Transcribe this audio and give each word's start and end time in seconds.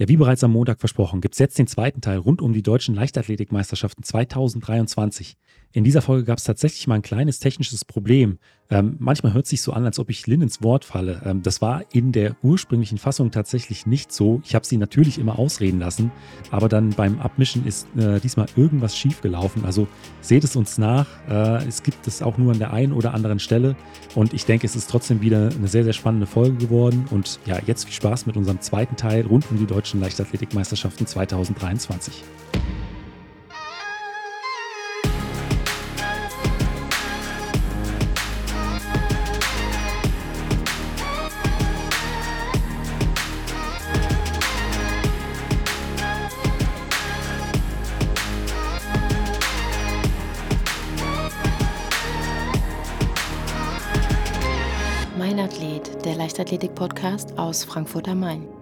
Ja, 0.00 0.08
wie 0.08 0.16
bereits 0.16 0.42
am 0.42 0.52
Montag 0.52 0.80
versprochen, 0.80 1.20
gibt 1.20 1.34
es 1.34 1.38
jetzt 1.38 1.58
den 1.58 1.66
zweiten 1.66 2.00
Teil 2.00 2.16
rund 2.16 2.40
um 2.40 2.54
die 2.54 2.62
deutschen 2.62 2.94
Leichtathletikmeisterschaften 2.94 4.02
2023. 4.02 5.36
In 5.72 5.84
dieser 5.84 6.02
Folge 6.02 6.24
gab 6.24 6.38
es 6.38 6.44
tatsächlich 6.44 6.88
mal 6.88 6.96
ein 6.96 7.02
kleines 7.02 7.38
technisches 7.38 7.84
Problem. 7.84 8.38
Ähm, 8.70 8.96
manchmal 8.98 9.34
hört 9.34 9.44
es 9.44 9.50
sich 9.50 9.62
so 9.62 9.72
an, 9.72 9.84
als 9.84 9.98
ob 9.98 10.10
ich 10.10 10.26
Lynn 10.26 10.42
ins 10.42 10.62
Wort 10.62 10.84
falle. 10.84 11.22
Ähm, 11.24 11.42
das 11.42 11.60
war 11.60 11.84
in 11.92 12.12
der 12.12 12.36
ursprünglichen 12.42 12.98
Fassung 12.98 13.30
tatsächlich 13.30 13.86
nicht 13.86 14.12
so. 14.12 14.40
Ich 14.44 14.54
habe 14.54 14.64
sie 14.64 14.76
natürlich 14.76 15.18
immer 15.18 15.38
ausreden 15.38 15.80
lassen, 15.80 16.10
aber 16.50 16.68
dann 16.68 16.90
beim 16.90 17.20
Abmischen 17.20 17.66
ist 17.66 17.86
äh, 17.96 18.20
diesmal 18.20 18.46
irgendwas 18.56 18.96
schiefgelaufen. 18.96 19.64
Also 19.64 19.86
seht 20.20 20.44
es 20.44 20.56
uns 20.56 20.78
nach. 20.78 21.06
Äh, 21.28 21.66
es 21.66 21.82
gibt 21.82 22.06
es 22.06 22.22
auch 22.22 22.38
nur 22.38 22.52
an 22.52 22.58
der 22.58 22.72
einen 22.72 22.92
oder 22.92 23.12
anderen 23.12 23.40
Stelle. 23.40 23.76
Und 24.14 24.34
ich 24.34 24.46
denke, 24.46 24.66
es 24.66 24.74
ist 24.74 24.90
trotzdem 24.90 25.20
wieder 25.20 25.50
eine 25.50 25.68
sehr, 25.68 25.84
sehr 25.84 25.92
spannende 25.92 26.26
Folge 26.26 26.56
geworden. 26.56 27.06
Und 27.10 27.40
ja, 27.46 27.58
jetzt 27.66 27.84
viel 27.84 27.94
Spaß 27.94 28.26
mit 28.26 28.36
unserem 28.36 28.60
zweiten 28.60 28.96
Teil 28.96 29.26
rund 29.26 29.50
um 29.50 29.58
die 29.58 29.66
deutschen 29.66 29.89
Leichtathletikmeisterschaften 29.98 31.08
2023. 31.08 32.22
Leichtathletik-Podcast 56.40 57.38
aus 57.38 57.64
Frankfurt 57.64 58.08
am 58.08 58.20
Main. 58.20 58.59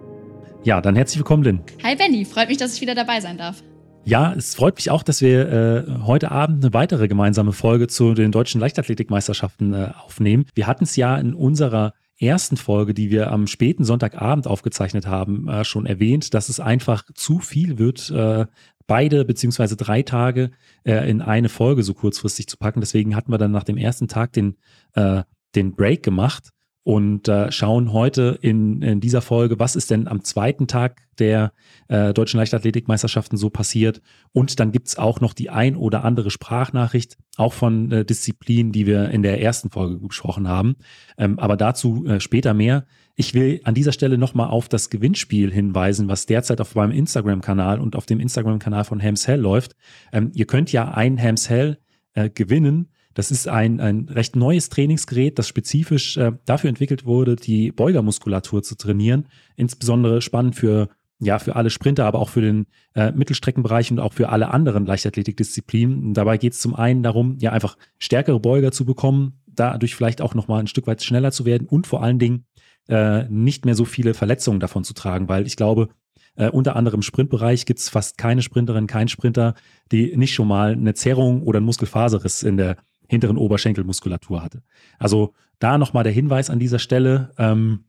Ja, 0.63 0.81
dann 0.81 0.97
herzlich 0.97 1.17
willkommen, 1.17 1.43
Lynn. 1.43 1.61
Hi 1.83 1.95
Benny, 1.95 2.25
freut 2.25 2.49
mich, 2.49 2.57
dass 2.57 2.75
ich 2.75 2.81
wieder 2.81 2.93
dabei 2.93 3.21
sein 3.21 3.37
darf. 3.37 3.63
Ja, 4.03 4.33
es 4.33 4.55
freut 4.55 4.75
mich 4.75 4.91
auch, 4.91 5.03
dass 5.03 5.21
wir 5.21 5.49
äh, 5.49 5.91
heute 6.03 6.31
Abend 6.31 6.63
eine 6.63 6.73
weitere 6.73 7.07
gemeinsame 7.07 7.53
Folge 7.53 7.87
zu 7.87 8.13
den 8.13 8.33
deutschen 8.33 8.59
Leichtathletikmeisterschaften 8.59 9.73
äh, 9.73 9.91
aufnehmen. 10.03 10.45
Wir 10.55 10.67
hatten 10.67 10.83
es 10.83 10.97
ja 10.97 11.17
in 11.17 11.33
unserer 11.33 11.93
ersten 12.19 12.57
Folge, 12.57 12.93
die 12.93 13.09
wir 13.09 13.31
am 13.31 13.47
späten 13.47 13.85
Sonntagabend 13.85 14.47
aufgezeichnet 14.47 15.07
haben, 15.07 15.47
äh, 15.47 15.63
schon 15.63 15.85
erwähnt, 15.85 16.33
dass 16.33 16.49
es 16.49 16.59
einfach 16.59 17.03
zu 17.15 17.39
viel 17.39 17.77
wird, 17.77 18.09
äh, 18.09 18.45
beide 18.85 19.23
beziehungsweise 19.23 19.77
drei 19.77 20.01
Tage 20.01 20.51
äh, 20.83 21.09
in 21.09 21.21
eine 21.21 21.47
Folge 21.47 21.83
so 21.83 21.93
kurzfristig 21.93 22.47
zu 22.47 22.57
packen. 22.57 22.81
Deswegen 22.81 23.15
hatten 23.15 23.31
wir 23.31 23.37
dann 23.37 23.51
nach 23.51 23.63
dem 23.63 23.77
ersten 23.77 24.09
Tag 24.09 24.33
den, 24.33 24.57
äh, 24.93 25.23
den 25.55 25.75
Break 25.75 26.03
gemacht 26.03 26.49
und 26.83 27.27
äh, 27.27 27.51
schauen 27.51 27.93
heute 27.93 28.39
in, 28.41 28.81
in 28.81 28.99
dieser 28.99 29.21
Folge, 29.21 29.59
was 29.59 29.75
ist 29.75 29.91
denn 29.91 30.07
am 30.07 30.23
zweiten 30.23 30.67
Tag 30.67 31.01
der 31.19 31.51
äh, 31.87 32.13
deutschen 32.13 32.37
Leichtathletikmeisterschaften 32.37 33.37
so 33.37 33.49
passiert. 33.49 34.01
Und 34.31 34.59
dann 34.59 34.71
gibt's 34.71 34.97
auch 34.97 35.19
noch 35.19 35.33
die 35.33 35.49
ein 35.49 35.75
oder 35.75 36.03
andere 36.05 36.31
Sprachnachricht, 36.31 37.17
auch 37.35 37.53
von 37.53 37.91
äh, 37.91 38.05
Disziplinen, 38.05 38.71
die 38.71 38.87
wir 38.87 39.09
in 39.09 39.21
der 39.21 39.41
ersten 39.41 39.69
Folge 39.69 39.97
besprochen 39.97 40.47
haben. 40.47 40.77
Ähm, 41.17 41.37
aber 41.37 41.57
dazu 41.57 42.05
äh, 42.05 42.19
später 42.19 42.53
mehr. 42.53 42.85
Ich 43.15 43.33
will 43.33 43.59
an 43.65 43.75
dieser 43.75 43.91
Stelle 43.91 44.17
nochmal 44.17 44.47
auf 44.47 44.69
das 44.69 44.89
Gewinnspiel 44.89 45.51
hinweisen, 45.51 46.07
was 46.07 46.25
derzeit 46.25 46.61
auf 46.61 46.73
meinem 46.75 46.91
Instagram-Kanal 46.91 47.81
und 47.81 47.97
auf 47.97 48.05
dem 48.05 48.21
Instagram-Kanal 48.21 48.85
von 48.85 49.03
Hams 49.03 49.27
Hell 49.27 49.41
läuft. 49.41 49.75
Ähm, 50.13 50.31
ihr 50.33 50.45
könnt 50.45 50.71
ja 50.71 50.89
ein 50.91 51.21
Hams 51.21 51.49
Hell 51.49 51.79
äh, 52.13 52.29
gewinnen 52.29 52.89
das 53.13 53.31
ist 53.31 53.47
ein, 53.47 53.79
ein 53.79 54.07
recht 54.09 54.35
neues 54.35 54.69
Trainingsgerät, 54.69 55.39
das 55.39 55.47
spezifisch 55.47 56.17
äh, 56.17 56.31
dafür 56.45 56.69
entwickelt 56.69 57.05
wurde, 57.05 57.35
die 57.35 57.71
Beugermuskulatur 57.71 58.63
zu 58.63 58.75
trainieren. 58.75 59.27
Insbesondere 59.55 60.21
spannend 60.21 60.55
für, 60.55 60.89
ja, 61.19 61.39
für 61.39 61.55
alle 61.55 61.69
Sprinter, 61.69 62.05
aber 62.05 62.19
auch 62.19 62.29
für 62.29 62.41
den 62.41 62.67
äh, 62.93 63.11
Mittelstreckenbereich 63.11 63.91
und 63.91 63.99
auch 63.99 64.13
für 64.13 64.29
alle 64.29 64.51
anderen 64.51 64.85
Leichtathletikdisziplinen. 64.85 66.13
Dabei 66.13 66.37
geht 66.37 66.53
es 66.53 66.59
zum 66.59 66.75
einen 66.75 67.03
darum, 67.03 67.37
ja, 67.39 67.51
einfach 67.51 67.77
stärkere 67.97 68.39
Beuger 68.39 68.71
zu 68.71 68.85
bekommen, 68.85 69.41
dadurch 69.47 69.95
vielleicht 69.95 70.21
auch 70.21 70.35
nochmal 70.35 70.61
ein 70.61 70.67
Stück 70.67 70.87
weit 70.87 71.03
schneller 71.03 71.31
zu 71.31 71.45
werden 71.45 71.67
und 71.67 71.87
vor 71.87 72.03
allen 72.03 72.19
Dingen 72.19 72.45
äh, 72.87 73.27
nicht 73.29 73.65
mehr 73.65 73.75
so 73.75 73.85
viele 73.85 74.13
Verletzungen 74.13 74.59
davon 74.59 74.83
zu 74.83 74.93
tragen, 74.93 75.27
weil 75.29 75.45
ich 75.47 75.55
glaube, 75.55 75.89
äh, 76.35 76.49
unter 76.49 76.75
anderem 76.75 76.99
im 76.99 77.03
Sprintbereich 77.03 77.65
gibt 77.65 77.79
es 77.79 77.89
fast 77.89 78.17
keine 78.17 78.41
Sprinterin, 78.41 78.87
kein 78.87 79.07
Sprinter, 79.07 79.55
die 79.91 80.15
nicht 80.15 80.33
schon 80.33 80.47
mal 80.47 80.71
eine 80.71 80.93
Zerrung 80.93 81.43
oder 81.43 81.57
einen 81.57 81.65
Muskelfaserriss 81.65 82.43
in 82.43 82.57
der 82.57 82.77
hinteren 83.09 83.37
Oberschenkelmuskulatur 83.37 84.41
hatte. 84.41 84.63
Also 84.97 85.33
da 85.59 85.77
nochmal 85.77 86.05
der 86.05 86.13
Hinweis 86.13 86.49
an 86.49 86.59
dieser 86.59 86.79
Stelle. 86.79 87.31
Ähm, 87.37 87.83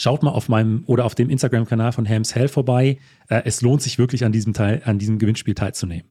Schaut 0.00 0.22
mal 0.22 0.30
auf 0.30 0.48
meinem 0.48 0.84
oder 0.86 1.04
auf 1.04 1.16
dem 1.16 1.28
Instagram-Kanal 1.28 1.90
von 1.90 2.08
Hams 2.08 2.34
Hell 2.34 2.46
vorbei. 2.48 2.98
Äh, 3.28 3.42
es 3.44 3.62
lohnt 3.62 3.82
sich 3.82 3.98
wirklich 3.98 4.24
an 4.24 4.30
diesem 4.30 4.52
Teil, 4.52 4.82
an 4.84 4.98
diesem 4.98 5.18
Gewinnspiel 5.18 5.54
teilzunehmen. 5.54 6.08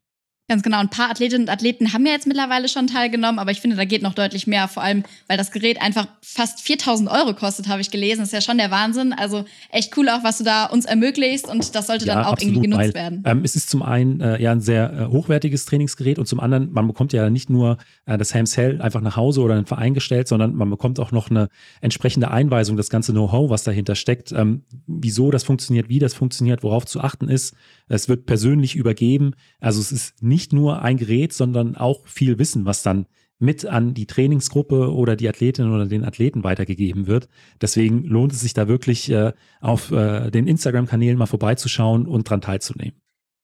Ganz 0.49 0.63
genau. 0.63 0.79
Ein 0.79 0.89
paar 0.89 1.09
Athletinnen 1.09 1.43
und 1.43 1.49
Athleten 1.49 1.91
haben 1.91 2.05
ja 2.05 2.13
jetzt 2.13 2.25
mittlerweile 2.25 2.69
schon 2.69 2.87
teilgenommen, 2.87 3.37
aber 3.37 3.51
ich 3.51 3.59
finde, 3.59 3.75
da 3.75 3.83
geht 3.83 4.01
noch 4.01 4.13
deutlich 4.13 4.47
mehr. 4.47 4.69
Vor 4.69 4.81
allem, 4.81 5.03
weil 5.27 5.37
das 5.37 5.51
Gerät 5.51 5.81
einfach 5.81 6.07
fast 6.21 6.61
4000 6.61 7.09
Euro 7.11 7.33
kostet, 7.33 7.67
habe 7.67 7.81
ich 7.81 7.91
gelesen. 7.91 8.19
Das 8.19 8.29
ist 8.29 8.33
ja 8.33 8.39
schon 8.39 8.57
der 8.57 8.71
Wahnsinn. 8.71 9.11
Also 9.11 9.43
echt 9.71 9.97
cool 9.97 10.07
auch, 10.07 10.23
was 10.23 10.37
du 10.37 10.45
da 10.45 10.67
uns 10.67 10.85
ermöglicht 10.85 11.49
und 11.49 11.75
das 11.75 11.87
sollte 11.87 12.05
ja, 12.05 12.15
dann 12.15 12.23
auch 12.23 12.31
absolut, 12.31 12.55
irgendwie 12.55 12.69
genutzt 12.69 12.79
weil, 12.79 12.93
werden. 12.93 13.23
Ähm, 13.25 13.41
es 13.43 13.57
ist 13.57 13.69
zum 13.69 13.83
einen 13.83 14.21
äh, 14.21 14.41
ja 14.41 14.53
ein 14.53 14.61
sehr 14.61 14.93
äh, 14.93 15.05
hochwertiges 15.07 15.65
Trainingsgerät 15.65 16.17
und 16.17 16.27
zum 16.27 16.39
anderen, 16.39 16.71
man 16.71 16.87
bekommt 16.87 17.11
ja 17.11 17.29
nicht 17.29 17.49
nur 17.49 17.77
äh, 18.05 18.17
das 18.17 18.33
Hams 18.33 18.55
Hell 18.55 18.81
einfach 18.81 19.01
nach 19.01 19.17
Hause 19.17 19.41
oder 19.41 19.55
in 19.55 19.57
einen 19.57 19.67
Verein 19.67 19.93
gestellt, 19.93 20.29
sondern 20.29 20.55
man 20.55 20.69
bekommt 20.69 20.97
auch 21.01 21.11
noch 21.11 21.29
eine 21.29 21.49
entsprechende 21.81 22.31
Einweisung, 22.31 22.77
das 22.77 22.89
ganze 22.89 23.11
Know-how, 23.11 23.49
was 23.49 23.63
dahinter 23.63 23.95
steckt, 23.95 24.31
ähm, 24.31 24.63
wieso 24.87 25.29
das 25.29 25.43
funktioniert, 25.43 25.89
wie 25.89 25.99
das 25.99 26.13
funktioniert, 26.13 26.63
worauf 26.63 26.85
zu 26.85 27.01
achten 27.01 27.27
ist. 27.27 27.53
Es 27.89 28.07
wird 28.07 28.25
persönlich 28.25 28.75
übergeben. 28.75 29.31
Also 29.59 29.79
es 29.79 29.91
ist 29.91 30.21
nicht 30.21 30.36
nur 30.51 30.81
ein 30.81 30.97
Gerät, 30.97 31.33
sondern 31.33 31.75
auch 31.75 32.05
viel 32.07 32.39
Wissen, 32.39 32.65
was 32.65 32.83
dann 32.83 33.05
mit 33.39 33.65
an 33.65 33.93
die 33.93 34.07
Trainingsgruppe 34.07 34.93
oder 34.93 35.15
die 35.15 35.29
Athletin 35.29 35.71
oder 35.71 35.85
den 35.85 36.03
Athleten 36.03 36.43
weitergegeben 36.43 37.07
wird. 37.07 37.29
Deswegen 37.61 38.03
lohnt 38.03 38.31
es 38.31 38.41
sich 38.41 38.53
da 38.53 38.67
wirklich 38.67 39.11
äh, 39.11 39.33
auf 39.61 39.91
äh, 39.91 40.31
den 40.31 40.47
Instagram-Kanälen 40.47 41.17
mal 41.17 41.27
vorbeizuschauen 41.27 42.07
und 42.07 42.29
dran 42.29 42.41
teilzunehmen. 42.41 42.99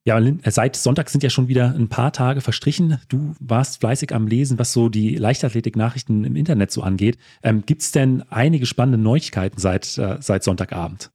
Ja, 0.06 0.20
seit 0.48 0.76
Sonntag 0.76 1.09
sind 1.09 1.24
ja 1.24 1.30
schon 1.30 1.48
wieder 1.48 1.74
ein 1.76 1.88
paar 1.88 2.12
Tage 2.12 2.42
verstrichen. 2.42 3.00
Du 3.08 3.36
warst 3.40 3.80
fleißig 3.80 4.14
am 4.14 4.28
Lesen, 4.28 4.59
was 4.59 4.74
so 4.74 4.90
die 4.90 5.16
Leichtathletik-Nachrichten 5.16 6.26
im 6.26 6.36
Internet 6.36 6.72
so 6.72 6.82
angeht. 6.82 7.18
Ähm, 7.42 7.64
Gibt 7.66 7.84
es 7.84 7.92
denn 7.92 8.22
einige 8.30 8.66
spannende 8.66 8.98
Neuigkeiten 8.98 9.59
seit, 9.59 9.98
äh, 9.98 10.18
seit 10.20 10.44
Sonntagabend? 10.44 11.12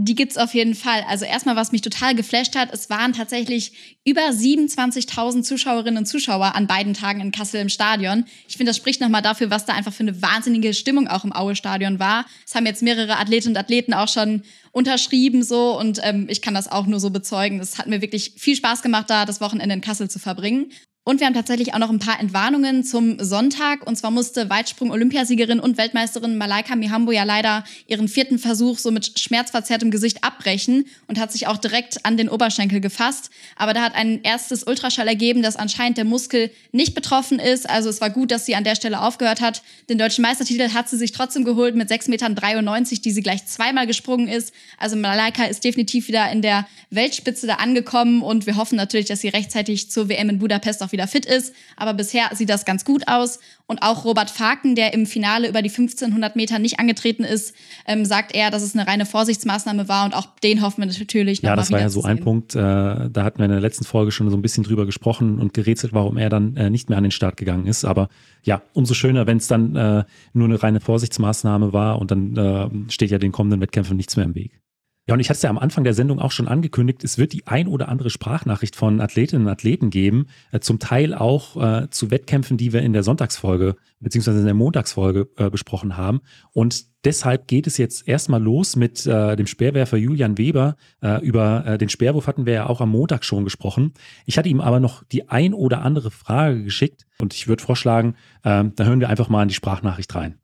Die 0.00 0.14
gibt's 0.14 0.36
auf 0.36 0.54
jeden 0.54 0.76
Fall. 0.76 1.04
Also 1.08 1.24
erstmal, 1.24 1.56
was 1.56 1.72
mich 1.72 1.80
total 1.80 2.14
geflasht 2.14 2.54
hat, 2.54 2.72
es 2.72 2.88
waren 2.88 3.14
tatsächlich 3.14 3.72
über 4.04 4.20
27.000 4.20 5.42
Zuschauerinnen 5.42 5.98
und 5.98 6.06
Zuschauer 6.06 6.54
an 6.54 6.68
beiden 6.68 6.94
Tagen 6.94 7.20
in 7.20 7.32
Kassel 7.32 7.60
im 7.60 7.68
Stadion. 7.68 8.24
Ich 8.46 8.56
finde, 8.56 8.70
das 8.70 8.76
spricht 8.76 9.00
nochmal 9.00 9.22
dafür, 9.22 9.50
was 9.50 9.64
da 9.64 9.72
einfach 9.72 9.92
für 9.92 10.04
eine 10.04 10.22
wahnsinnige 10.22 10.72
Stimmung 10.72 11.08
auch 11.08 11.24
im 11.24 11.32
Aue-Stadion 11.32 11.98
war. 11.98 12.26
Es 12.46 12.54
haben 12.54 12.64
jetzt 12.64 12.80
mehrere 12.80 13.16
Athletinnen 13.16 13.56
und 13.56 13.60
Athleten 13.60 13.92
auch 13.92 14.06
schon 14.06 14.44
unterschrieben 14.70 15.42
so 15.42 15.76
und 15.76 15.98
ähm, 16.04 16.26
ich 16.30 16.42
kann 16.42 16.54
das 16.54 16.70
auch 16.70 16.86
nur 16.86 17.00
so 17.00 17.10
bezeugen. 17.10 17.58
Es 17.58 17.76
hat 17.76 17.88
mir 17.88 18.00
wirklich 18.00 18.34
viel 18.36 18.54
Spaß 18.54 18.82
gemacht, 18.82 19.10
da 19.10 19.24
das 19.24 19.40
Wochenende 19.40 19.74
in 19.74 19.80
Kassel 19.80 20.08
zu 20.08 20.20
verbringen. 20.20 20.70
Und 21.08 21.20
wir 21.20 21.26
haben 21.26 21.32
tatsächlich 21.32 21.72
auch 21.72 21.78
noch 21.78 21.88
ein 21.88 22.00
paar 22.00 22.20
Entwarnungen 22.20 22.84
zum 22.84 23.18
Sonntag. 23.18 23.86
Und 23.86 23.96
zwar 23.96 24.10
musste 24.10 24.50
Weitsprung-Olympiasiegerin 24.50 25.58
und 25.58 25.78
Weltmeisterin 25.78 26.36
Malaika 26.36 26.76
Mihambo 26.76 27.12
ja 27.12 27.24
leider 27.24 27.64
ihren 27.86 28.08
vierten 28.08 28.38
Versuch 28.38 28.78
so 28.78 28.90
mit 28.90 29.18
schmerzverzerrtem 29.18 29.90
Gesicht 29.90 30.22
abbrechen 30.22 30.84
und 31.06 31.18
hat 31.18 31.32
sich 31.32 31.46
auch 31.46 31.56
direkt 31.56 32.04
an 32.04 32.18
den 32.18 32.28
Oberschenkel 32.28 32.82
gefasst. 32.82 33.30
Aber 33.56 33.72
da 33.72 33.80
hat 33.80 33.94
ein 33.94 34.22
erstes 34.22 34.64
Ultraschall 34.64 35.08
ergeben, 35.08 35.40
dass 35.40 35.56
anscheinend 35.56 35.96
der 35.96 36.04
Muskel 36.04 36.50
nicht 36.72 36.94
betroffen 36.94 37.38
ist. 37.38 37.70
Also 37.70 37.88
es 37.88 38.02
war 38.02 38.10
gut, 38.10 38.30
dass 38.30 38.44
sie 38.44 38.54
an 38.54 38.64
der 38.64 38.74
Stelle 38.74 39.00
aufgehört 39.00 39.40
hat. 39.40 39.62
Den 39.88 39.96
deutschen 39.96 40.20
Meistertitel 40.20 40.74
hat 40.74 40.90
sie 40.90 40.98
sich 40.98 41.12
trotzdem 41.12 41.46
geholt 41.46 41.74
mit 41.74 41.90
6,93 41.90 42.10
Metern, 42.10 43.02
die 43.02 43.10
sie 43.12 43.22
gleich 43.22 43.46
zweimal 43.46 43.86
gesprungen 43.86 44.28
ist. 44.28 44.52
Also 44.76 44.94
Malaika 44.94 45.44
ist 45.44 45.64
definitiv 45.64 46.08
wieder 46.08 46.30
in 46.30 46.42
der 46.42 46.68
Weltspitze 46.90 47.46
da 47.46 47.54
angekommen 47.54 48.20
und 48.20 48.44
wir 48.44 48.56
hoffen 48.56 48.76
natürlich, 48.76 49.06
dass 49.06 49.22
sie 49.22 49.28
rechtzeitig 49.28 49.90
zur 49.90 50.10
WM 50.10 50.28
in 50.28 50.38
Budapest 50.38 50.82
auch 50.82 50.92
wieder 50.92 50.97
wieder 50.98 51.08
fit 51.08 51.24
ist. 51.24 51.54
Aber 51.76 51.94
bisher 51.94 52.30
sieht 52.34 52.50
das 52.50 52.64
ganz 52.64 52.84
gut 52.84 53.04
aus. 53.06 53.38
Und 53.66 53.82
auch 53.82 54.04
Robert 54.04 54.30
Faken, 54.30 54.74
der 54.74 54.94
im 54.94 55.06
Finale 55.06 55.48
über 55.48 55.62
die 55.62 55.68
1500 55.68 56.36
Meter 56.36 56.58
nicht 56.58 56.80
angetreten 56.80 57.22
ist, 57.22 57.54
ähm, 57.86 58.04
sagt 58.04 58.34
er, 58.34 58.50
dass 58.50 58.62
es 58.62 58.74
eine 58.74 58.86
reine 58.86 59.06
Vorsichtsmaßnahme 59.06 59.88
war. 59.88 60.06
Und 60.06 60.14
auch 60.14 60.26
den 60.42 60.62
hoffen 60.62 60.82
wir 60.82 60.86
natürlich 60.86 61.42
noch 61.42 61.50
Ja, 61.50 61.56
das 61.56 61.70
war 61.70 61.80
ja 61.80 61.90
so 61.90 62.02
ein 62.02 62.20
Punkt. 62.20 62.54
Äh, 62.54 62.58
da 62.58 63.24
hatten 63.24 63.38
wir 63.38 63.44
in 63.44 63.50
der 63.50 63.60
letzten 63.60 63.84
Folge 63.84 64.10
schon 64.10 64.30
so 64.30 64.36
ein 64.36 64.42
bisschen 64.42 64.64
drüber 64.64 64.86
gesprochen 64.86 65.38
und 65.38 65.54
gerätselt, 65.54 65.92
warum 65.92 66.16
er 66.16 66.30
dann 66.30 66.56
äh, 66.56 66.70
nicht 66.70 66.88
mehr 66.88 66.98
an 66.98 67.04
den 67.04 67.10
Start 67.10 67.36
gegangen 67.36 67.66
ist. 67.66 67.84
Aber 67.84 68.08
ja, 68.42 68.62
umso 68.72 68.94
schöner, 68.94 69.26
wenn 69.26 69.36
es 69.36 69.46
dann 69.46 69.76
äh, 69.76 70.04
nur 70.32 70.48
eine 70.48 70.62
reine 70.62 70.80
Vorsichtsmaßnahme 70.80 71.72
war 71.72 71.98
und 71.98 72.10
dann 72.10 72.36
äh, 72.36 72.90
steht 72.90 73.10
ja 73.10 73.18
den 73.18 73.32
kommenden 73.32 73.60
Wettkämpfen 73.60 73.96
nichts 73.96 74.16
mehr 74.16 74.24
im 74.24 74.34
Weg. 74.34 74.58
Ja, 75.08 75.14
und 75.14 75.20
ich 75.20 75.30
hatte 75.30 75.38
es 75.38 75.42
ja 75.42 75.48
am 75.48 75.56
Anfang 75.56 75.84
der 75.84 75.94
Sendung 75.94 76.18
auch 76.18 76.32
schon 76.32 76.48
angekündigt, 76.48 77.02
es 77.02 77.16
wird 77.16 77.32
die 77.32 77.46
ein 77.46 77.66
oder 77.66 77.88
andere 77.88 78.10
Sprachnachricht 78.10 78.76
von 78.76 79.00
Athletinnen 79.00 79.46
und 79.46 79.50
Athleten 79.50 79.88
geben, 79.88 80.26
äh, 80.52 80.60
zum 80.60 80.78
Teil 80.78 81.14
auch 81.14 81.56
äh, 81.56 81.88
zu 81.88 82.10
Wettkämpfen, 82.10 82.58
die 82.58 82.74
wir 82.74 82.82
in 82.82 82.92
der 82.92 83.02
Sonntagsfolge 83.02 83.76
beziehungsweise 84.00 84.40
in 84.40 84.44
der 84.44 84.52
Montagsfolge 84.52 85.28
äh, 85.36 85.48
besprochen 85.48 85.96
haben. 85.96 86.20
Und 86.52 86.84
deshalb 87.06 87.48
geht 87.48 87.66
es 87.66 87.78
jetzt 87.78 88.06
erstmal 88.06 88.42
los 88.42 88.76
mit 88.76 89.06
äh, 89.06 89.34
dem 89.34 89.46
Speerwerfer 89.46 89.96
Julian 89.96 90.36
Weber. 90.36 90.76
Äh, 91.00 91.24
über 91.24 91.64
äh, 91.64 91.78
den 91.78 91.88
Speerwurf 91.88 92.26
hatten 92.26 92.44
wir 92.44 92.52
ja 92.52 92.66
auch 92.66 92.82
am 92.82 92.90
Montag 92.90 93.24
schon 93.24 93.44
gesprochen. 93.44 93.94
Ich 94.26 94.36
hatte 94.36 94.50
ihm 94.50 94.60
aber 94.60 94.78
noch 94.78 95.04
die 95.04 95.30
ein 95.30 95.54
oder 95.54 95.80
andere 95.80 96.10
Frage 96.10 96.62
geschickt 96.62 97.06
und 97.18 97.32
ich 97.32 97.48
würde 97.48 97.62
vorschlagen, 97.62 98.14
äh, 98.42 98.64
da 98.76 98.84
hören 98.84 99.00
wir 99.00 99.08
einfach 99.08 99.30
mal 99.30 99.42
in 99.42 99.48
die 99.48 99.54
Sprachnachricht 99.54 100.14
rein. 100.14 100.38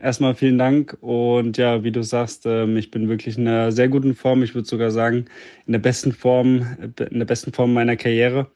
Erstmal 0.00 0.34
vielen 0.34 0.58
Dank 0.58 0.96
und 1.00 1.58
ja, 1.58 1.82
wie 1.82 1.90
du 1.90 2.02
sagst, 2.02 2.46
ähm, 2.46 2.76
ich 2.76 2.90
bin 2.90 3.08
wirklich 3.08 3.36
in 3.36 3.48
einer 3.48 3.72
sehr 3.72 3.88
guten 3.88 4.14
Form. 4.14 4.42
Ich 4.42 4.54
würde 4.54 4.68
sogar 4.68 4.90
sagen, 4.90 5.24
in 5.66 5.72
der 5.72 5.80
besten 5.80 6.12
Form, 6.12 6.66
in 7.10 7.18
der 7.18 7.26
besten 7.26 7.52
Form 7.52 7.72
meiner 7.72 7.96
Karriere. 7.96 8.48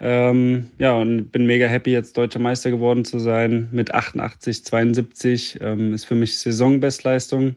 Ähm, 0.00 0.70
ja, 0.78 0.92
und 0.94 1.30
bin 1.30 1.46
mega 1.46 1.66
happy, 1.66 1.90
jetzt 1.90 2.16
deutscher 2.16 2.38
Meister 2.38 2.70
geworden 2.70 3.04
zu 3.04 3.18
sein 3.18 3.68
mit 3.72 3.94
88, 3.94 4.64
72. 4.64 5.58
Ähm, 5.60 5.94
ist 5.94 6.04
für 6.04 6.14
mich 6.14 6.38
Saisonbestleistung. 6.38 7.56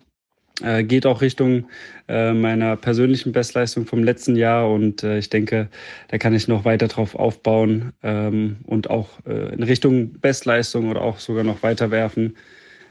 Äh, 0.64 0.84
geht 0.84 1.06
auch 1.06 1.22
Richtung 1.22 1.68
äh, 2.08 2.34
meiner 2.34 2.76
persönlichen 2.78 3.32
Bestleistung 3.32 3.86
vom 3.86 4.04
letzten 4.04 4.36
Jahr 4.36 4.72
und 4.72 5.04
äh, 5.04 5.20
ich 5.20 5.30
denke, 5.30 5.70
da 6.08 6.18
kann 6.18 6.34
ich 6.34 6.48
noch 6.48 6.66
weiter 6.66 6.88
drauf 6.88 7.14
aufbauen 7.14 7.94
ähm, 8.02 8.58
und 8.66 8.90
auch 8.90 9.10
äh, 9.28 9.54
in 9.54 9.62
Richtung 9.62 10.14
Bestleistung 10.14 10.90
oder 10.90 11.02
auch 11.02 11.20
sogar 11.20 11.44
noch 11.44 11.62
weiter 11.62 11.92
werfen. 11.92 12.36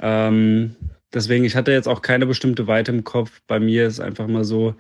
Ähm, 0.01 0.77
deswegen, 1.13 1.45
ich 1.45 1.57
hatte 1.57 1.73
jetzt 1.73 1.89
auch 1.89 2.03
keine 2.03 2.27
bestimmte 2.27 2.67
Weite 2.67 2.93
im 2.93 3.05
Kopf. 3.05 3.43
Bei 3.47 3.61
mir 3.61 3.87
ist 3.87 4.01
einfach 4.01 4.27
mal 4.27 4.45
so, 4.45 4.75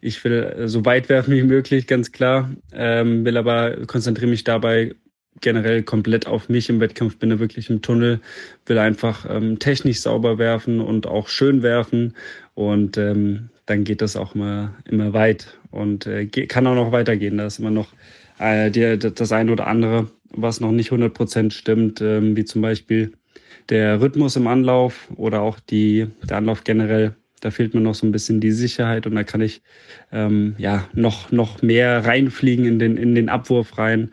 ich 0.00 0.22
will 0.24 0.66
so 0.66 0.84
weit 0.84 1.08
werfen 1.08 1.34
wie 1.34 1.42
möglich, 1.42 1.86
ganz 1.86 2.12
klar, 2.12 2.50
ähm, 2.72 3.24
will 3.24 3.36
aber 3.36 3.86
konzentriere 3.86 4.30
mich 4.30 4.44
dabei 4.44 4.94
generell 5.40 5.82
komplett 5.82 6.26
auf 6.26 6.48
mich 6.48 6.68
im 6.68 6.80
Wettkampf, 6.80 7.18
bin 7.18 7.30
da 7.30 7.38
wirklich 7.38 7.70
im 7.70 7.82
Tunnel, 7.82 8.20
will 8.66 8.78
einfach 8.78 9.26
ähm, 9.28 9.58
technisch 9.58 10.00
sauber 10.00 10.38
werfen 10.38 10.80
und 10.80 11.06
auch 11.06 11.28
schön 11.28 11.62
werfen 11.62 12.14
und 12.54 12.98
ähm, 12.98 13.50
dann 13.66 13.84
geht 13.84 14.02
das 14.02 14.16
auch 14.16 14.34
immer, 14.34 14.74
immer 14.90 15.12
weit 15.12 15.58
und 15.70 16.06
äh, 16.06 16.26
kann 16.26 16.66
auch 16.66 16.74
noch 16.74 16.92
weitergehen. 16.92 17.38
Da 17.38 17.46
ist 17.46 17.60
immer 17.60 17.70
noch 17.70 17.92
äh, 18.38 18.70
die, 18.70 18.98
das 18.98 19.32
eine 19.32 19.52
oder 19.52 19.66
andere, 19.66 20.10
was 20.30 20.60
noch 20.60 20.72
nicht 20.72 20.90
100 20.90 21.14
Prozent 21.14 21.54
stimmt, 21.54 22.00
ähm, 22.00 22.36
wie 22.36 22.44
zum 22.44 22.62
Beispiel 22.62 23.12
der 23.68 24.00
Rhythmus 24.00 24.36
im 24.36 24.46
Anlauf 24.46 25.08
oder 25.16 25.42
auch 25.42 25.60
die, 25.60 26.06
der 26.28 26.38
Anlauf 26.38 26.64
generell, 26.64 27.14
da 27.40 27.50
fehlt 27.50 27.74
mir 27.74 27.80
noch 27.80 27.94
so 27.94 28.06
ein 28.06 28.12
bisschen 28.12 28.40
die 28.40 28.52
Sicherheit 28.52 29.06
und 29.06 29.14
da 29.14 29.24
kann 29.24 29.40
ich 29.40 29.62
ähm, 30.12 30.54
ja 30.58 30.88
noch, 30.92 31.30
noch 31.32 31.62
mehr 31.62 32.04
reinfliegen 32.04 32.66
in 32.66 32.78
den, 32.78 32.96
in 32.96 33.14
den 33.14 33.28
Abwurf 33.28 33.78
rein 33.78 34.10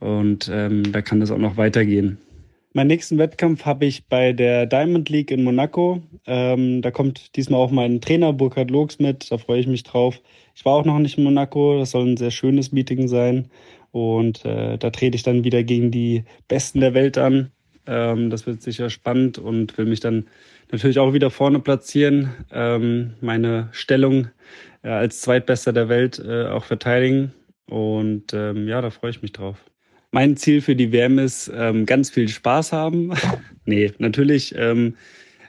und 0.00 0.50
ähm, 0.52 0.92
da 0.92 1.02
kann 1.02 1.20
das 1.20 1.30
auch 1.30 1.38
noch 1.38 1.56
weitergehen. 1.56 2.18
Meinen 2.74 2.88
nächsten 2.88 3.18
Wettkampf 3.18 3.64
habe 3.64 3.86
ich 3.86 4.06
bei 4.06 4.32
der 4.32 4.66
Diamond 4.66 5.08
League 5.08 5.30
in 5.30 5.42
Monaco. 5.42 6.02
Ähm, 6.26 6.82
da 6.82 6.90
kommt 6.90 7.34
diesmal 7.34 7.60
auch 7.60 7.70
mein 7.70 8.00
Trainer 8.00 8.32
Burkhard 8.32 8.70
Logs 8.70 8.98
mit, 8.98 9.32
da 9.32 9.38
freue 9.38 9.60
ich 9.60 9.66
mich 9.66 9.82
drauf. 9.84 10.20
Ich 10.54 10.64
war 10.64 10.74
auch 10.74 10.84
noch 10.84 10.98
nicht 10.98 11.18
in 11.18 11.24
Monaco, 11.24 11.78
das 11.78 11.92
soll 11.92 12.06
ein 12.06 12.16
sehr 12.16 12.30
schönes 12.30 12.70
Meeting 12.70 13.08
sein. 13.08 13.48
Und 13.90 14.44
äh, 14.44 14.76
da 14.76 14.90
trete 14.90 15.16
ich 15.16 15.22
dann 15.22 15.44
wieder 15.44 15.64
gegen 15.64 15.90
die 15.90 16.24
Besten 16.46 16.80
der 16.80 16.94
Welt 16.94 17.16
an. 17.16 17.50
Ähm, 17.88 18.30
das 18.30 18.46
wird 18.46 18.62
sicher 18.62 18.90
spannend 18.90 19.38
und 19.38 19.76
will 19.78 19.86
mich 19.86 20.00
dann 20.00 20.26
natürlich 20.70 20.98
auch 20.98 21.14
wieder 21.14 21.30
vorne 21.30 21.60
platzieren, 21.60 22.30
ähm, 22.52 23.14
meine 23.20 23.68
Stellung 23.72 24.28
äh, 24.82 24.90
als 24.90 25.22
Zweitbester 25.22 25.72
der 25.72 25.88
Welt 25.88 26.22
äh, 26.24 26.46
auch 26.46 26.64
verteidigen. 26.64 27.32
Und 27.66 28.32
ähm, 28.34 28.68
ja, 28.68 28.80
da 28.80 28.90
freue 28.90 29.10
ich 29.10 29.22
mich 29.22 29.32
drauf. 29.32 29.64
Mein 30.10 30.36
Ziel 30.36 30.60
für 30.60 30.76
die 30.76 30.92
WM 30.92 31.18
ist, 31.18 31.50
ähm, 31.54 31.86
ganz 31.86 32.10
viel 32.10 32.28
Spaß 32.28 32.72
haben. 32.72 33.12
nee, 33.64 33.92
natürlich 33.98 34.54
ähm, 34.56 34.94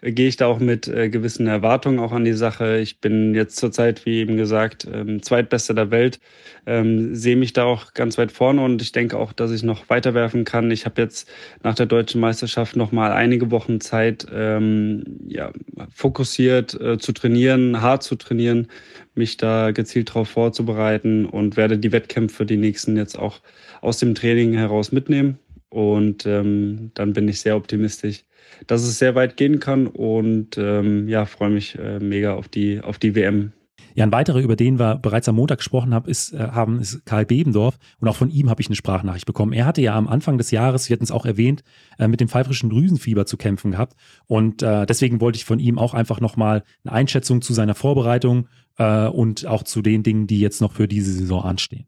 gehe 0.02 0.28
ich 0.28 0.38
da 0.38 0.48
auch 0.48 0.60
mit 0.60 0.88
äh, 0.88 1.10
gewissen 1.10 1.48
Erwartungen 1.48 2.00
auch 2.00 2.12
an 2.12 2.26
die 2.26 2.34
Sache. 2.34 2.80
Ich 2.80 3.00
bin 3.00 3.36
jetzt 3.36 3.58
zurzeit, 3.58 4.06
wie 4.06 4.20
eben 4.20 4.38
gesagt, 4.38 4.88
ähm, 4.92 5.22
zweitbester 5.22 5.74
der 5.74 5.92
Welt, 5.92 6.20
ähm, 6.66 7.16
sehe 7.16 7.36
mich 7.36 7.54
da 7.54 7.64
auch 7.64 7.94
ganz 7.94 8.18
weit 8.18 8.32
vorne 8.32 8.62
und 8.62 8.82
ich 8.82 8.92
denke 8.92 9.18
auch, 9.18 9.34
dass 9.34 9.52
ich 9.52 9.64
noch 9.64 9.90
weiterwerfen 9.90 10.46
kann. 10.46 10.72
Ich 10.72 10.86
habe 10.86 11.02
jetzt 11.02 11.30
nach 11.64 11.76
der 11.76 11.86
deutschen 11.86 12.22
Meisterschaft 12.22 12.76
noch 12.76 12.92
mal 12.92 13.12
einige 13.12 13.52
Wochen 13.52 13.82
Zeit, 13.82 14.26
ähm, 14.34 15.04
ja, 15.28 15.52
fokussiert 15.94 16.80
äh, 16.80 16.98
zu 16.98 17.12
trainieren, 17.12 17.82
hart 17.82 18.04
zu 18.04 18.16
trainieren, 18.16 18.68
mich 19.16 19.38
da 19.38 19.72
gezielt 19.72 20.10
darauf 20.10 20.30
vorzubereiten 20.30 21.26
und 21.26 21.58
werde 21.58 21.78
die 21.78 21.92
Wettkämpfe 21.92 22.46
die 22.46 22.58
nächsten 22.58 22.98
jetzt 22.98 23.18
auch 23.18 23.40
aus 23.82 23.98
dem 24.00 24.16
Training 24.16 24.54
heraus 24.54 24.92
mitnehmen. 24.92 25.40
Und 25.70 26.26
ähm, 26.26 26.92
dann 26.96 27.14
bin 27.14 27.28
ich 27.28 27.42
sehr 27.42 27.56
optimistisch, 27.56 28.24
dass 28.68 28.84
es 28.84 29.00
sehr 29.00 29.16
weit 29.16 29.38
gehen 29.38 29.60
kann 29.60 29.88
und 29.88 30.58
ähm, 30.58 31.08
ja, 31.08 31.26
freue 31.26 31.50
mich 31.50 31.78
äh, 31.78 32.00
mega 32.00 32.34
auf 32.34 32.48
die, 32.48 32.82
auf 32.82 32.98
die 32.98 33.16
WM. 33.16 33.54
Ja, 33.96 34.06
ein 34.06 34.12
weiterer, 34.12 34.40
über 34.40 34.56
den 34.56 34.80
wir 34.80 34.96
bereits 34.96 35.28
am 35.28 35.36
Montag 35.36 35.58
gesprochen 35.58 35.94
haben, 35.94 36.10
ist, 36.10 36.34
äh, 36.34 36.38
haben, 36.38 36.80
ist 36.80 37.06
Karl 37.06 37.26
Bebendorf. 37.26 37.78
Und 38.00 38.08
auch 38.08 38.16
von 38.16 38.30
ihm 38.30 38.50
habe 38.50 38.62
ich 38.62 38.68
eine 38.68 38.76
Sprachnachricht 38.76 39.26
bekommen. 39.26 39.52
Er 39.52 39.66
hatte 39.66 39.82
ja 39.82 39.96
am 39.96 40.08
Anfang 40.08 40.38
des 40.38 40.52
Jahres, 40.52 40.88
wir 40.88 40.94
hatten 40.94 41.04
es 41.04 41.12
auch 41.12 41.26
erwähnt, 41.26 41.64
äh, 41.98 42.08
mit 42.08 42.22
dem 42.22 42.30
pfeifrischen 42.30 42.70
Drüsenfieber 42.70 43.26
zu 43.26 43.36
kämpfen 43.36 43.72
gehabt. 43.72 43.96
Und 44.28 44.62
äh, 44.62 44.86
deswegen 44.86 45.20
wollte 45.22 45.38
ich 45.38 45.46
von 45.46 45.60
ihm 45.60 45.78
auch 45.80 45.94
einfach 45.94 46.22
nochmal 46.22 46.64
eine 46.84 46.94
Einschätzung 46.94 47.42
zu 47.42 47.54
seiner 47.54 47.76
Vorbereitung 47.76 48.48
und 48.78 49.46
auch 49.46 49.64
zu 49.64 49.82
den 49.82 50.04
Dingen, 50.04 50.26
die 50.26 50.40
jetzt 50.40 50.62
noch 50.62 50.72
für 50.72 50.88
diese 50.88 51.12
Saison 51.12 51.44
anstehen. 51.44 51.86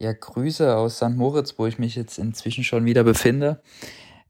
Ja, 0.00 0.12
Grüße 0.12 0.76
aus 0.76 0.98
St. 0.98 1.16
Moritz, 1.16 1.58
wo 1.58 1.66
ich 1.66 1.80
mich 1.80 1.96
jetzt 1.96 2.18
inzwischen 2.18 2.62
schon 2.62 2.84
wieder 2.84 3.02
befinde. 3.02 3.60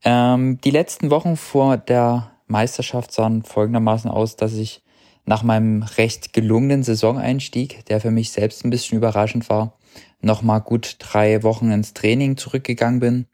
Ähm, 0.05 0.61
die 0.62 0.71
letzten 0.71 1.11
Wochen 1.11 1.37
vor 1.37 1.77
der 1.77 2.31
Meisterschaft 2.47 3.12
sahen 3.12 3.43
folgendermaßen 3.43 4.11
aus, 4.11 4.37
dass 4.37 4.55
ich 4.55 4.83
nach 5.25 5.43
meinem 5.43 5.83
recht 5.83 6.33
gelungenen 6.33 6.83
Saisoneinstieg, 6.83 7.85
der 7.87 8.00
für 8.00 8.11
mich 8.11 8.33
selbst 8.33 8.65
ein 8.65 8.71
bisschen 8.71 8.97
überraschend 8.97 9.49
war, 9.50 9.75
nochmal 10.21 10.61
gut 10.61 10.97
drei 10.99 11.43
Wochen 11.43 11.71
ins 11.71 11.95
Training 11.95 12.37
zurückgegangen 12.37 13.00
bin. 13.00 13.27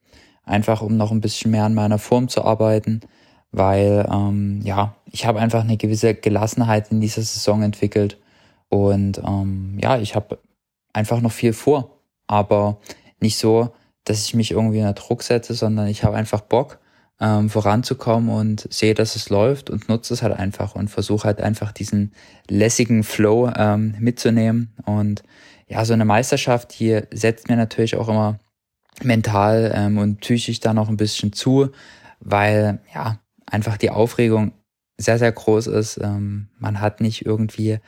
Einfach 0.45 0.83
um 0.83 0.97
noch 0.97 1.11
ein 1.11 1.21
bisschen 1.21 1.53
mehr 1.53 1.65
an 1.65 1.75
meiner 1.75 1.99
Form 1.99 2.29
zu 2.29 2.45
arbeiten, 2.45 3.01
weil 3.53 4.07
ähm, 4.13 4.61
ja, 4.65 4.95
ich 5.11 5.25
habe 5.27 5.41
einfach 5.41 5.63
eine 5.63 5.77
gewisse 5.77 6.15
Gelassenheit 6.15 6.91
in 6.91 7.01
dieser 7.01 7.23
Saison 7.23 7.63
entwickelt. 7.63 8.19
Und 8.69 9.23
ähm, 9.25 9.79
ja, 9.81 9.99
ich 9.99 10.17
habe 10.17 10.39
einfach 10.93 11.21
noch 11.21 11.33
viel 11.33 11.53
vor. 11.53 11.91
Aber 12.27 12.79
nicht 13.21 13.39
so, 13.39 13.71
dass 14.05 14.25
ich 14.25 14.35
mich 14.35 14.51
irgendwie 14.51 14.81
unter 14.81 14.93
Druck 14.93 15.23
setze, 15.23 15.55
sondern 15.55 15.89
ich 15.89 16.05
habe 16.05 16.17
einfach 16.17 16.41
Bock, 16.43 16.79
ähm, 17.21 17.49
voranzukommen 17.49 18.29
und 18.29 18.67
sehe, 18.73 18.95
dass 18.95 19.17
es 19.17 19.31
läuft 19.31 19.71
und 19.71 19.89
nutze 19.89 20.15
es 20.15 20.23
halt 20.23 20.37
einfach 20.37 20.75
und 20.75 20.89
versuche 20.89 21.25
halt 21.25 21.41
einfach 21.41 21.73
diesen 21.73 22.13
lässigen 22.49 23.05
Flow 23.05 23.51
ähm, 23.57 23.95
mitzunehmen. 24.01 24.75
Und 24.85 25.23
ja, 25.69 25.85
so 25.85 25.93
eine 25.93 26.05
Meisterschaft 26.05 26.73
hier 26.73 27.07
setzt 27.13 27.49
mir 27.49 27.57
natürlich 27.57 27.97
auch 27.97 28.09
immer 28.09 28.39
mental 29.03 29.73
ähm, 29.75 29.99
und 29.99 30.21
psychisch 30.21 30.61
da 30.61 30.75
noch 30.75 30.89
ein 30.89 30.97
bisschen 30.97 31.33
zu, 31.33 31.71
weil 32.21 32.81
ja 32.95 33.19
einfach 33.47 33.77
die 33.77 33.91
Aufregung 33.91 34.53
sehr, 34.97 35.19
sehr 35.19 35.33
groß 35.33 35.69
ist. 35.69 35.99
Ähm, 36.03 36.49
man 36.59 36.81
hat 36.81 37.01
nicht 37.01 37.27
irgendwie 37.27 37.79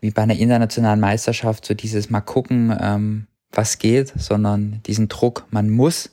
wie 0.00 0.10
bei 0.10 0.22
einer 0.22 0.36
internationalen 0.36 1.00
Meisterschaft 1.00 1.66
so 1.66 1.74
dieses 1.74 2.10
mal 2.10 2.20
gucken, 2.20 2.76
ähm, 2.80 3.26
was 3.52 3.78
geht, 3.78 4.12
sondern 4.16 4.80
diesen 4.86 5.08
Druck, 5.08 5.46
man 5.50 5.70
muss 5.70 6.10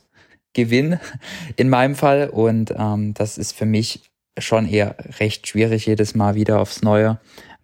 gewinnen 0.52 1.00
in 1.56 1.68
meinem 1.68 1.94
Fall. 1.94 2.28
Und 2.28 2.74
ähm, 2.76 3.14
das 3.14 3.38
ist 3.38 3.52
für 3.52 3.66
mich 3.66 4.10
schon 4.38 4.68
eher 4.68 4.96
recht 5.18 5.46
schwierig 5.46 5.86
jedes 5.86 6.14
Mal 6.14 6.34
wieder 6.34 6.60
aufs 6.60 6.82
Neue. 6.82 7.18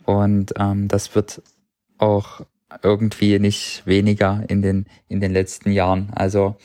Und 0.04 0.54
ähm, 0.58 0.88
das 0.88 1.14
wird 1.14 1.42
auch 1.98 2.42
irgendwie 2.82 3.38
nicht 3.38 3.82
weniger 3.86 4.42
in 4.48 4.62
den, 4.62 4.86
in 5.08 5.20
den 5.20 5.32
letzten 5.32 5.70
Jahren. 5.70 6.10
Also 6.14 6.56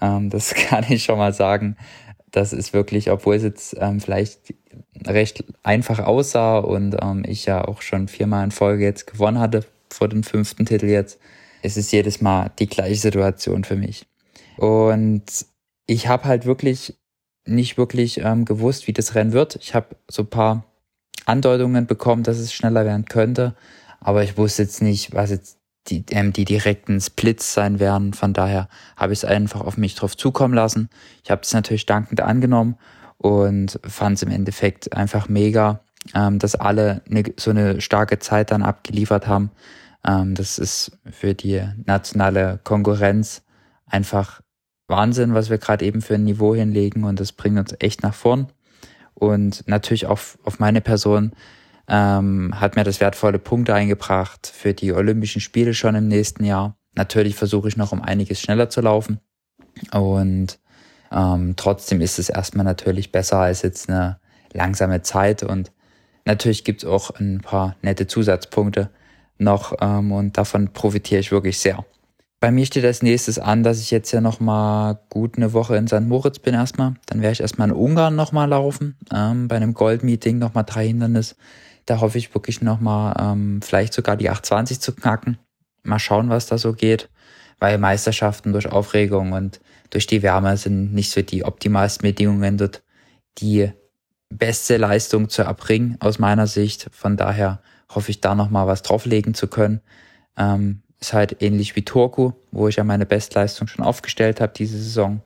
ähm, 0.00 0.30
das 0.30 0.54
kann 0.68 0.84
ich 0.88 1.04
schon 1.04 1.18
mal 1.18 1.32
sagen. 1.32 1.76
Das 2.30 2.52
ist 2.52 2.72
wirklich, 2.72 3.10
obwohl 3.10 3.34
es 3.34 3.42
jetzt 3.42 3.76
ähm, 3.80 4.00
vielleicht 4.00 4.54
recht 5.04 5.44
einfach 5.62 5.98
aussah 5.98 6.58
und 6.58 6.96
ähm, 7.00 7.24
ich 7.26 7.46
ja 7.46 7.64
auch 7.64 7.82
schon 7.82 8.06
viermal 8.06 8.44
in 8.44 8.50
Folge 8.52 8.84
jetzt 8.84 9.06
gewonnen 9.08 9.40
hatte 9.40 9.64
vor 9.92 10.08
dem 10.08 10.22
fünften 10.22 10.64
Titel 10.64 10.86
jetzt, 10.86 11.18
es 11.62 11.76
ist 11.76 11.92
jedes 11.92 12.20
Mal 12.20 12.50
die 12.58 12.68
gleiche 12.68 13.00
Situation 13.00 13.64
für 13.64 13.76
mich. 13.76 14.06
Und 14.56 15.24
ich 15.86 16.08
habe 16.08 16.24
halt 16.24 16.46
wirklich 16.46 16.96
nicht 17.46 17.78
wirklich 17.78 18.18
ähm, 18.18 18.44
gewusst, 18.44 18.86
wie 18.86 18.92
das 18.92 19.14
Rennen 19.14 19.32
wird. 19.32 19.56
Ich 19.56 19.74
habe 19.74 19.96
so 20.08 20.24
paar 20.24 20.64
Andeutungen 21.26 21.86
bekommen, 21.86 22.22
dass 22.22 22.38
es 22.38 22.52
schneller 22.52 22.84
werden 22.84 23.06
könnte, 23.06 23.54
aber 24.00 24.22
ich 24.22 24.36
wusste 24.36 24.62
jetzt 24.62 24.82
nicht, 24.82 25.14
was 25.14 25.30
jetzt 25.30 25.58
die, 25.88 26.04
ähm, 26.10 26.32
die 26.32 26.44
direkten 26.44 27.00
Splits 27.00 27.54
sein 27.54 27.80
werden. 27.80 28.12
Von 28.12 28.32
daher 28.32 28.68
habe 28.96 29.12
ich 29.12 29.20
es 29.20 29.24
einfach 29.24 29.62
auf 29.62 29.76
mich 29.76 29.94
drauf 29.94 30.16
zukommen 30.16 30.54
lassen. 30.54 30.90
Ich 31.24 31.30
habe 31.30 31.42
es 31.42 31.52
natürlich 31.52 31.86
dankend 31.86 32.20
angenommen 32.20 32.76
und 33.16 33.80
fand 33.84 34.16
es 34.16 34.22
im 34.22 34.30
Endeffekt 34.30 34.94
einfach 34.94 35.28
mega, 35.28 35.80
ähm, 36.14 36.38
dass 36.38 36.54
alle 36.54 37.02
eine, 37.10 37.24
so 37.36 37.50
eine 37.50 37.80
starke 37.80 38.18
Zeit 38.18 38.50
dann 38.50 38.62
abgeliefert 38.62 39.26
haben 39.26 39.50
das 40.02 40.58
ist 40.58 40.98
für 41.10 41.34
die 41.34 41.62
nationale 41.84 42.60
Konkurrenz 42.64 43.42
einfach 43.86 44.40
Wahnsinn, 44.88 45.34
was 45.34 45.50
wir 45.50 45.58
gerade 45.58 45.84
eben 45.84 46.02
für 46.02 46.14
ein 46.14 46.24
Niveau 46.24 46.54
hinlegen 46.54 47.04
und 47.04 47.20
das 47.20 47.32
bringt 47.32 47.58
uns 47.58 47.74
echt 47.78 48.02
nach 48.02 48.14
vorn. 48.14 48.48
Und 49.14 49.66
natürlich 49.68 50.06
auch 50.06 50.20
auf 50.44 50.58
meine 50.58 50.80
Person 50.80 51.32
ähm, 51.88 52.52
hat 52.58 52.76
mir 52.76 52.84
das 52.84 53.00
wertvolle 53.00 53.38
Punkte 53.38 53.74
eingebracht 53.74 54.46
für 54.46 54.74
die 54.74 54.92
Olympischen 54.92 55.40
Spiele 55.40 55.74
schon 55.74 55.94
im 55.94 56.08
nächsten 56.08 56.44
Jahr. 56.44 56.76
Natürlich 56.94 57.36
versuche 57.36 57.68
ich 57.68 57.76
noch 57.76 57.92
um 57.92 58.02
einiges 58.02 58.40
schneller 58.40 58.70
zu 58.70 58.80
laufen. 58.80 59.20
Und 59.92 60.58
ähm, 61.12 61.54
trotzdem 61.56 62.00
ist 62.00 62.18
es 62.18 62.28
erstmal 62.28 62.64
natürlich 62.64 63.12
besser 63.12 63.38
als 63.38 63.62
jetzt 63.62 63.88
eine 63.88 64.18
langsame 64.52 65.02
Zeit. 65.02 65.42
Und 65.42 65.72
natürlich 66.24 66.64
gibt 66.64 66.82
es 66.82 66.88
auch 66.88 67.10
ein 67.10 67.40
paar 67.40 67.76
nette 67.82 68.06
Zusatzpunkte 68.06 68.90
noch 69.40 69.74
ähm, 69.80 70.12
und 70.12 70.36
davon 70.36 70.72
profitiere 70.72 71.20
ich 71.20 71.32
wirklich 71.32 71.58
sehr. 71.58 71.84
Bei 72.40 72.50
mir 72.50 72.64
steht 72.64 72.86
als 72.86 73.02
nächstes 73.02 73.38
an, 73.38 73.62
dass 73.62 73.80
ich 73.80 73.90
jetzt 73.90 74.12
ja 74.12 74.22
noch 74.22 74.40
mal 74.40 74.98
gut 75.10 75.36
eine 75.36 75.52
Woche 75.52 75.76
in 75.76 75.86
St. 75.86 76.00
Moritz 76.00 76.38
bin 76.38 76.54
erstmal. 76.54 76.94
Dann 77.04 77.20
werde 77.20 77.34
ich 77.34 77.40
erstmal 77.40 77.68
in 77.68 77.74
Ungarn 77.74 78.16
noch 78.16 78.32
mal 78.32 78.46
laufen, 78.46 78.96
ähm, 79.14 79.46
bei 79.46 79.56
einem 79.56 79.74
Goldmeeting 79.74 80.38
noch 80.38 80.54
mal 80.54 80.62
drei 80.62 80.86
Hindernis. 80.86 81.36
Da 81.84 82.00
hoffe 82.00 82.16
ich 82.16 82.34
wirklich 82.34 82.62
noch 82.62 82.80
mal 82.80 83.14
ähm, 83.20 83.60
vielleicht 83.62 83.92
sogar 83.92 84.16
die 84.16 84.30
820 84.30 84.80
zu 84.80 84.94
knacken. 84.94 85.38
Mal 85.82 85.98
schauen, 85.98 86.30
was 86.30 86.46
da 86.46 86.56
so 86.56 86.72
geht, 86.72 87.10
weil 87.58 87.76
Meisterschaften 87.76 88.52
durch 88.52 88.72
Aufregung 88.72 89.32
und 89.32 89.60
durch 89.90 90.06
die 90.06 90.22
Wärme 90.22 90.56
sind 90.56 90.94
nicht 90.94 91.10
so 91.10 91.20
die 91.20 91.44
optimalsten 91.44 92.08
Bedingungen 92.08 92.56
dort 92.56 92.82
die 93.38 93.70
beste 94.30 94.78
Leistung 94.78 95.28
zu 95.28 95.42
erbringen 95.42 95.96
aus 96.00 96.18
meiner 96.18 96.46
Sicht. 96.46 96.88
Von 96.92 97.16
daher 97.16 97.60
hoffe 97.94 98.10
ich 98.10 98.20
da 98.20 98.34
noch 98.34 98.50
mal 98.50 98.66
was 98.66 98.82
drauflegen 98.82 99.34
zu 99.34 99.48
können. 99.48 99.80
Ähm, 100.36 100.82
ist 101.00 101.12
halt 101.12 101.42
ähnlich 101.42 101.76
wie 101.76 101.84
Turku, 101.84 102.32
wo 102.52 102.68
ich 102.68 102.76
ja 102.76 102.84
meine 102.84 103.06
Bestleistung 103.06 103.66
schon 103.66 103.84
aufgestellt 103.84 104.40
habe 104.40 104.52
diese 104.54 104.78
Saison. 104.78 105.22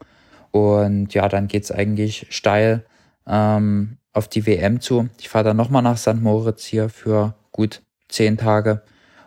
Und 0.50 1.14
ja, 1.14 1.28
dann 1.28 1.48
geht's 1.48 1.72
eigentlich 1.72 2.26
steil 2.30 2.84
ähm, 3.26 3.98
auf 4.12 4.28
die 4.28 4.46
WM 4.46 4.80
zu. 4.80 5.08
Ich 5.18 5.28
fahre 5.28 5.44
dann 5.44 5.56
nochmal 5.56 5.82
nach 5.82 5.98
St. 5.98 6.20
Moritz 6.20 6.64
hier 6.64 6.88
für 6.88 7.34
gut 7.50 7.82
zehn 8.08 8.38
Tage 8.38 8.82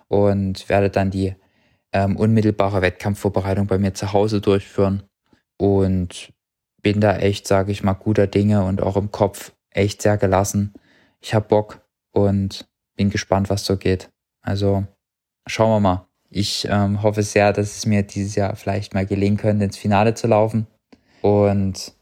und 0.07 0.69
werde 0.69 0.89
dann 0.89 1.11
die 1.11 1.35
ähm, 1.91 2.15
unmittelbare 2.15 2.81
Wettkampfvorbereitung 2.81 3.67
bei 3.67 3.77
mir 3.77 3.93
zu 3.93 4.13
Hause 4.13 4.39
durchführen. 4.39 5.03
Und 5.57 6.31
bin 6.81 7.01
da 7.01 7.17
echt, 7.17 7.47
sage 7.47 7.71
ich 7.71 7.83
mal, 7.83 7.93
guter 7.93 8.27
Dinge 8.27 8.63
und 8.63 8.81
auch 8.81 8.95
im 8.95 9.11
Kopf 9.11 9.51
echt 9.71 10.01
sehr 10.01 10.17
gelassen. 10.17 10.73
Ich 11.19 11.33
hab 11.33 11.49
Bock 11.49 11.81
und 12.11 12.67
bin 12.97 13.09
gespannt, 13.09 13.49
was 13.49 13.63
so 13.63 13.77
geht. 13.77 14.09
Also 14.41 14.85
schauen 15.45 15.71
wir 15.71 15.79
mal. 15.79 16.07
Ich 16.29 16.67
ähm, 16.69 17.01
hoffe 17.01 17.23
sehr, 17.23 17.53
dass 17.53 17.77
es 17.77 17.85
mir 17.85 18.03
dieses 18.03 18.35
Jahr 18.35 18.55
vielleicht 18.57 18.93
mal 18.93 19.05
gelingen 19.05 19.37
könnte, 19.37 19.63
ins 19.63 19.77
Finale 19.77 20.13
zu 20.13 20.27
laufen 20.27 20.67
und 21.21 21.93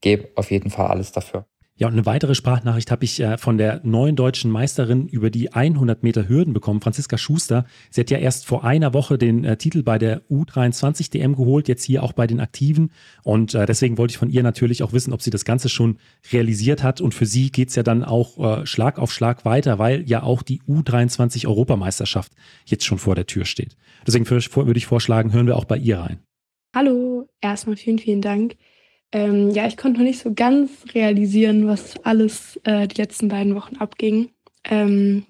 gebe 0.00 0.28
auf 0.36 0.52
jeden 0.52 0.70
Fall 0.70 0.86
alles 0.86 1.10
dafür. 1.10 1.46
Ja, 1.78 1.86
und 1.86 1.94
eine 1.94 2.04
weitere 2.04 2.34
Sprachnachricht 2.34 2.90
habe 2.90 3.04
ich 3.04 3.18
äh, 3.20 3.38
von 3.38 3.56
der 3.56 3.80
neuen 3.82 4.14
deutschen 4.14 4.50
Meisterin 4.50 5.08
über 5.08 5.30
die 5.30 5.54
100 5.54 6.02
Meter 6.02 6.28
Hürden 6.28 6.52
bekommen, 6.52 6.82
Franziska 6.82 7.16
Schuster. 7.16 7.64
Sie 7.90 8.02
hat 8.02 8.10
ja 8.10 8.18
erst 8.18 8.44
vor 8.44 8.62
einer 8.62 8.92
Woche 8.92 9.16
den 9.16 9.44
äh, 9.44 9.56
Titel 9.56 9.82
bei 9.82 9.98
der 9.98 10.20
U23 10.28 11.10
DM 11.10 11.34
geholt, 11.34 11.68
jetzt 11.68 11.84
hier 11.84 12.02
auch 12.02 12.12
bei 12.12 12.26
den 12.26 12.40
Aktiven. 12.40 12.92
Und 13.24 13.54
äh, 13.54 13.64
deswegen 13.64 13.96
wollte 13.96 14.12
ich 14.12 14.18
von 14.18 14.28
ihr 14.28 14.42
natürlich 14.42 14.82
auch 14.82 14.92
wissen, 14.92 15.14
ob 15.14 15.22
sie 15.22 15.30
das 15.30 15.46
Ganze 15.46 15.70
schon 15.70 15.96
realisiert 16.30 16.82
hat. 16.82 17.00
Und 17.00 17.14
für 17.14 17.26
sie 17.26 17.50
geht's 17.50 17.74
ja 17.74 17.82
dann 17.82 18.04
auch 18.04 18.60
äh, 18.60 18.66
Schlag 18.66 18.98
auf 18.98 19.10
Schlag 19.10 19.46
weiter, 19.46 19.78
weil 19.78 20.06
ja 20.06 20.22
auch 20.22 20.42
die 20.42 20.60
U23 20.62 21.46
Europameisterschaft 21.46 22.32
jetzt 22.66 22.84
schon 22.84 22.98
vor 22.98 23.14
der 23.14 23.26
Tür 23.26 23.46
steht. 23.46 23.76
Deswegen 24.06 24.28
würde 24.28 24.78
ich 24.78 24.86
vorschlagen, 24.86 25.32
hören 25.32 25.46
wir 25.46 25.56
auch 25.56 25.64
bei 25.64 25.78
ihr 25.78 26.00
rein. 26.00 26.18
Hallo, 26.76 27.28
erstmal 27.40 27.76
vielen, 27.76 27.98
vielen 27.98 28.20
Dank 28.20 28.56
ähm, 29.12 29.50
ja, 29.50 29.66
ich 29.66 29.76
konnte 29.76 30.00
noch 30.00 30.06
nicht 30.06 30.20
so 30.20 30.32
ganz 30.34 30.70
realisieren, 30.94 31.66
was 31.66 32.02
alles 32.04 32.58
äh, 32.64 32.88
die 32.88 33.00
letzten 33.00 33.28
beiden 33.28 33.54
Wochen 33.54 33.76
abging. 33.76 34.30
Ähm, 34.64 35.26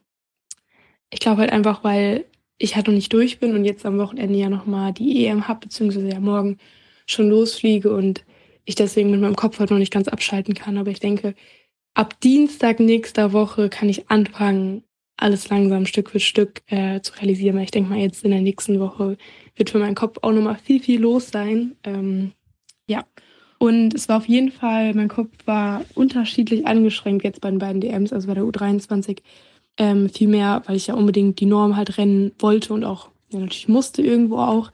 ich 1.11 1.21
glaube 1.21 1.43
halt 1.43 1.53
einfach, 1.53 1.85
weil 1.85 2.25
ich 2.59 2.77
halt 2.77 2.87
noch 2.87 2.95
nicht 2.95 3.13
durch 3.13 3.41
bin 3.41 3.55
und 3.55 3.65
jetzt 3.65 3.85
am 3.85 3.99
Wochenende 3.99 4.39
ja 4.39 4.49
nochmal 4.49 4.93
die 4.93 5.27
EM 5.27 5.49
habe, 5.49 5.61
beziehungsweise 5.61 6.09
ja 6.09 6.21
morgen 6.21 6.59
schon 7.07 7.29
losfliege 7.29 7.93
und 7.93 8.25
ich 8.65 8.77
deswegen 8.77 9.11
mit 9.11 9.21
meinem 9.21 9.37
Kopf 9.37 9.59
halt 9.59 9.71
noch 9.71 9.79
nicht 9.79 9.93
ganz 9.93 10.09
abschalten 10.09 10.55
kann. 10.55 10.79
Aber 10.79 10.91
ich 10.91 11.01
denke, 11.01 11.35
ab 11.95 12.21
Dienstag 12.21 12.79
nächster 12.81 13.33
Woche 13.33 13.69
kann 13.69 13.89
ich 13.89 14.09
anfangen, 14.11 14.85
alles 15.17 15.49
langsam 15.49 15.87
Stück 15.87 16.11
für 16.11 16.21
Stück 16.21 16.63
äh, 16.67 17.01
zu 17.01 17.15
realisieren. 17.15 17.57
Weil 17.57 17.65
ich 17.65 17.71
denke 17.71 17.91
mal, 17.91 17.99
jetzt 17.99 18.25
in 18.25 18.31
der 18.31 18.41
nächsten 18.41 18.81
Woche 18.81 19.17
wird 19.57 19.71
für 19.71 19.79
meinen 19.79 19.95
Kopf 19.95 20.19
auch 20.23 20.33
nochmal 20.33 20.57
viel, 20.57 20.81
viel 20.81 21.01
los 21.01 21.31
sein. 21.31 21.77
Ähm, 21.85 22.33
ja. 22.87 23.05
Und 23.63 23.95
es 23.95 24.09
war 24.09 24.17
auf 24.17 24.27
jeden 24.27 24.51
Fall, 24.51 24.93
mein 24.93 25.07
Kopf 25.07 25.31
war 25.45 25.85
unterschiedlich 25.95 26.67
angeschränkt 26.67 27.23
jetzt 27.23 27.41
bei 27.41 27.49
den 27.49 27.61
beiden 27.61 27.81
DMs, 27.81 28.13
also 28.13 28.27
bei 28.27 28.35
der 28.35 28.43
U23 28.43 29.19
ähm, 29.79 30.09
viel 30.09 30.27
mehr, 30.27 30.65
weil 30.67 30.75
ich 30.75 30.89
ja 30.89 30.95
unbedingt 30.95 31.39
die 31.39 31.47
Norm 31.47 31.77
halt 31.77 31.97
rennen 31.97 32.33
wollte 32.41 32.75
und 32.75 32.83
auch 32.83 33.11
ja, 33.31 33.39
natürlich 33.39 33.69
musste 33.69 34.03
irgendwo 34.03 34.39
auch. 34.39 34.73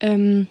Ähm, 0.00 0.48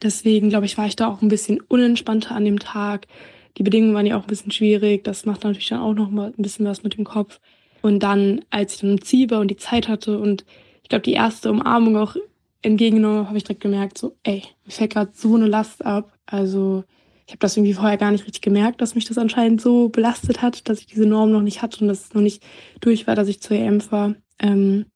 deswegen, 0.00 0.48
glaube 0.48 0.66
ich, 0.66 0.78
war 0.78 0.86
ich 0.86 0.94
da 0.94 1.08
auch 1.08 1.20
ein 1.20 1.26
bisschen 1.26 1.60
unentspannter 1.60 2.36
an 2.36 2.44
dem 2.44 2.60
Tag. 2.60 3.08
Die 3.56 3.64
Bedingungen 3.64 3.94
waren 3.94 4.06
ja 4.06 4.16
auch 4.16 4.22
ein 4.22 4.28
bisschen 4.28 4.52
schwierig. 4.52 5.02
Das 5.02 5.26
macht 5.26 5.42
natürlich 5.42 5.70
dann 5.70 5.80
auch 5.80 5.94
noch 5.94 6.10
mal 6.10 6.28
ein 6.38 6.42
bisschen 6.42 6.66
was 6.66 6.84
mit 6.84 6.96
dem 6.96 7.04
Kopf. 7.04 7.40
Und 7.82 8.04
dann, 8.04 8.42
als 8.50 8.74
ich 8.74 8.80
dann 8.82 8.92
im 8.92 9.02
Ziel 9.02 9.28
war 9.30 9.40
und 9.40 9.50
die 9.50 9.56
Zeit 9.56 9.88
hatte 9.88 10.20
und 10.20 10.44
ich 10.84 10.88
glaube, 10.88 11.02
die 11.02 11.14
erste 11.14 11.50
Umarmung 11.50 11.96
auch 11.96 12.14
entgegengenommen 12.62 13.26
habe, 13.26 13.38
ich 13.38 13.42
direkt 13.42 13.62
gemerkt, 13.62 13.98
so, 13.98 14.14
ey, 14.22 14.44
mir 14.64 14.70
fällt 14.70 14.92
gerade 14.92 15.10
so 15.14 15.34
eine 15.34 15.48
Last 15.48 15.84
ab. 15.84 16.16
Also 16.24 16.84
ich 17.28 17.32
habe 17.32 17.40
das 17.40 17.58
irgendwie 17.58 17.74
vorher 17.74 17.98
gar 17.98 18.10
nicht 18.10 18.24
richtig 18.24 18.40
gemerkt, 18.40 18.80
dass 18.80 18.94
mich 18.94 19.04
das 19.04 19.18
anscheinend 19.18 19.60
so 19.60 19.90
belastet 19.90 20.40
hat, 20.40 20.66
dass 20.66 20.80
ich 20.80 20.86
diese 20.86 21.04
Norm 21.04 21.30
noch 21.30 21.42
nicht 21.42 21.60
hatte 21.60 21.82
und 21.82 21.88
dass 21.88 22.06
es 22.06 22.14
noch 22.14 22.22
nicht 22.22 22.42
durch 22.80 23.06
war, 23.06 23.14
dass 23.14 23.28
ich 23.28 23.42
zur 23.42 23.54
EM 23.54 23.82
war. 23.92 24.14
Ähm, 24.38 24.86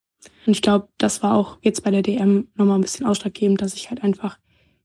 und 0.47 0.53
ich 0.53 0.63
glaube, 0.63 0.89
das 0.97 1.23
war 1.23 1.35
auch 1.35 1.59
jetzt 1.61 1.85
bei 1.85 1.91
der 1.91 2.01
DM 2.01 2.49
nochmal 2.55 2.79
ein 2.79 2.81
bisschen 2.81 3.05
ausschlaggebend, 3.05 3.61
dass 3.61 3.75
ich 3.75 3.91
halt 3.91 4.03
einfach 4.03 4.39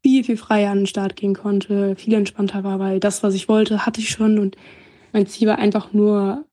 viel, 0.04 0.26
viel 0.26 0.36
freier 0.36 0.72
an 0.72 0.80
den 0.80 0.88
Start 0.88 1.16
gehen 1.16 1.36
konnte, 1.36 1.96
viel 1.96 2.16
entspannter 2.16 2.66
war, 2.66 2.80
weil 2.80 3.00
das, 3.00 3.24
was 3.24 3.34
ich 3.34 3.48
wollte, 3.48 3.86
hatte 3.86 4.02
ich 4.02 4.10
schon 4.10 4.40
und 4.40 4.58
mein 5.14 5.26
Ziel 5.26 5.48
war 5.48 5.58
einfach 5.58 5.94
nur, 5.94 6.44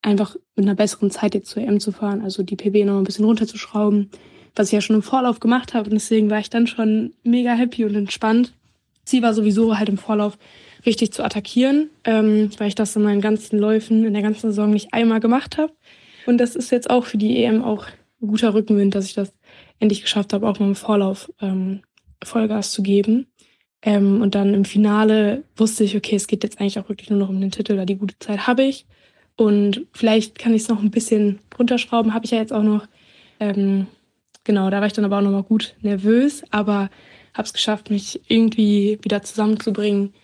einfach 0.00 0.34
mit 0.56 0.64
einer 0.64 0.76
besseren 0.76 1.10
Zeit 1.10 1.34
jetzt 1.34 1.50
zur 1.50 1.62
EM 1.62 1.78
zu 1.78 1.92
fahren, 1.92 2.22
also 2.22 2.42
die 2.42 2.56
PB 2.56 2.86
noch 2.86 2.96
ein 2.96 3.04
bisschen 3.04 3.26
runterzuschrauben, 3.26 4.10
was 4.54 4.68
ich 4.68 4.72
ja 4.72 4.80
schon 4.80 4.96
im 4.96 5.02
Vorlauf 5.02 5.40
gemacht 5.40 5.74
habe 5.74 5.90
und 5.90 5.94
deswegen 5.94 6.30
war 6.30 6.38
ich 6.38 6.48
dann 6.48 6.66
schon 6.66 7.12
mega 7.22 7.52
happy 7.52 7.84
und 7.84 7.94
entspannt 7.94 8.54
Ziel 9.08 9.22
war 9.22 9.34
sowieso 9.34 9.78
halt 9.78 9.88
im 9.88 9.98
Vorlauf 9.98 10.38
richtig 10.86 11.12
zu 11.12 11.24
attackieren, 11.24 11.90
ähm, 12.04 12.50
weil 12.58 12.68
ich 12.68 12.74
das 12.74 12.94
in 12.96 13.02
meinen 13.02 13.20
ganzen 13.20 13.58
Läufen 13.58 14.04
in 14.04 14.12
der 14.12 14.22
ganzen 14.22 14.50
Saison 14.50 14.70
nicht 14.70 14.94
einmal 14.94 15.20
gemacht 15.20 15.58
habe. 15.58 15.72
Und 16.26 16.38
das 16.38 16.54
ist 16.54 16.70
jetzt 16.70 16.90
auch 16.90 17.04
für 17.04 17.18
die 17.18 17.42
EM 17.42 17.64
auch 17.64 17.86
ein 18.20 18.28
guter 18.28 18.54
Rückenwind, 18.54 18.94
dass 18.94 19.06
ich 19.06 19.14
das 19.14 19.32
endlich 19.80 20.02
geschafft 20.02 20.32
habe, 20.32 20.48
auch 20.48 20.58
mal 20.58 20.66
im 20.66 20.74
Vorlauf 20.74 21.30
ähm, 21.40 21.80
Vollgas 22.22 22.72
zu 22.72 22.82
geben. 22.82 23.26
Ähm, 23.82 24.20
und 24.20 24.34
dann 24.34 24.54
im 24.54 24.64
Finale 24.64 25.44
wusste 25.56 25.84
ich, 25.84 25.96
okay, 25.96 26.16
es 26.16 26.26
geht 26.26 26.42
jetzt 26.42 26.60
eigentlich 26.60 26.78
auch 26.78 26.88
wirklich 26.88 27.10
nur 27.10 27.18
noch 27.18 27.28
um 27.28 27.40
den 27.40 27.50
Titel, 27.50 27.76
da 27.76 27.84
die 27.84 27.96
gute 27.96 28.18
Zeit 28.18 28.46
habe 28.46 28.64
ich. 28.64 28.86
Und 29.36 29.86
vielleicht 29.92 30.38
kann 30.38 30.52
ich 30.52 30.62
es 30.62 30.68
noch 30.68 30.82
ein 30.82 30.90
bisschen 30.90 31.38
runterschrauben, 31.56 32.12
habe 32.12 32.24
ich 32.24 32.32
ja 32.32 32.38
jetzt 32.38 32.52
auch 32.52 32.64
noch. 32.64 32.86
Ähm, 33.38 33.86
genau, 34.42 34.68
da 34.68 34.80
war 34.80 34.88
ich 34.88 34.92
dann 34.94 35.04
aber 35.04 35.18
auch 35.18 35.22
noch 35.22 35.30
mal 35.30 35.44
gut 35.44 35.76
nervös, 35.80 36.42
aber 36.50 36.90
habe 37.34 37.46
es 37.46 37.52
geschafft, 37.52 37.90
mich 37.90 38.20
irgendwie 38.28 38.98
wieder 39.02 39.22
zusammenzubringen. 39.22 40.14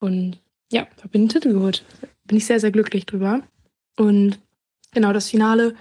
Und 0.00 0.38
ja, 0.70 0.86
habe 0.98 1.08
den 1.10 1.28
Titel 1.28 1.52
geholt. 1.52 1.84
Bin 2.24 2.38
ich 2.38 2.46
sehr, 2.46 2.60
sehr 2.60 2.70
glücklich 2.70 3.06
drüber. 3.06 3.42
Und 3.96 4.38
genau, 4.92 5.12
das 5.12 5.28
Finale 5.28 5.74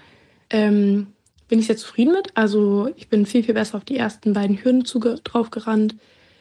ähm, 0.50 1.08
bin 1.48 1.60
ich 1.60 1.68
sehr 1.68 1.78
zufrieden 1.78 2.14
mit. 2.14 2.36
Also 2.36 2.90
ich 2.96 3.10
bin 3.10 3.26
viel, 3.26 3.44
viel 3.44 3.54
besser 3.54 3.78
auf 3.78 3.86
die 3.86 3.98
ersten 3.98 4.34
beiden 4.34 4.64
Hürden 4.64 4.84
drauf 5.24 5.50
gerannt. 5.50 5.96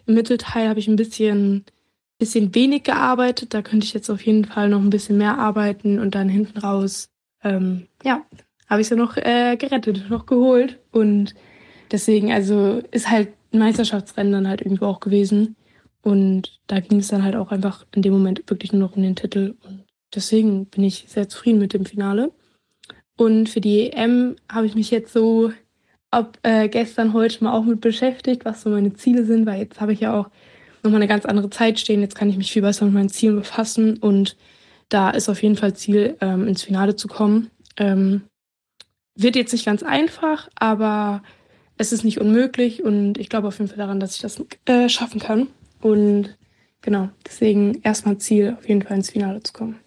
Im 0.07 0.15
Mittelteil 0.15 0.69
habe 0.69 0.81
ich 0.81 0.89
ein 0.89 0.97
bisschen, 0.97 1.65
bisschen 2.19 2.55
wenig 2.55 2.85
gearbeitet. 2.85 3.55
Da 3.55 3.63
könnte 3.63 3.87
ich 3.87 3.93
jetzt 3.93 4.11
auf 4.11 4.23
jeden 4.23 4.45
Fall 4.45 4.69
noch 4.69 4.81
ein 4.81 4.91
bisschen 4.91 5.19
mehr 5.19 5.39
arbeiten. 5.39 5.99
Und 5.99 6.15
dann 6.15 6.29
hinten 6.29 6.59
raus, 6.59 7.09
ähm, 7.43 7.87
ja, 8.05 8.25
habe 8.69 8.81
ich 8.81 8.87
es 8.87 8.91
ja 8.91 8.97
noch 8.97 9.17
äh, 9.17 9.57
gerettet, 9.57 10.09
noch 10.11 10.27
geholt. 10.27 10.79
Und 10.91 11.35
deswegen, 11.91 12.33
also 12.33 12.83
ist 12.91 13.11
halt 13.11 13.29
Meisterschaftsrennen 13.59 14.33
dann 14.33 14.49
halt 14.49 14.61
irgendwo 14.61 14.87
auch 14.87 15.01
gewesen. 15.01 15.57
Und 16.03 16.61
da 16.67 16.81
ging 16.81 16.99
es 16.99 17.09
dann 17.09 17.25
halt 17.25 17.37
auch 17.37 17.51
einfach 17.51 17.85
in 17.95 18.03
dem 18.03 18.13
Moment 18.13 18.43
wirklich 18.49 18.73
nur 18.73 18.81
noch 18.81 18.97
um 18.97 19.03
den 19.03 19.17
Titel. 19.17 19.55
Und 19.63 19.85
deswegen 20.15 20.67
bin 20.67 20.85
ich 20.85 21.07
sehr 21.09 21.29
zufrieden 21.29 21.59
mit 21.59 21.75
dem 21.75 21.85
Finale. 21.85 22.33
Und 23.17 23.49
für 23.49 23.61
die 23.61 23.93
EM 23.93 24.37
habe 24.51 24.67
ich 24.67 24.75
mich 24.75 24.91
jetzt 24.91 25.13
so 25.13 25.53
ab 26.11 26.39
äh, 26.43 26.69
gestern, 26.69 27.13
heute 27.13 27.45
mal 27.45 27.53
auch 27.53 27.65
mit 27.65 27.81
beschäftigt, 27.81 28.45
was 28.45 28.63
so 28.63 28.71
meine 28.71 28.95
Ziele 28.95 29.25
sind, 29.25 29.47
weil 29.47 29.61
jetzt 29.61 29.81
habe 29.81 29.93
ich 29.93 30.01
ja 30.01 30.19
auch 30.19 30.31
nochmal 30.83 31.01
eine 31.01 31.09
ganz 31.09 31.27
andere 31.27 31.51
Zeit 31.51 31.79
stehen. 31.79 32.01
Jetzt 32.01 32.15
kann 32.15 32.31
ich 32.31 32.39
mich 32.39 32.51
viel 32.51 32.63
besser 32.63 32.87
mit 32.87 32.95
meinen 32.95 33.11
Zielen 33.11 33.37
befassen. 33.37 33.99
Und 33.99 34.37
da 34.89 35.11
ist 35.11 35.29
auf 35.29 35.43
jeden 35.43 35.57
Fall 35.57 35.75
Ziel, 35.75 36.17
ähm, 36.21 36.49
ins 36.49 36.63
Finale 36.63 36.97
zu 36.97 37.09
kommen. 37.09 37.51
Ähm, 37.77 38.23
wird 39.15 39.37
jetzt 39.37 39.53
nicht 39.53 39.67
ganz 39.67 39.83
einfach, 39.83 40.49
aber 40.55 41.23
es 41.81 41.93
ist 41.93 42.05
nicht 42.05 42.21
unmöglich 42.21 42.83
und 42.83 43.17
ich 43.17 43.31
glaube 43.31 43.49
auf 43.49 43.59
jeden 43.59 43.69
Fall 43.69 43.79
daran, 43.79 44.01
dass 44.01 44.15
ich 44.15 44.21
das 44.21 44.43
äh, 44.67 44.91
schaffen 44.91 45.19
kann. 45.19 45.47
Und 45.81 46.37
genau, 46.83 47.09
deswegen 47.27 47.81
erstmal 47.83 48.19
Ziel, 48.19 48.55
auf 48.59 48.69
jeden 48.69 48.83
Fall 48.83 48.99
ins 48.99 49.11
Finale 49.11 49.43
zu 49.43 49.55
kommen. 49.55 49.81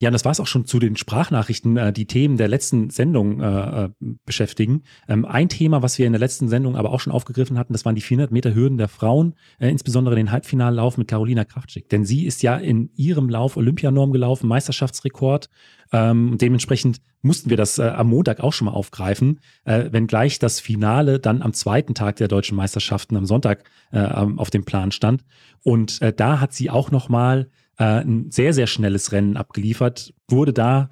Ja, 0.00 0.10
und 0.10 0.12
das 0.12 0.24
war 0.24 0.30
es 0.30 0.38
auch 0.38 0.46
schon 0.46 0.64
zu 0.64 0.78
den 0.78 0.96
Sprachnachrichten, 0.96 1.76
äh, 1.76 1.92
die 1.92 2.06
Themen 2.06 2.36
der 2.36 2.46
letzten 2.46 2.88
Sendung 2.90 3.40
äh, 3.40 3.84
äh, 3.84 3.88
beschäftigen. 4.24 4.84
Ähm, 5.08 5.24
ein 5.24 5.48
Thema, 5.48 5.82
was 5.82 5.98
wir 5.98 6.06
in 6.06 6.12
der 6.12 6.20
letzten 6.20 6.48
Sendung 6.48 6.76
aber 6.76 6.92
auch 6.92 7.00
schon 7.00 7.12
aufgegriffen 7.12 7.58
hatten, 7.58 7.72
das 7.72 7.84
waren 7.84 7.96
die 7.96 8.00
400 8.00 8.30
Meter 8.30 8.54
Hürden 8.54 8.78
der 8.78 8.86
Frauen, 8.86 9.34
äh, 9.58 9.68
insbesondere 9.68 10.14
den 10.14 10.30
Halbfinallauf 10.30 10.98
mit 10.98 11.08
Carolina 11.08 11.44
Kraftschick. 11.44 11.88
Denn 11.88 12.04
sie 12.04 12.26
ist 12.26 12.44
ja 12.44 12.56
in 12.56 12.90
ihrem 12.94 13.28
Lauf 13.28 13.56
Olympianorm 13.56 14.12
gelaufen, 14.12 14.46
Meisterschaftsrekord. 14.46 15.48
Ähm, 15.92 16.38
dementsprechend 16.38 17.00
mussten 17.22 17.50
wir 17.50 17.56
das 17.56 17.78
äh, 17.78 17.88
am 17.88 18.08
Montag 18.10 18.38
auch 18.38 18.52
schon 18.52 18.66
mal 18.66 18.72
aufgreifen, 18.72 19.40
äh, 19.64 19.90
wenngleich 19.90 20.38
das 20.38 20.60
Finale 20.60 21.18
dann 21.18 21.42
am 21.42 21.52
zweiten 21.54 21.94
Tag 21.94 22.16
der 22.16 22.28
deutschen 22.28 22.56
Meisterschaften 22.56 23.16
am 23.16 23.26
Sonntag 23.26 23.64
äh, 23.90 24.00
auf 24.00 24.50
dem 24.50 24.64
Plan 24.64 24.92
stand. 24.92 25.24
Und 25.64 26.00
äh, 26.02 26.12
da 26.12 26.38
hat 26.38 26.52
sie 26.52 26.70
auch 26.70 26.92
noch 26.92 27.08
mal 27.08 27.50
äh, 27.78 28.02
ein 28.02 28.30
sehr, 28.30 28.52
sehr 28.52 28.66
schnelles 28.66 29.12
Rennen 29.12 29.36
abgeliefert, 29.36 30.14
wurde 30.28 30.52
da 30.52 30.88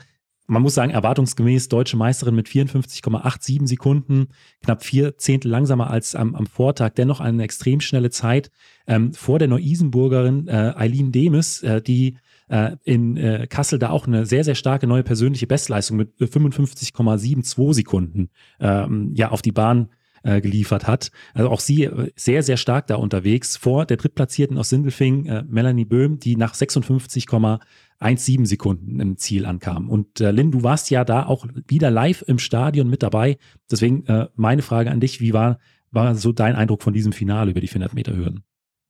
man 0.47 0.63
muss 0.63 0.75
sagen, 0.75 0.93
erwartungsgemäß 0.93 1.69
deutsche 1.69 1.97
Meisterin 1.97 2.35
mit 2.35 2.49
54,87 2.49 3.67
Sekunden, 3.67 4.29
knapp 4.63 4.85
vier 4.85 5.19
Zehntel 5.19 5.51
langsamer 5.51 5.91
als 5.91 6.15
am, 6.15 6.35
am 6.35 6.47
Vortag, 6.47 6.91
dennoch 6.91 7.21
eine 7.21 7.43
extrem 7.43 7.81
schnelle 7.81 8.11
Zeit 8.11 8.51
ähm, 8.87 9.13
vor 9.13 9.39
der 9.39 9.49
Neu-Isenburgerin 9.49 10.49
äh, 10.49 10.73
Eileen 10.77 11.13
Demes, 11.13 11.63
äh, 11.63 11.83
die 11.83 12.19
äh, 12.49 12.77
in 12.85 13.17
äh, 13.17 13.47
Kassel 13.49 13.79
da 13.79 13.91
auch 13.91 14.07
eine 14.07 14.25
sehr, 14.25 14.45
sehr 14.45 14.55
starke 14.55 14.87
neue 14.87 15.03
persönliche 15.03 15.49
Bestleistung 15.49 15.97
mit 15.97 16.17
55,72 16.19 17.75
Sekunden 17.75 18.31
ähm, 18.61 19.13
ja 19.15 19.31
auf 19.31 19.43
die 19.43 19.53
Bahn 19.53 19.87
äh, 19.87 20.06
geliefert 20.41 20.87
hat. 20.87 21.11
Also 21.35 21.51
auch 21.51 21.61
sie 21.61 21.85
äh, 21.85 22.11
sehr, 22.17 22.43
sehr 22.43 22.57
stark 22.57 22.87
da 22.87 22.97
unterwegs. 22.97 23.57
Vor 23.57 23.87
der 23.87 23.97
Drittplatzierten 23.97 24.59
aus 24.59 24.69
Sindelfing, 24.69 25.27
äh, 25.27 25.45
Melanie 25.49 25.85
Böhm, 25.85 26.19
die 26.19 26.37
nach 26.37 26.55
56,17 26.55 28.47
Sekunden 28.47 29.01
im 29.01 29.17
Ziel 29.17 29.47
ankam. 29.47 29.89
Und 29.89 30.21
äh, 30.21 30.31
Lynn, 30.31 30.51
du 30.51 30.63
warst 30.63 30.91
ja 30.91 31.05
da 31.05 31.27
auch 31.27 31.47
wieder 31.69 31.91
live 31.91 32.23
im 32.27 32.39
Stadion 32.39 32.89
mit 32.89 33.03
dabei. 33.03 33.39
Deswegen 33.71 34.07
äh, 34.07 34.29
meine 34.35 34.63
Frage 34.63 34.91
an 34.91 35.01
dich, 35.01 35.21
wie 35.21 35.33
war, 35.33 35.59
war 35.91 36.15
so 36.15 36.33
dein 36.33 36.57
Eindruck 36.57 36.83
von 36.83 36.93
diesem 36.93 37.13
Finale 37.13 37.51
über 37.51 37.61
die 37.61 37.69
400 37.69 37.95
Meter 37.95 38.17
Hürden? 38.17 38.43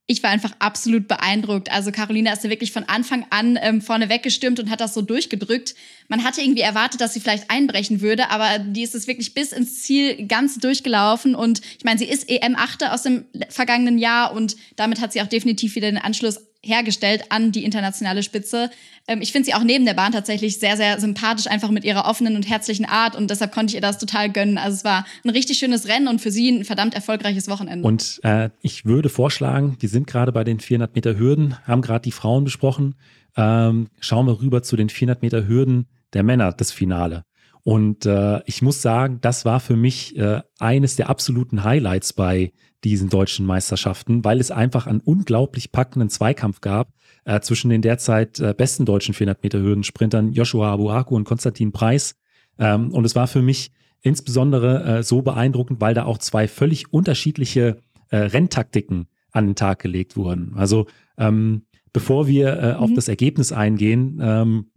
Ich 0.08 0.22
war 0.22 0.30
einfach 0.30 0.52
absolut 0.60 1.08
beeindruckt. 1.08 1.70
Also 1.72 1.90
Carolina 1.90 2.32
ist 2.32 2.44
ja 2.44 2.50
wirklich 2.50 2.70
von 2.70 2.84
Anfang 2.84 3.26
an 3.30 3.58
ähm, 3.60 3.82
vorne 3.82 4.08
weggestürmt 4.08 4.60
und 4.60 4.70
hat 4.70 4.80
das 4.80 4.94
so 4.94 5.02
durchgedrückt. 5.02 5.75
Man 6.08 6.22
hatte 6.22 6.40
irgendwie 6.40 6.60
erwartet, 6.60 7.00
dass 7.00 7.14
sie 7.14 7.20
vielleicht 7.20 7.50
einbrechen 7.50 8.00
würde, 8.00 8.30
aber 8.30 8.60
die 8.60 8.82
ist 8.82 8.94
es 8.94 9.08
wirklich 9.08 9.34
bis 9.34 9.50
ins 9.50 9.82
Ziel 9.82 10.26
ganz 10.28 10.58
durchgelaufen. 10.58 11.34
Und 11.34 11.60
ich 11.78 11.84
meine, 11.84 11.98
sie 11.98 12.04
ist 12.04 12.30
EM-Achte 12.30 12.92
aus 12.92 13.02
dem 13.02 13.25
vergangenen 13.48 13.98
Jahr 13.98 14.32
und 14.32 14.56
damit 14.76 15.00
hat 15.00 15.12
sie 15.12 15.22
auch 15.22 15.26
definitiv 15.26 15.75
wieder 15.75 15.90
den 15.90 15.98
Anschluss 15.98 16.40
hergestellt 16.66 17.25
an 17.30 17.52
die 17.52 17.64
internationale 17.64 18.23
Spitze. 18.23 18.70
Ähm, 19.06 19.20
ich 19.23 19.32
finde 19.32 19.46
sie 19.46 19.54
auch 19.54 19.62
neben 19.62 19.85
der 19.85 19.94
Bahn 19.94 20.12
tatsächlich 20.12 20.58
sehr, 20.58 20.76
sehr 20.76 21.00
sympathisch, 21.00 21.46
einfach 21.46 21.70
mit 21.70 21.85
ihrer 21.85 22.06
offenen 22.06 22.37
und 22.37 22.49
herzlichen 22.49 22.85
Art 22.85 23.16
und 23.16 23.30
deshalb 23.30 23.52
konnte 23.52 23.70
ich 23.70 23.75
ihr 23.76 23.80
das 23.80 23.99
total 23.99 24.30
gönnen. 24.30 24.58
Also 24.58 24.76
es 24.76 24.85
war 24.85 25.06
ein 25.25 25.30
richtig 25.30 25.58
schönes 25.58 25.88
Rennen 25.88 26.08
und 26.08 26.20
für 26.20 26.30
sie 26.30 26.50
ein 26.50 26.64
verdammt 26.64 26.94
erfolgreiches 26.94 27.49
Wochenende. 27.49 27.87
Und 27.87 28.20
äh, 28.25 28.50
ich 28.61 28.85
würde 28.85 29.08
vorschlagen, 29.08 29.76
wir 29.80 29.88
sind 29.88 30.06
gerade 30.06 30.32
bei 30.32 30.44
den 30.44 30.61
400 30.61 30.94
Meter 30.94 31.18
Hürden, 31.18 31.56
haben 31.64 31.82
gerade 31.82 32.02
die 32.02 32.12
Frauen 32.12 32.44
besprochen. 32.44 32.94
Ähm, 33.37 33.88
schauen 34.00 34.26
wir 34.26 34.40
rüber 34.40 34.62
zu 34.62 34.76
den 34.76 34.88
400 34.88 35.23
Meter 35.23 35.46
Hürden 35.46 35.87
der 36.12 36.23
Männer, 36.23 36.52
das 36.52 36.73
Finale. 36.73 37.25
Und 37.66 38.06
äh, 38.06 38.42
ich 38.46 38.62
muss 38.62 38.80
sagen, 38.80 39.18
das 39.23 39.44
war 39.44 39.58
für 39.58 39.75
mich 39.75 40.16
äh, 40.16 40.40
eines 40.61 40.94
der 40.94 41.11
absoluten 41.11 41.64
Highlights 41.64 42.12
bei 42.12 42.52
diesen 42.85 43.08
deutschen 43.08 43.44
Meisterschaften, 43.44 44.25
weil 44.25 44.38
es 44.38 44.52
einfach 44.52 44.87
einen 44.87 45.00
unglaublich 45.00 45.73
packenden 45.73 46.08
Zweikampf 46.08 46.61
gab 46.61 46.92
äh, 47.25 47.40
zwischen 47.40 47.68
den 47.68 47.82
derzeit 47.82 48.38
äh, 48.38 48.54
besten 48.56 48.85
deutschen 48.85 49.14
400 49.14 49.42
Meter 49.42 49.58
Hürdensprintern 49.58 50.32
Joshua 50.32 50.75
Abuaku 50.75 51.16
und 51.16 51.25
Konstantin 51.25 51.73
Preis. 51.73 52.14
Ähm, 52.56 52.92
und 52.92 53.04
es 53.04 53.16
war 53.16 53.26
für 53.26 53.42
mich 53.42 53.73
insbesondere 54.00 54.99
äh, 54.99 55.02
so 55.02 55.23
beeindruckend, 55.23 55.80
weil 55.80 55.94
da 55.94 56.04
auch 56.04 56.18
zwei 56.18 56.46
völlig 56.46 56.92
unterschiedliche 56.92 57.78
äh, 58.11 58.16
Renntaktiken 58.16 59.08
an 59.32 59.46
den 59.46 59.56
Tag 59.56 59.80
gelegt 59.80 60.16
wurden. 60.16 60.52
Also 60.54 60.87
ähm, 61.18 61.62
bevor 61.93 62.28
wir 62.28 62.62
äh, 62.62 62.73
auf 62.75 62.91
mhm. 62.91 62.95
das 62.95 63.08
Ergebnis 63.08 63.50
eingehen, 63.50 64.21
ähm, 64.23 64.67
äh, 64.67 64.75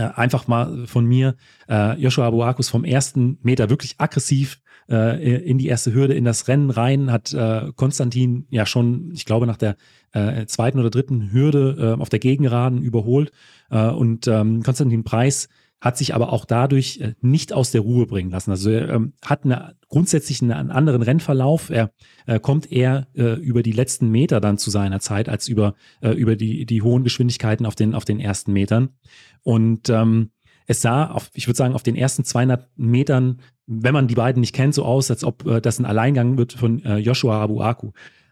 einfach 0.00 0.48
mal 0.48 0.86
von 0.86 1.06
mir, 1.06 1.36
äh, 1.68 1.98
Joshua 2.00 2.26
Abuakus 2.26 2.68
vom 2.68 2.84
ersten 2.84 3.38
Meter 3.42 3.70
wirklich 3.70 3.94
aggressiv 3.98 4.60
äh, 4.88 5.42
in 5.42 5.58
die 5.58 5.68
erste 5.68 5.94
Hürde, 5.94 6.14
in 6.14 6.24
das 6.24 6.48
Rennen 6.48 6.70
rein, 6.70 7.10
hat 7.10 7.32
äh, 7.32 7.72
Konstantin 7.76 8.46
ja 8.50 8.66
schon, 8.66 9.12
ich 9.12 9.24
glaube, 9.24 9.46
nach 9.46 9.56
der 9.56 9.76
äh, 10.12 10.46
zweiten 10.46 10.78
oder 10.78 10.90
dritten 10.90 11.32
Hürde 11.32 11.96
äh, 11.96 12.00
auf 12.00 12.08
der 12.08 12.18
Gegenraden 12.18 12.82
überholt. 12.82 13.32
Äh, 13.70 13.88
und 13.88 14.26
ähm, 14.28 14.62
Konstantin 14.62 15.04
Preis 15.04 15.48
hat 15.84 15.98
sich 15.98 16.14
aber 16.14 16.32
auch 16.32 16.46
dadurch 16.46 16.98
äh, 17.02 17.12
nicht 17.20 17.52
aus 17.52 17.70
der 17.70 17.82
Ruhe 17.82 18.06
bringen 18.06 18.30
lassen. 18.30 18.50
Also 18.50 18.70
er 18.70 18.88
ähm, 18.88 19.12
hat 19.22 19.44
eine, 19.44 19.76
grundsätzlich 19.88 20.40
einen, 20.40 20.70
anderen 20.70 21.02
Rennverlauf. 21.02 21.68
Er 21.68 21.90
äh, 22.24 22.40
kommt 22.40 22.72
eher 22.72 23.06
äh, 23.14 23.34
über 23.34 23.62
die 23.62 23.72
letzten 23.72 24.08
Meter 24.08 24.40
dann 24.40 24.56
zu 24.56 24.70
seiner 24.70 25.00
Zeit 25.00 25.28
als 25.28 25.46
über, 25.46 25.74
äh, 26.00 26.12
über 26.12 26.36
die, 26.36 26.64
die 26.64 26.80
hohen 26.80 27.04
Geschwindigkeiten 27.04 27.66
auf 27.66 27.74
den, 27.74 27.94
auf 27.94 28.06
den 28.06 28.18
ersten 28.18 28.54
Metern. 28.54 28.94
Und 29.42 29.90
ähm, 29.90 30.30
es 30.66 30.80
sah, 30.80 31.10
auf, 31.10 31.30
ich 31.34 31.46
würde 31.48 31.58
sagen, 31.58 31.74
auf 31.74 31.82
den 31.82 31.96
ersten 31.96 32.24
200 32.24 32.66
Metern, 32.78 33.42
wenn 33.66 33.92
man 33.92 34.08
die 34.08 34.14
beiden 34.14 34.40
nicht 34.40 34.54
kennt, 34.54 34.72
so 34.72 34.86
aus, 34.86 35.10
als 35.10 35.22
ob 35.22 35.46
äh, 35.46 35.60
das 35.60 35.78
ein 35.78 35.84
Alleingang 35.84 36.38
wird 36.38 36.54
von 36.54 36.82
äh, 36.82 36.96
Joshua 36.96 37.42
Abuaku. 37.42 37.90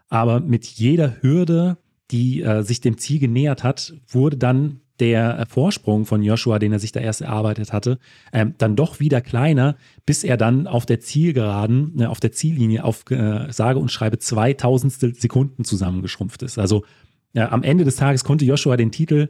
Aber 0.09 0.39
mit 0.39 0.65
jeder 0.65 1.21
Hürde, 1.21 1.77
die 2.09 2.41
äh, 2.41 2.63
sich 2.63 2.81
dem 2.81 2.97
Ziel 2.97 3.19
genähert 3.19 3.63
hat, 3.63 3.93
wurde 4.07 4.37
dann 4.37 4.79
der 4.99 5.45
Vorsprung 5.49 6.05
von 6.05 6.21
Joshua, 6.21 6.59
den 6.59 6.71
er 6.71 6.79
sich 6.79 6.91
da 6.91 6.99
erst 6.99 7.21
erarbeitet 7.21 7.73
hatte, 7.73 7.97
ähm, 8.31 8.53
dann 8.57 8.75
doch 8.75 8.99
wieder 8.99 9.21
kleiner, 9.21 9.75
bis 10.05 10.23
er 10.23 10.37
dann 10.37 10.67
auf 10.67 10.85
der 10.85 10.99
Zielgeraden, 10.99 11.99
äh, 11.99 12.05
auf 12.05 12.19
der 12.19 12.31
Ziellinie 12.31 12.83
auf 12.83 13.09
äh, 13.09 13.51
sage 13.51 13.79
und 13.79 13.91
schreibe 13.91 14.19
2000 14.19 15.19
Sekunden 15.19 15.63
zusammengeschrumpft 15.63 16.43
ist. 16.43 16.59
Also 16.59 16.83
äh, 17.33 17.41
am 17.41 17.63
Ende 17.63 17.83
des 17.83 17.95
Tages 17.95 18.23
konnte 18.23 18.45
Joshua 18.45 18.77
den 18.77 18.91
Titel 18.91 19.29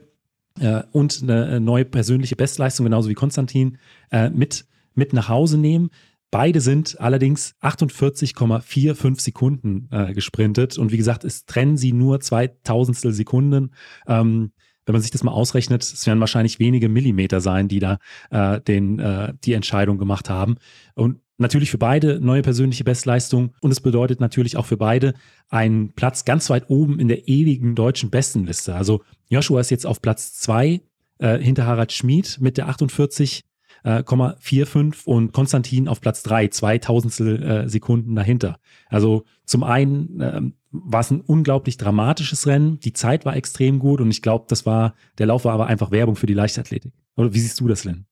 äh, 0.60 0.84
und 0.92 1.22
eine 1.24 1.48
äh, 1.48 1.60
neue 1.60 1.86
persönliche 1.86 2.36
Bestleistung, 2.36 2.86
genauso 2.86 3.10
wie 3.10 3.14
Konstantin, 3.14 3.78
äh, 4.12 4.30
mit, 4.30 4.66
mit 4.96 5.14
nach 5.14 5.30
Hause 5.30 5.58
nehmen. 5.58 5.90
Beide 6.30 6.62
sind 6.62 7.00
allerdings 7.00 7.56
48,45 7.62 9.22
Sekunden 9.22 9.88
äh, 9.92 10.14
gesprintet. 10.14 10.80
Und 10.80 10.92
wie 10.92 10.98
gesagt, 10.98 11.24
es 11.24 11.46
trennen 11.46 11.78
sie 11.78 11.94
nur 11.94 12.20
2000 12.20 12.98
Sekunden. 13.14 13.72
Ähm, 14.08 14.52
wenn 14.86 14.94
man 14.94 15.02
sich 15.02 15.12
das 15.12 15.24
mal 15.24 15.32
ausrechnet, 15.32 15.84
es 15.84 16.06
werden 16.06 16.20
wahrscheinlich 16.20 16.60
wenige 16.60 16.90
Millimeter 16.90 17.42
sein, 17.42 17.68
die 17.68 17.80
da 17.80 18.00
äh, 18.32 18.60
den, 18.62 19.00
äh, 19.00 19.34
die 19.44 19.54
Entscheidung 19.54 19.98
gemacht 19.98 20.30
haben. 20.30 20.56
Und 20.96 21.20
natürlich 21.38 21.72
für 21.72 21.78
beide 21.78 22.20
neue 22.20 22.42
persönliche 22.42 22.84
Bestleistung. 22.84 23.54
Und 23.62 23.72
es 23.72 23.82
bedeutet 23.82 24.20
natürlich 24.20 24.58
auch 24.58 24.66
für 24.66 24.78
beide 24.78 25.14
einen 25.50 25.94
Platz 25.94 26.26
ganz 26.26 26.50
weit 26.50 26.70
oben 26.70 27.00
in 27.00 27.08
der 27.08 27.28
ewigen 27.28 27.76
deutschen 27.76 28.10
Bestenliste. 28.10 28.76
Also 28.76 29.02
Joshua 29.30 29.60
ist 29.62 29.72
jetzt 29.72 29.86
auf 29.86 30.02
Platz 30.02 30.34
zwei 30.34 30.82
äh, 31.20 31.38
hinter 31.38 31.66
Harald 31.66 31.92
Schmid 31.92 32.40
mit 32.40 32.58
der 32.58 32.68
48 32.70 33.44
45 33.84 35.06
und 35.06 35.34
Konstantin 35.34 35.88
auf 35.88 36.02
Platz 36.02 36.24
3, 36.24 36.48
2000 36.48 37.20
äh, 37.20 37.70
Sekunden 37.70 38.16
dahinter. 38.16 38.60
Also 38.90 39.26
zum 39.46 39.64
einen 39.64 40.22
ähm, 40.22 40.54
war 40.72 41.02
es 41.02 41.12
ein 41.12 41.22
unglaublich 41.22 41.78
dramatisches 41.78 42.48
Rennen, 42.48 42.80
die 42.80 42.94
Zeit 42.94 43.26
war 43.26 43.36
extrem 43.36 43.80
gut 43.80 44.02
und 44.02 44.10
ich 44.10 44.22
glaube, 44.22 44.46
das 44.48 44.66
war, 44.66 44.96
der 45.18 45.28
Lauf 45.28 45.46
war 45.46 45.54
aber 45.54 45.68
einfach 45.68 45.92
Werbung 45.92 46.16
für 46.16 46.26
die 46.28 46.34
Leichtathletik. 46.34 46.94
Oder 47.16 47.34
wie 47.34 47.40
siehst 47.40 47.60
du 47.60 47.68
das, 47.68 47.84
Lynn? 47.84 48.06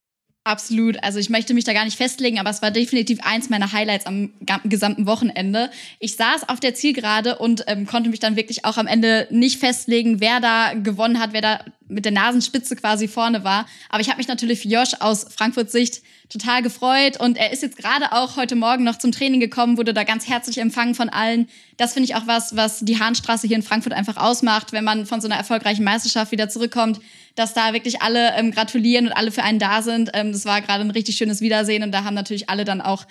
Absolut. 0.43 1.03
Also 1.03 1.19
ich 1.19 1.29
möchte 1.29 1.53
mich 1.53 1.65
da 1.65 1.73
gar 1.73 1.85
nicht 1.85 1.97
festlegen, 1.97 2.39
aber 2.39 2.49
es 2.49 2.63
war 2.63 2.71
definitiv 2.71 3.19
eins 3.21 3.51
meiner 3.51 3.71
Highlights 3.73 4.07
am 4.07 4.33
gesamten 4.63 5.05
Wochenende. 5.05 5.69
Ich 5.99 6.15
saß 6.15 6.49
auf 6.49 6.59
der 6.59 6.73
Zielgerade 6.73 7.37
und 7.37 7.63
ähm, 7.67 7.85
konnte 7.85 8.09
mich 8.09 8.19
dann 8.19 8.35
wirklich 8.35 8.65
auch 8.65 8.77
am 8.77 8.87
Ende 8.87 9.27
nicht 9.29 9.59
festlegen, 9.59 10.19
wer 10.19 10.39
da 10.39 10.73
gewonnen 10.73 11.19
hat, 11.19 11.33
wer 11.33 11.41
da 11.41 11.65
mit 11.91 12.05
der 12.05 12.11
Nasenspitze 12.11 12.75
quasi 12.75 13.07
vorne 13.07 13.43
war. 13.43 13.65
Aber 13.89 14.01
ich 14.01 14.07
habe 14.07 14.17
mich 14.17 14.27
natürlich 14.27 14.61
für 14.61 14.67
Josh 14.67 14.93
aus 14.99 15.25
Frankfurts 15.29 15.71
Sicht 15.71 16.01
total 16.29 16.61
gefreut 16.61 17.19
und 17.19 17.37
er 17.37 17.51
ist 17.51 17.61
jetzt 17.61 17.77
gerade 17.77 18.13
auch 18.13 18.37
heute 18.37 18.55
Morgen 18.55 18.83
noch 18.83 18.97
zum 18.97 19.11
Training 19.11 19.41
gekommen, 19.41 19.77
wurde 19.77 19.93
da 19.93 20.03
ganz 20.03 20.27
herzlich 20.27 20.59
empfangen 20.59 20.95
von 20.95 21.09
allen. 21.09 21.49
Das 21.77 21.93
finde 21.93 22.05
ich 22.05 22.15
auch 22.15 22.25
was, 22.25 22.55
was 22.55 22.79
die 22.79 22.99
Hahnstraße 22.99 23.47
hier 23.47 23.57
in 23.57 23.63
Frankfurt 23.63 23.93
einfach 23.93 24.15
ausmacht, 24.15 24.71
wenn 24.71 24.85
man 24.85 25.05
von 25.05 25.19
so 25.19 25.27
einer 25.27 25.35
erfolgreichen 25.35 25.83
Meisterschaft 25.83 26.31
wieder 26.31 26.47
zurückkommt, 26.47 27.01
dass 27.35 27.53
da 27.53 27.73
wirklich 27.73 28.01
alle 28.01 28.33
ähm, 28.37 28.51
gratulieren 28.51 29.07
und 29.07 29.13
alle 29.13 29.31
für 29.31 29.43
einen 29.43 29.59
da 29.59 29.81
sind. 29.81 30.11
Ähm, 30.13 30.31
das 30.31 30.45
war 30.45 30.61
gerade 30.61 30.81
ein 30.81 30.91
richtig 30.91 31.17
schönes 31.17 31.41
Wiedersehen 31.41 31.83
und 31.83 31.91
da 31.91 32.05
haben 32.05 32.15
natürlich 32.15 32.49
alle 32.49 32.63
dann 32.63 32.79
auch 32.81 33.05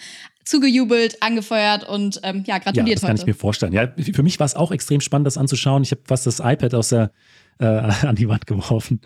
zugejubelt, 0.45 1.23
angefeuert 1.23 1.85
und 1.87 2.21
ähm, 2.23 2.45
ja, 2.47 2.59
gratuliert 2.59 2.89
ja, 2.89 2.95
das 2.95 3.03
kann 3.03 3.11
heute. 3.11 3.23
ich 3.23 3.27
mir 3.27 3.35
vorstellen. 3.35 3.73
Ja, 3.73 3.93
für 4.13 4.23
mich 4.23 4.41
war 4.41 4.47
es 4.47 4.57
auch 4.57 4.73
extrem 4.73 5.01
spannend, 5.01 5.27
das 5.27 5.37
anzuschauen. 5.37 5.83
Ich 5.83 5.91
habe 5.91 6.01
fast 6.07 6.27
das 6.27 6.41
iPad 6.41 6.75
aus 6.75 6.89
der 6.89 7.13
äh, 7.61 7.67
an 8.07 8.17
die 8.17 8.29
Wand 8.29 8.47
geworfen. 8.47 9.01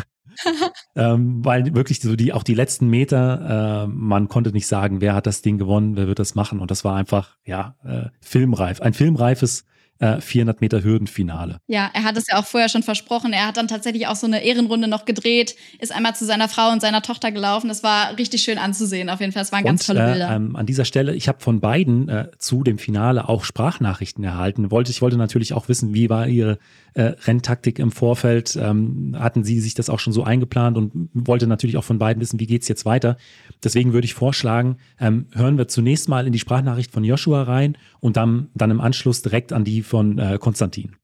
ähm, 0.96 1.44
weil 1.44 1.74
wirklich 1.74 2.00
so 2.00 2.16
die, 2.16 2.32
auch 2.32 2.42
die 2.42 2.54
letzten 2.54 2.88
Meter, 2.88 3.84
äh, 3.84 3.86
man 3.88 4.28
konnte 4.28 4.52
nicht 4.52 4.66
sagen, 4.66 5.00
wer 5.00 5.14
hat 5.14 5.26
das 5.26 5.42
Ding 5.42 5.58
gewonnen, 5.58 5.96
wer 5.96 6.06
wird 6.06 6.18
das 6.18 6.34
machen. 6.34 6.60
Und 6.60 6.70
das 6.70 6.84
war 6.84 6.96
einfach, 6.96 7.36
ja, 7.44 7.76
äh, 7.84 8.08
filmreif. 8.20 8.80
Ein 8.80 8.92
filmreifes 8.92 9.64
400 9.98 10.56
äh, 10.56 10.58
Meter 10.60 10.84
Hürdenfinale. 10.84 11.58
Ja, 11.66 11.90
er 11.94 12.04
hat 12.04 12.16
es 12.16 12.26
ja 12.28 12.38
auch 12.38 12.44
vorher 12.44 12.68
schon 12.68 12.82
versprochen. 12.82 13.32
Er 13.32 13.46
hat 13.46 13.56
dann 13.56 13.66
tatsächlich 13.66 14.06
auch 14.06 14.16
so 14.16 14.26
eine 14.26 14.44
Ehrenrunde 14.44 14.88
noch 14.88 15.06
gedreht, 15.06 15.56
ist 15.78 15.90
einmal 15.90 16.14
zu 16.14 16.26
seiner 16.26 16.48
Frau 16.48 16.70
und 16.70 16.82
seiner 16.82 17.00
Tochter 17.02 17.32
gelaufen. 17.32 17.68
Das 17.68 17.82
war 17.82 18.16
richtig 18.18 18.42
schön 18.42 18.58
anzusehen. 18.58 19.08
Auf 19.08 19.20
jeden 19.20 19.32
Fall, 19.32 19.42
es 19.42 19.52
waren 19.52 19.60
und, 19.60 19.66
ganz 19.66 19.86
tolle 19.86 20.04
Bilder. 20.04 20.30
Äh, 20.30 20.36
ähm, 20.36 20.56
an 20.56 20.66
dieser 20.66 20.84
Stelle, 20.84 21.14
ich 21.14 21.28
habe 21.28 21.40
von 21.40 21.60
beiden 21.60 22.08
äh, 22.08 22.28
zu 22.38 22.62
dem 22.62 22.78
Finale 22.78 23.28
auch 23.28 23.44
Sprachnachrichten 23.44 24.22
erhalten. 24.22 24.70
Wollte, 24.70 24.90
ich 24.90 25.00
wollte 25.00 25.16
natürlich 25.16 25.54
auch 25.54 25.68
wissen, 25.68 25.94
wie 25.94 26.10
war 26.10 26.26
ihre 26.26 26.58
äh, 26.92 27.14
Renntaktik 27.24 27.78
im 27.78 27.90
Vorfeld? 27.90 28.56
Ähm, 28.56 29.16
hatten 29.18 29.44
sie 29.44 29.60
sich 29.60 29.74
das 29.74 29.88
auch 29.88 29.98
schon 29.98 30.12
so 30.12 30.24
eingeplant 30.24 30.76
und 30.76 31.10
wollte 31.14 31.46
natürlich 31.46 31.76
auch 31.78 31.84
von 31.84 31.98
beiden 31.98 32.20
wissen, 32.20 32.38
wie 32.38 32.46
geht's 32.46 32.68
jetzt 32.68 32.84
weiter? 32.84 33.16
Deswegen 33.64 33.94
würde 33.94 34.04
ich 34.04 34.14
vorschlagen, 34.14 34.76
ähm, 35.00 35.26
hören 35.32 35.56
wir 35.56 35.68
zunächst 35.68 36.08
mal 36.08 36.26
in 36.26 36.32
die 36.32 36.38
Sprachnachricht 36.38 36.90
von 36.90 37.02
Joshua 37.02 37.44
rein 37.44 37.78
und 38.06 38.16
dann, 38.16 38.50
dann 38.54 38.70
im 38.70 38.80
Anschluss 38.80 39.20
direkt 39.20 39.52
an 39.52 39.64
die 39.64 39.82
von 39.82 40.18
äh, 40.18 40.38
Konstantin. 40.40 40.94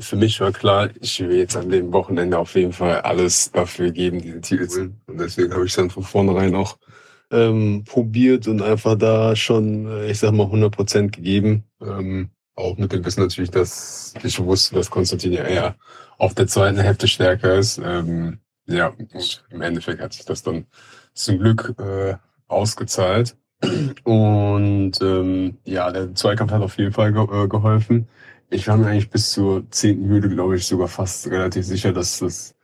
Für 0.00 0.16
mich 0.16 0.40
war 0.40 0.50
klar, 0.50 0.90
ich 1.00 1.20
will 1.20 1.36
jetzt 1.36 1.56
an 1.56 1.70
dem 1.70 1.92
Wochenende 1.92 2.36
auf 2.36 2.56
jeden 2.56 2.72
Fall 2.72 3.00
alles 3.02 3.52
dafür 3.52 3.92
geben, 3.92 4.20
diesen 4.20 4.42
Titel 4.42 4.66
zu 4.66 4.80
Und 5.06 5.18
deswegen 5.20 5.54
habe 5.54 5.66
ich 5.66 5.74
dann 5.74 5.88
von 5.88 6.02
vornherein 6.02 6.56
auch 6.56 6.76
ähm, 7.30 7.84
probiert 7.84 8.48
und 8.48 8.60
einfach 8.60 8.96
da 8.96 9.36
schon, 9.36 9.86
äh, 9.86 10.10
ich 10.10 10.18
sag 10.18 10.32
mal, 10.32 10.44
100 10.44 10.74
Prozent 10.74 11.12
gegeben. 11.12 11.62
Ähm, 11.80 12.30
auch 12.56 12.76
mit 12.76 12.92
dem 12.92 13.04
Wissen 13.04 13.22
natürlich, 13.22 13.50
dass 13.50 14.14
ich 14.20 14.40
wusste, 14.40 14.74
dass 14.74 14.90
Konstantin 14.90 15.32
ja 15.32 15.44
eher 15.44 15.76
auf 16.16 16.34
der 16.34 16.48
zweiten 16.48 16.78
Hälfte 16.78 17.06
stärker 17.06 17.54
ist. 17.54 17.78
Ähm, 17.78 18.40
ja, 18.66 18.88
und 18.88 19.44
im 19.50 19.62
Endeffekt 19.62 20.00
hat 20.02 20.12
sich 20.12 20.24
das 20.24 20.42
dann 20.42 20.66
zum 21.14 21.38
Glück 21.38 21.74
äh, 21.78 22.16
ausgezahlt. 22.48 23.36
Und 24.04 24.92
ähm, 25.02 25.58
ja, 25.64 25.90
der 25.90 26.14
Zweikampf 26.14 26.52
hat 26.52 26.62
auf 26.62 26.78
jeden 26.78 26.92
Fall 26.92 27.12
ge 27.12 27.22
äh, 27.22 27.48
geholfen. 27.48 28.08
Ich 28.50 28.66
war 28.68 28.76
mir 28.76 28.86
eigentlich 28.86 29.10
bis 29.10 29.32
zur 29.32 29.70
zehnten 29.70 30.08
Hürde, 30.08 30.28
glaube 30.28 30.56
ich, 30.56 30.66
sogar 30.66 30.88
fast 30.88 31.26
relativ 31.28 31.66
sicher, 31.66 31.92
dass 31.92 32.20
das 32.20 32.54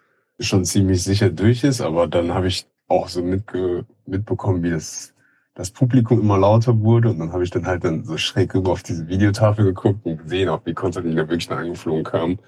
schon 0.41 0.65
ziemlich 0.65 1.03
sicher 1.03 1.31
durch 1.31 1.65
ist. 1.65 1.81
Aber 1.81 2.07
dann 2.07 2.33
habe 2.33 2.47
ich 2.49 2.67
auch 2.89 3.09
so 3.09 3.23
mitge 3.23 3.85
mitbekommen, 4.07 4.63
wie 4.63 4.71
das, 4.71 5.15
das 5.55 5.71
Publikum 5.71 6.21
immer 6.21 6.39
lauter 6.39 6.79
wurde. 6.79 7.11
Und 7.11 7.19
dann 7.19 7.33
habe 7.33 7.45
ich 7.45 7.51
dann 7.51 7.67
halt 7.67 7.85
dann 7.85 8.05
so 8.05 8.17
schräg 8.17 8.55
rüber 8.55 8.73
auf 8.73 8.83
diese 8.83 9.09
Videotafel 9.09 9.65
geguckt 9.65 10.07
und 10.07 10.19
gesehen, 10.19 10.49
auch 10.49 10.65
wie 10.65 10.75
Konstantin 10.75 11.17
da 11.17 11.29
wirklich 11.29 11.51
angeflogen 11.51 12.05
kam. 12.05 12.39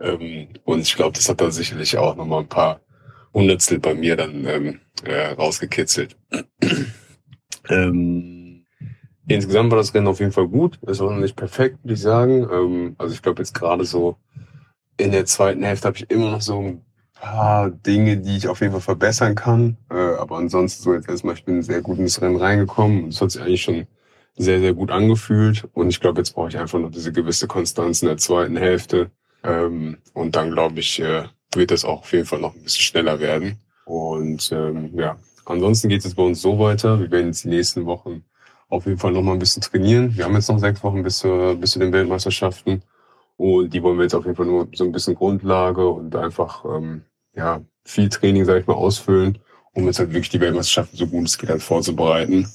Ähm, 0.00 0.48
und 0.64 0.80
ich 0.80 0.94
glaube, 0.94 1.12
das 1.12 1.28
hat 1.28 1.40
da 1.40 1.50
sicherlich 1.50 1.98
auch 1.98 2.16
nochmal 2.16 2.40
ein 2.40 2.48
paar 2.48 2.80
Hundertstel 3.34 3.78
bei 3.80 3.94
mir 3.94 4.16
dann 4.16 4.46
ähm, 4.46 4.80
äh, 5.04 5.32
rausgekitzelt. 5.32 6.16
Ähm, 7.68 8.64
insgesamt 9.26 9.70
war 9.70 9.78
das 9.78 9.94
Rennen 9.94 10.06
auf 10.06 10.20
jeden 10.20 10.32
Fall 10.32 10.48
gut. 10.48 10.78
Es 10.86 11.00
war 11.00 11.10
noch 11.10 11.18
nicht 11.18 11.36
perfekt, 11.36 11.78
würde 11.82 11.94
ich 11.94 12.00
sagen. 12.00 12.48
Ähm, 12.50 12.94
also 12.98 13.14
ich 13.14 13.22
glaube 13.22 13.42
jetzt 13.42 13.54
gerade 13.54 13.84
so 13.84 14.16
in 14.96 15.12
der 15.12 15.26
zweiten 15.26 15.62
Hälfte 15.62 15.88
habe 15.88 15.96
ich 15.96 16.10
immer 16.10 16.32
noch 16.32 16.40
so 16.40 16.60
ein 16.60 16.84
paar 17.14 17.70
Dinge, 17.70 18.16
die 18.18 18.36
ich 18.36 18.48
auf 18.48 18.60
jeden 18.60 18.72
Fall 18.72 18.80
verbessern 18.80 19.34
kann. 19.34 19.76
Äh, 19.90 19.94
aber 19.94 20.38
ansonsten 20.38 20.82
so 20.82 20.94
jetzt 20.94 21.08
erstmal, 21.08 21.34
ich 21.34 21.44
bin 21.44 21.62
sehr 21.62 21.82
gut 21.82 21.98
ins 21.98 22.20
Rennen 22.20 22.36
reingekommen. 22.36 23.08
Es 23.08 23.20
hat 23.20 23.30
sich 23.30 23.40
eigentlich 23.40 23.62
schon 23.62 23.86
sehr, 24.36 24.60
sehr 24.60 24.74
gut 24.74 24.90
angefühlt. 24.90 25.68
Und 25.72 25.88
ich 25.88 26.00
glaube, 26.00 26.20
jetzt 26.20 26.32
brauche 26.34 26.48
ich 26.48 26.58
einfach 26.58 26.78
noch 26.78 26.90
diese 26.90 27.12
gewisse 27.12 27.46
Konstanz 27.46 28.02
in 28.02 28.08
der 28.08 28.16
zweiten 28.16 28.56
Hälfte. 28.56 29.10
Ähm, 29.44 29.98
und 30.14 30.36
dann 30.36 30.50
glaube 30.50 30.80
ich, 30.80 31.00
äh, 31.00 31.24
wird 31.54 31.70
das 31.70 31.84
auch 31.84 32.00
auf 32.00 32.12
jeden 32.12 32.26
Fall 32.26 32.40
noch 32.40 32.54
ein 32.54 32.62
bisschen 32.62 32.82
schneller 32.82 33.20
werden. 33.20 33.58
Und 33.84 34.50
ähm, 34.52 34.90
ja, 34.94 35.16
ansonsten 35.50 35.88
geht 35.88 36.04
es 36.04 36.14
bei 36.14 36.22
uns 36.22 36.40
so 36.40 36.58
weiter. 36.58 37.00
Wir 37.00 37.10
werden 37.10 37.28
jetzt 37.28 37.44
die 37.44 37.48
nächsten 37.48 37.86
Wochen 37.86 38.24
auf 38.68 38.86
jeden 38.86 38.98
Fall 38.98 39.12
noch 39.12 39.22
mal 39.22 39.32
ein 39.32 39.38
bisschen 39.38 39.62
trainieren. 39.62 40.16
Wir 40.16 40.24
haben 40.24 40.34
jetzt 40.34 40.48
noch 40.48 40.58
sechs 40.58 40.82
Wochen 40.82 41.02
bis, 41.02 41.18
zur, 41.18 41.54
bis 41.56 41.72
zu 41.72 41.78
den 41.78 41.92
Weltmeisterschaften. 41.92 42.82
Und 43.36 43.72
die 43.72 43.82
wollen 43.82 43.96
wir 43.96 44.02
jetzt 44.02 44.14
auf 44.14 44.24
jeden 44.24 44.36
Fall 44.36 44.46
nur 44.46 44.68
so 44.74 44.84
ein 44.84 44.92
bisschen 44.92 45.14
Grundlage 45.14 45.88
und 45.88 46.14
einfach 46.16 46.64
ähm, 46.64 47.02
ja, 47.34 47.62
viel 47.84 48.08
Training, 48.08 48.44
sage 48.44 48.60
ich 48.60 48.66
mal, 48.66 48.74
ausfüllen, 48.74 49.38
um 49.72 49.86
jetzt 49.86 49.98
halt 49.98 50.10
wirklich 50.10 50.28
die 50.28 50.40
Weltmeisterschaften 50.40 50.98
so 50.98 51.06
gut 51.06 51.26
es 51.26 51.38
geht 51.38 51.48
halt 51.48 51.62
vorzubereiten. 51.62 52.48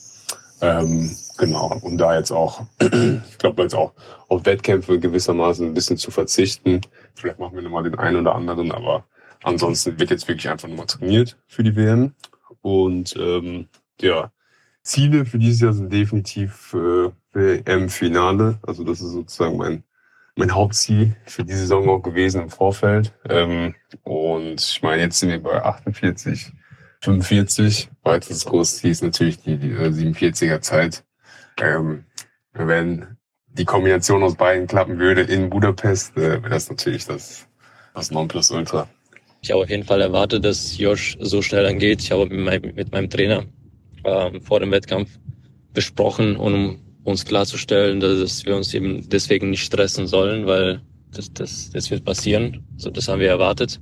Ähm, 0.61 1.15
genau, 1.37 1.79
um 1.81 1.97
da 1.97 2.17
jetzt 2.17 2.31
auch, 2.31 2.61
ich 2.79 3.37
glaube, 3.37 3.63
jetzt 3.63 3.75
auch 3.75 3.93
auf 4.27 4.45
Wettkämpfe 4.45 4.99
gewissermaßen 4.99 5.67
ein 5.67 5.73
bisschen 5.73 5.97
zu 5.97 6.11
verzichten. 6.11 6.81
Vielleicht 7.15 7.39
machen 7.39 7.55
wir 7.55 7.63
nochmal 7.63 7.83
den 7.83 7.95
einen 7.95 8.17
oder 8.17 8.35
anderen, 8.35 8.71
aber 8.71 9.05
ansonsten 9.41 9.99
wird 9.99 10.11
jetzt 10.11 10.27
wirklich 10.27 10.49
einfach 10.49 10.67
nochmal 10.67 10.85
trainiert 10.85 11.37
für 11.47 11.63
die 11.63 11.75
WM. 11.75 12.13
Und 12.63 13.15
ähm, 13.17 13.67
ja, 14.01 14.31
Ziele 14.81 15.25
für 15.25 15.37
dieses 15.37 15.61
Jahr 15.61 15.73
sind 15.73 15.91
definitiv 15.91 16.73
äh, 16.73 17.11
WM-Finale. 17.33 18.59
Also 18.65 18.83
das 18.83 19.01
ist 19.01 19.11
sozusagen 19.11 19.57
mein, 19.57 19.83
mein 20.35 20.55
Hauptziel 20.55 21.15
für 21.25 21.43
die 21.43 21.53
Saison 21.53 21.89
auch 21.89 21.99
gewesen 21.99 22.41
im 22.41 22.49
Vorfeld. 22.49 23.13
Ähm, 23.29 23.75
und 24.03 24.61
ich 24.61 24.81
meine, 24.81 25.03
jetzt 25.03 25.19
sind 25.19 25.29
wir 25.29 25.43
bei 25.43 25.61
48, 25.61 26.53
45. 27.01 27.89
Weiteres 28.01 28.45
großes 28.45 28.77
Ziel 28.77 28.91
ist 28.91 29.03
natürlich 29.03 29.41
die, 29.41 29.57
die 29.57 29.73
47er 29.73 30.61
Zeit. 30.61 31.03
Ähm, 31.57 32.05
wenn 32.53 33.17
die 33.47 33.65
Kombination 33.65 34.23
aus 34.23 34.35
beiden 34.35 34.67
klappen 34.67 34.99
würde 34.99 35.21
in 35.21 35.49
Budapest, 35.49 36.15
äh, 36.15 36.41
wäre 36.41 36.49
das 36.49 36.69
natürlich 36.69 37.05
das, 37.05 37.45
das 37.93 38.09
Nonplusultra. 38.09 38.87
Ich 39.43 39.51
habe 39.51 39.61
auf 39.61 39.69
jeden 39.69 39.83
Fall 39.83 39.99
erwartet, 39.99 40.45
dass 40.45 40.77
Josh 40.77 41.17
so 41.19 41.41
schnell 41.41 41.65
angeht. 41.65 42.01
Ich 42.01 42.11
habe 42.11 42.25
mit 42.27 42.39
meinem, 42.39 42.75
mit 42.75 42.91
meinem 42.93 43.09
Trainer 43.09 43.43
ähm, 44.05 44.41
vor 44.41 44.61
dem 44.61 44.71
Wettkampf 44.71 45.19
besprochen, 45.73 46.37
um 46.37 46.79
uns 47.03 47.25
klarzustellen, 47.25 47.99
dass 47.99 48.45
wir 48.45 48.55
uns 48.55 48.73
eben 48.73 49.09
deswegen 49.09 49.49
nicht 49.49 49.65
stressen 49.65 50.07
sollen, 50.07 50.45
weil 50.45 50.81
das, 51.11 51.33
das, 51.33 51.69
das 51.71 51.91
wird 51.91 52.05
passieren. 52.05 52.63
So, 52.77 52.89
das 52.89 53.09
haben 53.09 53.19
wir 53.19 53.27
erwartet. 53.27 53.81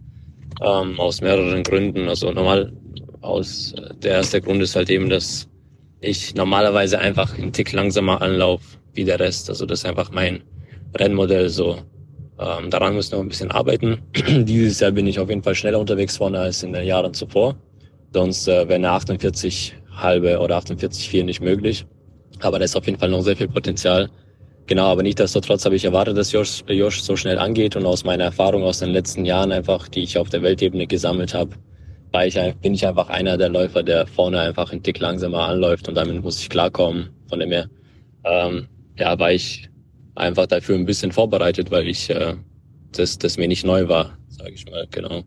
Ähm, 0.62 1.00
aus 1.00 1.22
mehreren 1.22 1.62
Gründen. 1.62 2.10
Also 2.10 2.32
normal 2.32 2.74
aus 3.22 3.76
der 4.02 4.14
erste 4.14 4.42
Grund 4.42 4.64
ist 4.64 4.76
halt 4.76 4.90
eben, 4.90 5.10
dass 5.10 5.48
ich 6.00 6.34
normalerweise 6.34 6.98
einfach 6.98 7.38
einen 7.38 7.54
Tick 7.54 7.72
langsamer 7.72 8.20
anlaufe 8.24 8.80
wie 8.94 9.06
der 9.06 9.20
Rest. 9.20 9.48
Also 9.48 9.68
das 9.68 9.82
ist 9.82 9.86
einfach 9.86 10.12
mein 10.12 10.42
Rennmodell 10.96 11.50
so. 11.50 11.78
Ähm, 12.42 12.72
daran 12.72 12.96
müssen 12.96 13.12
wir 13.12 13.18
noch 13.18 13.26
ein 13.26 13.30
bisschen 13.30 13.52
arbeiten. 13.52 14.02
Dieses 14.46 14.80
Jahr 14.80 14.92
bin 14.92 15.06
ich 15.06 15.20
auf 15.20 15.30
jeden 15.30 15.44
Fall 15.44 15.54
schneller 15.54 15.80
unterwegs 15.80 16.18
vorne 16.18 16.40
als 16.40 16.64
in 16.64 16.74
den 16.74 16.86
Jahren 16.86 17.14
zuvor. 17.14 17.56
Sonst 18.14 18.48
äh, 18.48 18.68
wäre 18.68 18.76
eine 18.76 18.90
48 18.90 19.76
halbe 19.96 20.40
oder 20.40 20.58
48 20.58 21.08
4 21.08 21.24
nicht 21.24 21.42
möglich. 21.42 21.86
Aber 22.40 22.58
da 22.58 22.66
ist 22.66 22.76
auf 22.76 22.86
jeden 22.88 22.98
Fall 22.98 23.10
noch 23.10 23.22
sehr 23.22 23.38
viel 23.38 23.48
Potenzial. 23.48 24.10
Genau, 24.66 24.86
aber 24.86 25.04
nicht 25.04 25.20
desto 25.20 25.40
trotz 25.40 25.66
habe 25.66 25.76
ich 25.76 25.86
erwartet, 25.86 26.18
dass 26.18 26.32
Josh, 26.32 26.64
Josh 26.68 27.02
so 27.02 27.16
schnell 27.16 27.38
angeht 27.38 27.76
und 27.76 27.86
aus 27.86 28.04
meiner 28.04 28.24
Erfahrung 28.26 28.64
aus 28.64 28.80
den 28.80 28.90
letzten 28.90 29.26
Jahren 29.26 29.52
einfach, 29.52 29.88
die 29.88 30.02
ich 30.02 30.18
auf 30.18 30.30
der 30.30 30.42
Weltebene 30.42 30.88
gesammelt 30.88 31.34
habe, 31.34 31.52
war 32.12 32.26
ich, 32.26 32.40
bin 32.62 32.74
ich 32.74 32.88
einfach 32.88 33.10
einer 33.10 33.38
der 33.38 33.50
Läufer, 33.50 33.84
der 33.84 34.08
vorne 34.08 34.40
einfach 34.40 34.72
einen 34.72 34.82
Tick 34.82 35.00
langsamer 35.00 35.48
anläuft 35.48 35.88
und 35.88 35.96
damit 35.96 36.24
muss 36.24 36.40
ich 36.40 36.50
klarkommen. 36.50 37.10
Von 37.30 37.40
dem 37.40 37.52
her, 37.52 37.70
ähm, 38.24 38.68
ja, 38.98 39.18
war 39.20 39.32
ich 39.32 39.70
einfach 40.16 40.48
dafür 40.48 40.76
ein 40.76 40.86
bisschen 40.86 41.12
vorbereitet, 41.12 41.72
weil 41.72 41.88
ich 41.88 42.10
äh, 42.10 42.36
das, 42.92 43.18
das 43.18 43.38
mir 43.38 43.48
nicht 43.48 43.66
neu 43.66 43.88
war, 43.88 44.18
sage 44.30 44.52
ich 44.52 44.70
mal, 44.70 44.88
genau. 44.92 45.24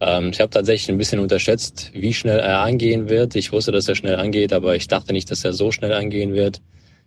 Ähm, 0.00 0.30
ich 0.32 0.40
habe 0.40 0.50
tatsächlich 0.50 0.88
ein 0.88 0.98
bisschen 0.98 1.20
unterschätzt, 1.20 1.90
wie 1.92 2.14
schnell 2.14 2.38
er 2.38 2.60
angehen 2.60 3.08
wird. 3.08 3.34
Ich 3.36 3.52
wusste, 3.52 3.72
dass 3.72 3.88
er 3.88 3.94
schnell 3.94 4.16
angeht, 4.16 4.52
aber 4.52 4.74
ich 4.74 4.88
dachte 4.88 5.12
nicht, 5.12 5.30
dass 5.30 5.44
er 5.44 5.52
so 5.52 5.70
schnell 5.72 5.92
angehen 5.92 6.32
wird. 6.32 6.62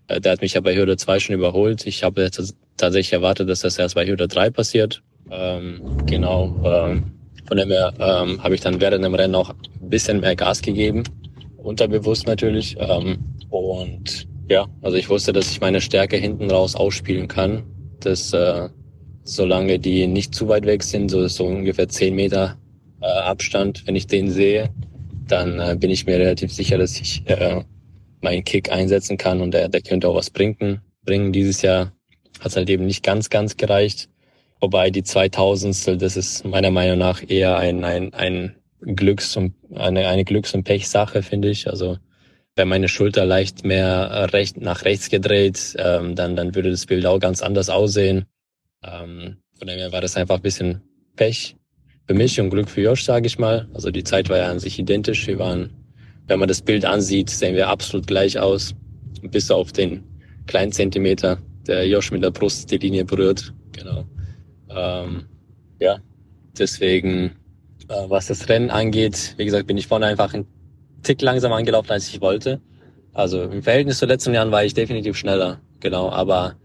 Äh, 0.08 0.22
der 0.22 0.34
hat 0.34 0.42
mich 0.42 0.54
ja 0.54 0.62
bei 0.62 0.76
Hürde 0.76 0.98
2 0.98 1.20
schon 1.20 1.36
überholt. 1.36 1.88
Ich 1.88 2.04
habe 2.04 2.30
tatsächlich 2.78 3.14
erwartet, 3.14 3.50
dass 3.50 3.62
das 3.62 3.80
erst 3.80 3.96
bei 3.96 4.06
Hürde 4.06 4.28
3 4.28 4.52
passiert. 4.52 5.02
Ähm, 5.32 5.82
genau. 6.06 6.56
Ähm, 6.64 7.12
von 7.48 7.58
dem 7.58 7.70
her 7.70 7.94
ähm, 8.00 8.42
habe 8.44 8.56
ich 8.56 8.62
dann 8.62 8.80
während 8.80 9.04
dem 9.04 9.16
Rennen 9.16 9.36
auch 9.36 9.50
ein 9.50 9.90
bisschen 9.90 10.20
mehr 10.20 10.36
Gas 10.36 10.62
gegeben, 10.62 11.04
unterbewusst 11.58 12.28
natürlich. 12.28 12.76
Ähm, 12.80 13.18
und 13.50 14.28
ja, 14.50 14.68
also 14.82 14.98
ich 14.98 15.10
wusste, 15.10 15.34
dass 15.34 15.52
ich 15.52 15.62
meine 15.62 15.82
Stärke 15.82 16.18
hinten 16.18 16.50
raus 16.50 16.76
ausspielen 16.76 17.28
kann. 17.28 17.64
Dass 18.00 18.34
äh, 18.34 18.70
solange 19.24 19.80
die 19.80 20.08
nicht 20.08 20.36
zu 20.36 20.48
weit 20.48 20.66
weg 20.66 20.84
sind, 20.84 21.10
so, 21.10 21.28
so 21.28 21.46
ungefähr 21.46 21.88
zehn 21.88 22.16
Meter 22.16 22.58
äh, 23.02 23.06
Abstand, 23.06 23.86
wenn 23.88 23.96
ich 23.96 24.08
den 24.08 24.30
sehe, 24.30 24.70
dann 25.28 25.60
äh, 25.60 25.76
bin 25.78 25.90
ich 25.90 26.06
mir 26.06 26.20
relativ 26.20 26.52
sicher, 26.52 26.78
dass 26.78 27.00
ich 27.00 27.24
äh, 27.28 27.64
meinen 28.22 28.44
Kick 28.44 28.72
einsetzen 28.72 29.18
kann 29.18 29.42
und 29.42 29.54
der, 29.54 29.70
der 29.70 29.82
könnte 29.82 30.08
auch 30.08 30.16
was 30.16 30.30
bringen. 30.30 30.82
bringen. 31.06 31.32
Dieses 31.32 31.62
Jahr 31.62 31.94
hat 32.40 32.48
es 32.48 32.56
halt 32.56 32.70
eben 32.70 32.86
nicht 32.86 33.04
ganz, 33.04 33.30
ganz 33.30 33.58
gereicht. 33.58 34.10
Wobei 34.60 34.90
die 34.90 35.04
2000 35.04 36.02
das 36.02 36.16
ist 36.16 36.46
meiner 36.46 36.72
Meinung 36.72 36.98
nach 36.98 37.22
eher 37.28 37.58
ein, 37.58 37.84
ein, 37.84 38.14
ein 38.14 38.56
Glücks- 38.82 39.36
und 39.36 39.54
eine, 39.76 40.08
eine 40.08 40.24
Glücks- 40.24 40.54
und 40.54 40.64
Pechsache, 40.64 41.22
finde 41.22 41.50
ich. 41.50 41.70
Also 41.70 41.98
wäre 42.56 42.68
meine 42.68 42.88
Schulter 42.88 43.26
leicht 43.26 43.66
mehr 43.66 44.30
recht, 44.32 44.62
nach 44.62 44.86
rechts 44.86 45.10
gedreht, 45.10 45.76
ähm, 45.78 46.16
dann, 46.16 46.36
dann 46.36 46.54
würde 46.56 46.72
das 46.72 46.86
Bild 46.86 47.06
auch 47.06 47.20
ganz 47.20 47.42
anders 47.42 47.70
aussehen. 47.70 48.26
Ähm, 48.84 49.38
von 49.58 49.68
dem 49.68 49.78
her 49.78 49.92
war 49.92 50.02
das 50.02 50.18
einfach 50.18 50.36
ein 50.36 50.42
bisschen 50.42 50.82
Pech. 51.16 51.56
für 52.06 52.14
mich 52.14 52.40
und 52.40 52.50
Glück 52.50 52.70
für 52.70 52.82
Josh, 52.82 53.04
sage 53.04 53.28
ich 53.28 53.40
mal. 53.40 53.68
Also 53.74 53.90
die 53.92 54.04
Zeit 54.04 54.30
war 54.30 54.38
ja 54.38 54.52
an 54.52 54.60
sich 54.60 54.78
identisch. 54.78 55.26
Wir 55.26 55.40
waren, 55.40 55.72
wenn 56.28 56.40
man 56.40 56.48
das 56.48 56.62
Bild 56.62 56.86
ansieht, 56.86 57.30
sehen 57.30 57.56
wir 57.56 57.70
absolut 57.70 58.08
gleich 58.08 58.38
aus. 58.38 58.76
Bis 59.22 59.50
auf 59.50 59.72
den 59.72 60.04
kleinen 60.48 60.72
Zentimeter, 60.72 61.38
der 61.66 61.88
Josh 61.88 62.12
mit 62.12 62.24
der 62.24 62.32
Brust 62.32 62.70
die 62.72 62.78
Linie 62.78 63.06
berührt. 63.06 63.54
Genau. 63.72 64.06
Ähm, 64.70 65.26
ja, 65.80 66.00
deswegen, 66.58 67.32
äh, 67.88 68.10
was 68.10 68.28
das 68.28 68.50
Rennen 68.50 68.70
angeht, 68.70 69.36
wie 69.38 69.46
gesagt, 69.46 69.68
bin 69.68 69.78
ich 69.78 69.88
vorne 69.88 70.08
einfach 70.08 70.34
einen 70.34 70.46
Tick 71.04 71.22
langsamer 71.22 71.56
angelaufen, 71.56 71.92
als 71.92 72.08
ich 72.10 72.22
wollte. 72.22 72.62
Also 73.14 73.44
im 73.44 73.62
Verhältnis 73.62 74.00
zu 74.00 74.06
letzten 74.06 74.34
Jahren 74.34 74.52
war 74.52 74.66
ich 74.66 74.74
definitiv 74.74 75.16
schneller, 75.16 75.60
genau. 75.80 76.10
Aber 76.10 76.56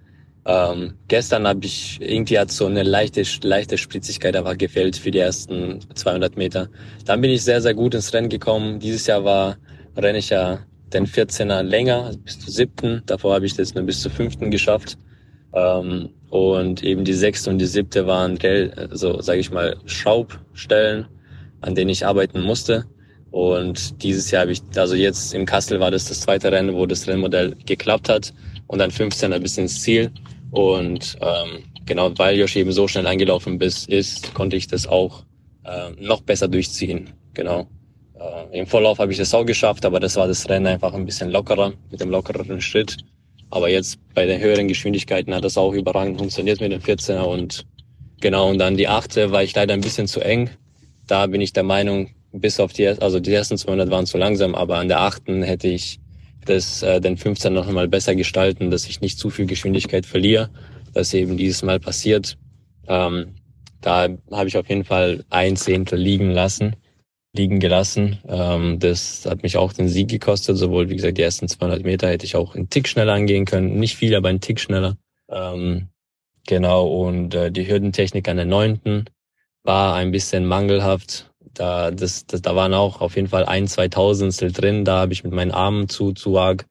ähm, 0.46 0.94
gestern 1.08 1.46
habe 1.46 1.66
ich 1.66 1.98
irgendwie 2.00 2.38
hat 2.38 2.50
so 2.50 2.66
eine 2.66 2.82
leichte 2.82 3.22
leichte 3.42 3.76
Spritzigkeit 3.76 4.34
einfach 4.34 4.56
gefällt 4.56 4.96
für 4.96 5.10
die 5.10 5.18
ersten 5.18 5.80
200 5.94 6.36
Meter. 6.36 6.68
Dann 7.04 7.20
bin 7.20 7.30
ich 7.30 7.44
sehr 7.44 7.60
sehr 7.60 7.74
gut 7.74 7.94
ins 7.94 8.14
Rennen 8.14 8.30
gekommen. 8.30 8.78
Dieses 8.78 9.06
Jahr 9.06 9.24
war 9.24 9.56
renne 9.96 10.18
ich 10.18 10.30
ja 10.30 10.60
den 10.92 11.06
14er 11.06 11.62
länger 11.62 12.04
also 12.04 12.18
bis 12.20 12.40
zu 12.40 12.50
siebten. 12.50 13.02
Davor 13.06 13.34
habe 13.34 13.46
ich 13.46 13.54
das 13.54 13.74
nur 13.74 13.84
bis 13.84 14.00
zu 14.00 14.08
fünften 14.08 14.50
geschafft. 14.50 14.96
Ähm, 15.52 16.10
und 16.30 16.82
eben 16.82 17.04
die 17.04 17.14
sechste 17.14 17.50
und 17.50 17.58
die 17.58 17.66
siebte 17.66 18.06
waren, 18.06 18.38
so 18.92 19.20
sage 19.20 19.40
ich 19.40 19.50
mal, 19.50 19.76
Schraubstellen, 19.86 21.06
an 21.62 21.74
denen 21.74 21.90
ich 21.90 22.06
arbeiten 22.06 22.42
musste. 22.42 22.84
Und 23.30 24.02
dieses 24.02 24.30
Jahr 24.30 24.42
habe 24.42 24.52
ich, 24.52 24.62
also 24.76 24.94
jetzt 24.94 25.34
im 25.34 25.44
Kassel 25.44 25.80
war 25.80 25.90
das 25.90 26.06
das 26.06 26.20
zweite 26.20 26.50
Rennen, 26.50 26.74
wo 26.74 26.86
das 26.86 27.06
Rennmodell 27.06 27.54
geklappt 27.66 28.08
hat 28.08 28.32
und 28.66 28.78
dann 28.78 28.90
15er 28.90 29.38
bis 29.38 29.58
ins 29.58 29.82
Ziel. 29.82 30.10
Und 30.50 31.18
ähm, 31.20 31.64
genau, 31.84 32.10
weil 32.16 32.38
Josh 32.38 32.56
eben 32.56 32.72
so 32.72 32.88
schnell 32.88 33.06
eingelaufen 33.06 33.60
ist, 33.60 33.88
ist 33.88 34.32
konnte 34.34 34.56
ich 34.56 34.66
das 34.66 34.86
auch 34.86 35.24
äh, 35.64 35.90
noch 36.00 36.22
besser 36.22 36.48
durchziehen. 36.48 37.10
Genau. 37.34 37.66
Äh, 38.18 38.58
Im 38.58 38.66
Vorlauf 38.66 38.98
habe 38.98 39.12
ich 39.12 39.18
das 39.18 39.34
auch 39.34 39.44
geschafft, 39.44 39.84
aber 39.84 40.00
das 40.00 40.16
war 40.16 40.26
das 40.26 40.48
Rennen 40.48 40.66
einfach 40.66 40.94
ein 40.94 41.04
bisschen 41.04 41.30
lockerer, 41.30 41.72
mit 41.90 42.00
dem 42.00 42.10
lockereren 42.10 42.60
Schritt. 42.60 42.96
Aber 43.50 43.68
jetzt 43.68 43.98
bei 44.14 44.26
den 44.26 44.40
höheren 44.40 44.68
Geschwindigkeiten 44.68 45.34
hat 45.34 45.44
das 45.44 45.56
auch 45.56 45.72
überragend 45.72 46.18
funktioniert 46.18 46.60
mit 46.60 46.72
dem 46.72 46.80
14er 46.80 47.22
und 47.22 47.66
genau, 48.20 48.50
und 48.50 48.58
dann 48.58 48.76
die 48.76 48.88
achte 48.88 49.30
war 49.32 49.42
ich 49.42 49.54
leider 49.54 49.74
ein 49.74 49.80
bisschen 49.80 50.06
zu 50.06 50.20
eng. 50.20 50.50
Da 51.06 51.26
bin 51.26 51.40
ich 51.40 51.52
der 51.54 51.62
Meinung, 51.62 52.10
bis 52.32 52.60
auf 52.60 52.72
die, 52.72 52.86
also 52.86 53.20
die 53.20 53.32
ersten 53.32 53.56
200 53.56 53.90
waren 53.90 54.06
zu 54.06 54.18
langsam, 54.18 54.54
aber 54.54 54.78
an 54.78 54.88
der 54.88 55.00
achten 55.00 55.42
hätte 55.42 55.68
ich 55.68 56.00
das, 56.44 56.82
äh, 56.82 57.00
den 57.00 57.16
15 57.16 57.52
noch 57.52 57.70
mal 57.70 57.88
besser 57.88 58.14
gestalten, 58.14 58.70
dass 58.70 58.86
ich 58.86 59.00
nicht 59.00 59.18
zu 59.18 59.30
viel 59.30 59.46
Geschwindigkeit 59.46 60.06
verliere, 60.06 60.50
dass 60.94 61.14
eben 61.14 61.36
dieses 61.36 61.62
Mal 61.62 61.80
passiert. 61.80 62.36
Ähm, 62.86 63.34
da 63.80 64.08
habe 64.32 64.48
ich 64.48 64.56
auf 64.56 64.68
jeden 64.68 64.84
Fall 64.84 65.24
ein 65.30 65.56
Zehntel 65.56 65.98
liegen 65.98 66.30
lassen, 66.30 66.76
liegen 67.34 67.60
gelassen. 67.60 68.18
Ähm, 68.26 68.78
das 68.78 69.26
hat 69.26 69.42
mich 69.42 69.56
auch 69.56 69.72
den 69.72 69.88
Sieg 69.88 70.08
gekostet, 70.08 70.56
sowohl 70.56 70.88
wie 70.88 70.96
gesagt 70.96 71.18
die 71.18 71.22
ersten 71.22 71.48
200 71.48 71.84
Meter 71.84 72.08
hätte 72.08 72.26
ich 72.26 72.36
auch 72.36 72.54
einen 72.54 72.70
Tick 72.70 72.88
schneller 72.88 73.12
angehen 73.12 73.44
können, 73.44 73.78
nicht 73.78 73.96
viel, 73.96 74.14
aber 74.14 74.28
einen 74.28 74.40
Tick 74.40 74.58
schneller. 74.58 74.96
Ähm, 75.30 75.88
genau 76.46 76.86
und 76.86 77.34
äh, 77.34 77.52
die 77.52 77.68
Hürdentechnik 77.68 78.28
an 78.28 78.36
der 78.36 78.46
neunten 78.46 79.04
war 79.62 79.94
ein 79.94 80.10
bisschen 80.10 80.46
mangelhaft. 80.46 81.30
Da, 81.54 81.90
das, 81.90 82.26
das, 82.26 82.42
da 82.42 82.54
waren 82.56 82.74
auch 82.74 83.00
auf 83.00 83.16
jeden 83.16 83.28
Fall 83.28 83.44
ein, 83.44 83.66
zwei 83.66 83.88
Tausendstel 83.88 84.52
drin. 84.52 84.84
Da 84.84 85.00
habe 85.00 85.12
ich 85.12 85.24
mit 85.24 85.32
meinen 85.32 85.50
Armen 85.50 85.88
zu, 85.88 86.12
zu 86.12 86.38
arg 86.38 86.66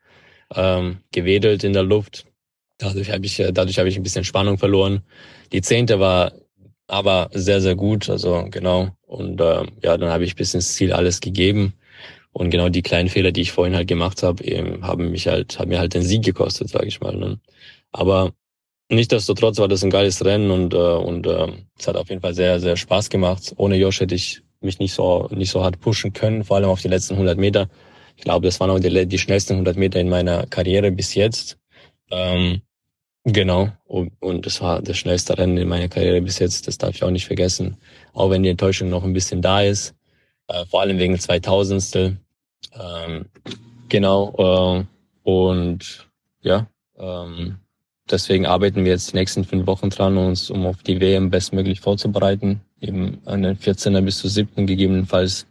ähm, 0.55 0.97
gewedelt 1.11 1.63
in 1.63 1.73
der 1.73 1.83
Luft. 1.83 2.25
Dadurch 2.77 3.11
habe 3.11 3.25
ich, 3.25 3.39
äh, 3.39 3.51
dadurch 3.51 3.79
habe 3.79 3.89
ich 3.89 3.97
ein 3.97 4.03
bisschen 4.03 4.23
Spannung 4.23 4.57
verloren. 4.57 5.03
Die 5.51 5.61
zehnte 5.61 5.99
war 5.99 6.33
aber 6.87 7.29
sehr, 7.33 7.61
sehr 7.61 7.75
gut. 7.75 8.09
Also 8.09 8.45
genau. 8.49 8.89
Und 9.05 9.41
äh, 9.41 9.65
ja, 9.83 9.97
dann 9.97 10.09
habe 10.09 10.23
ich 10.23 10.35
bis 10.35 10.53
ins 10.53 10.73
Ziel 10.75 10.93
alles 10.93 11.19
gegeben. 11.19 11.73
Und 12.31 12.51
genau 12.51 12.69
die 12.69 12.83
kleinen 12.83 13.09
Fehler, 13.09 13.31
die 13.31 13.41
ich 13.41 13.51
vorhin 13.51 13.75
halt 13.75 13.87
gemacht 13.87 14.21
habe, 14.23 14.43
eben 14.43 14.85
haben 14.85 15.11
mich 15.11 15.27
halt, 15.27 15.57
haben 15.59 15.69
mir 15.69 15.79
halt 15.79 15.95
den 15.95 16.03
Sieg 16.03 16.23
gekostet, 16.23 16.69
sage 16.69 16.87
ich 16.87 17.01
mal. 17.01 17.15
Ne? 17.15 17.39
Aber 17.91 18.33
Nichtsdestotrotz 18.89 19.57
war 19.59 19.67
das 19.67 19.83
ein 19.83 19.89
geiles 19.89 20.23
Rennen 20.23 20.49
und, 20.49 20.73
äh, 20.73 20.77
und 20.77 21.27
äh, 21.27 21.47
es 21.77 21.87
hat 21.87 21.97
auf 21.97 22.09
jeden 22.09 22.21
Fall 22.21 22.33
sehr, 22.33 22.61
sehr 22.61 22.77
Spaß 22.77 23.09
gemacht. 23.09 23.53
Ohne 23.57 23.75
Josh 23.75 23.99
hätte 23.99 24.15
ich 24.15 24.41
mich 24.61 24.79
nicht 24.79 24.93
so, 24.93 25.27
nicht 25.31 25.51
so 25.51 25.63
hart 25.63 25.79
pushen 25.79 26.13
können, 26.13 26.43
vor 26.43 26.57
allem 26.57 26.69
auf 26.69 26.81
die 26.81 26.87
letzten 26.87 27.13
100 27.13 27.37
Meter. 27.37 27.69
Ich 28.15 28.23
glaube, 28.23 28.45
das 28.47 28.59
waren 28.59 28.69
auch 28.69 28.79
die, 28.79 29.05
die 29.05 29.19
schnellsten 29.19 29.53
100 29.53 29.77
Meter 29.77 29.99
in 29.99 30.09
meiner 30.09 30.47
Karriere 30.47 30.91
bis 30.91 31.13
jetzt. 31.13 31.57
Ähm, 32.09 32.61
genau. 33.23 33.69
Und, 33.85 34.11
und 34.19 34.45
das 34.45 34.61
war 34.61 34.81
das 34.81 34.97
schnellste 34.97 35.37
Rennen 35.37 35.57
in 35.57 35.67
meiner 35.67 35.87
Karriere 35.87 36.21
bis 36.21 36.39
jetzt. 36.39 36.67
Das 36.67 36.77
darf 36.77 36.95
ich 36.95 37.03
auch 37.03 37.11
nicht 37.11 37.27
vergessen. 37.27 37.77
Auch 38.13 38.29
wenn 38.29 38.43
die 38.43 38.49
Enttäuschung 38.49 38.89
noch 38.89 39.03
ein 39.03 39.13
bisschen 39.13 39.41
da 39.41 39.61
ist. 39.61 39.93
Äh, 40.47 40.65
vor 40.65 40.81
allem 40.81 40.97
wegen 40.97 41.19
2000. 41.19 42.17
Ähm, 42.73 43.25
genau. 43.87 44.85
Äh, 44.85 45.29
und 45.29 46.07
ja, 46.41 46.67
ähm, 46.97 47.57
deswegen 48.09 48.45
arbeiten 48.47 48.83
wir 48.83 48.93
jetzt 48.93 49.11
die 49.11 49.17
nächsten 49.17 49.43
fünf 49.43 49.67
Wochen 49.67 49.89
dran, 49.89 50.17
uns 50.17 50.49
um 50.49 50.65
auf 50.65 50.81
die 50.81 50.99
WM 50.99 51.29
bestmöglich 51.29 51.81
vorzubereiten 51.81 52.61
eben 52.81 53.21
an 53.25 53.43
den 53.43 53.57
14er 53.57 54.01
bis 54.01 54.19
zu 54.19 54.27
7. 54.27 54.65
gegebenenfalls 54.65 55.47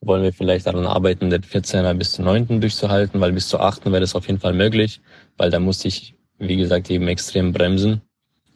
wollen 0.00 0.22
wir 0.22 0.32
vielleicht 0.32 0.66
daran 0.66 0.86
arbeiten, 0.86 1.30
den 1.30 1.42
14er 1.42 1.94
bis 1.94 2.12
zu 2.12 2.22
9. 2.22 2.60
durchzuhalten, 2.60 3.20
weil 3.20 3.32
bis 3.32 3.48
zu 3.48 3.58
8. 3.58 3.86
wäre 3.86 4.00
das 4.00 4.14
auf 4.14 4.26
jeden 4.26 4.38
Fall 4.38 4.52
möglich, 4.52 5.00
weil 5.36 5.50
da 5.50 5.58
musste 5.58 5.88
ich, 5.88 6.14
wie 6.38 6.56
gesagt, 6.56 6.90
eben 6.90 7.08
extrem 7.08 7.52
bremsen. 7.52 8.02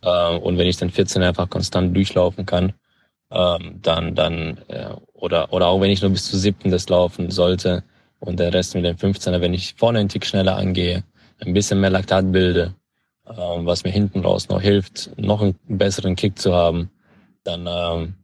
Äh, 0.03 0.37
und 0.37 0.59
wenn 0.59 0.69
ich 0.69 0.77
den 0.77 0.91
14er 0.91 1.29
einfach 1.29 1.51
konstant 1.51 1.97
durchlaufen 1.97 2.47
kann, 2.47 2.75
ähm, 3.31 3.81
dann, 3.83 4.15
dann, 4.15 4.59
äh, 4.69 4.91
oder, 5.15 5.53
oder 5.53 5.69
auch 5.69 5.81
wenn 5.81 5.91
ich 5.91 6.03
nur 6.03 6.11
bis 6.11 6.31
zu 6.31 6.39
7. 6.39 6.71
das 6.71 6.89
laufen 6.89 7.31
sollte 7.31 7.83
und 8.21 8.39
der 8.39 8.55
Rest 8.55 8.75
mit 8.75 8.85
dem 8.85 8.97
15er, 8.97 9.41
wenn 9.41 9.55
ich 9.55 9.75
vorne 9.75 9.99
einen 9.99 10.09
Tick 10.09 10.27
schneller 10.27 10.57
angehe, 10.57 11.03
ein 11.41 11.55
bisschen 11.55 11.81
mehr 11.81 11.91
Laktat 11.91 12.31
bilde, 12.31 12.75
äh, 13.27 13.33
was 13.33 13.85
mir 13.85 13.91
hinten 13.91 14.21
raus 14.21 14.49
noch 14.49 14.61
hilft, 14.61 15.11
noch 15.17 15.43
einen 15.43 15.59
besseren 15.67 16.15
Kick 16.15 16.39
zu 16.39 16.55
haben, 16.55 16.91
dann, 17.45 17.67
ähm, 17.69 18.15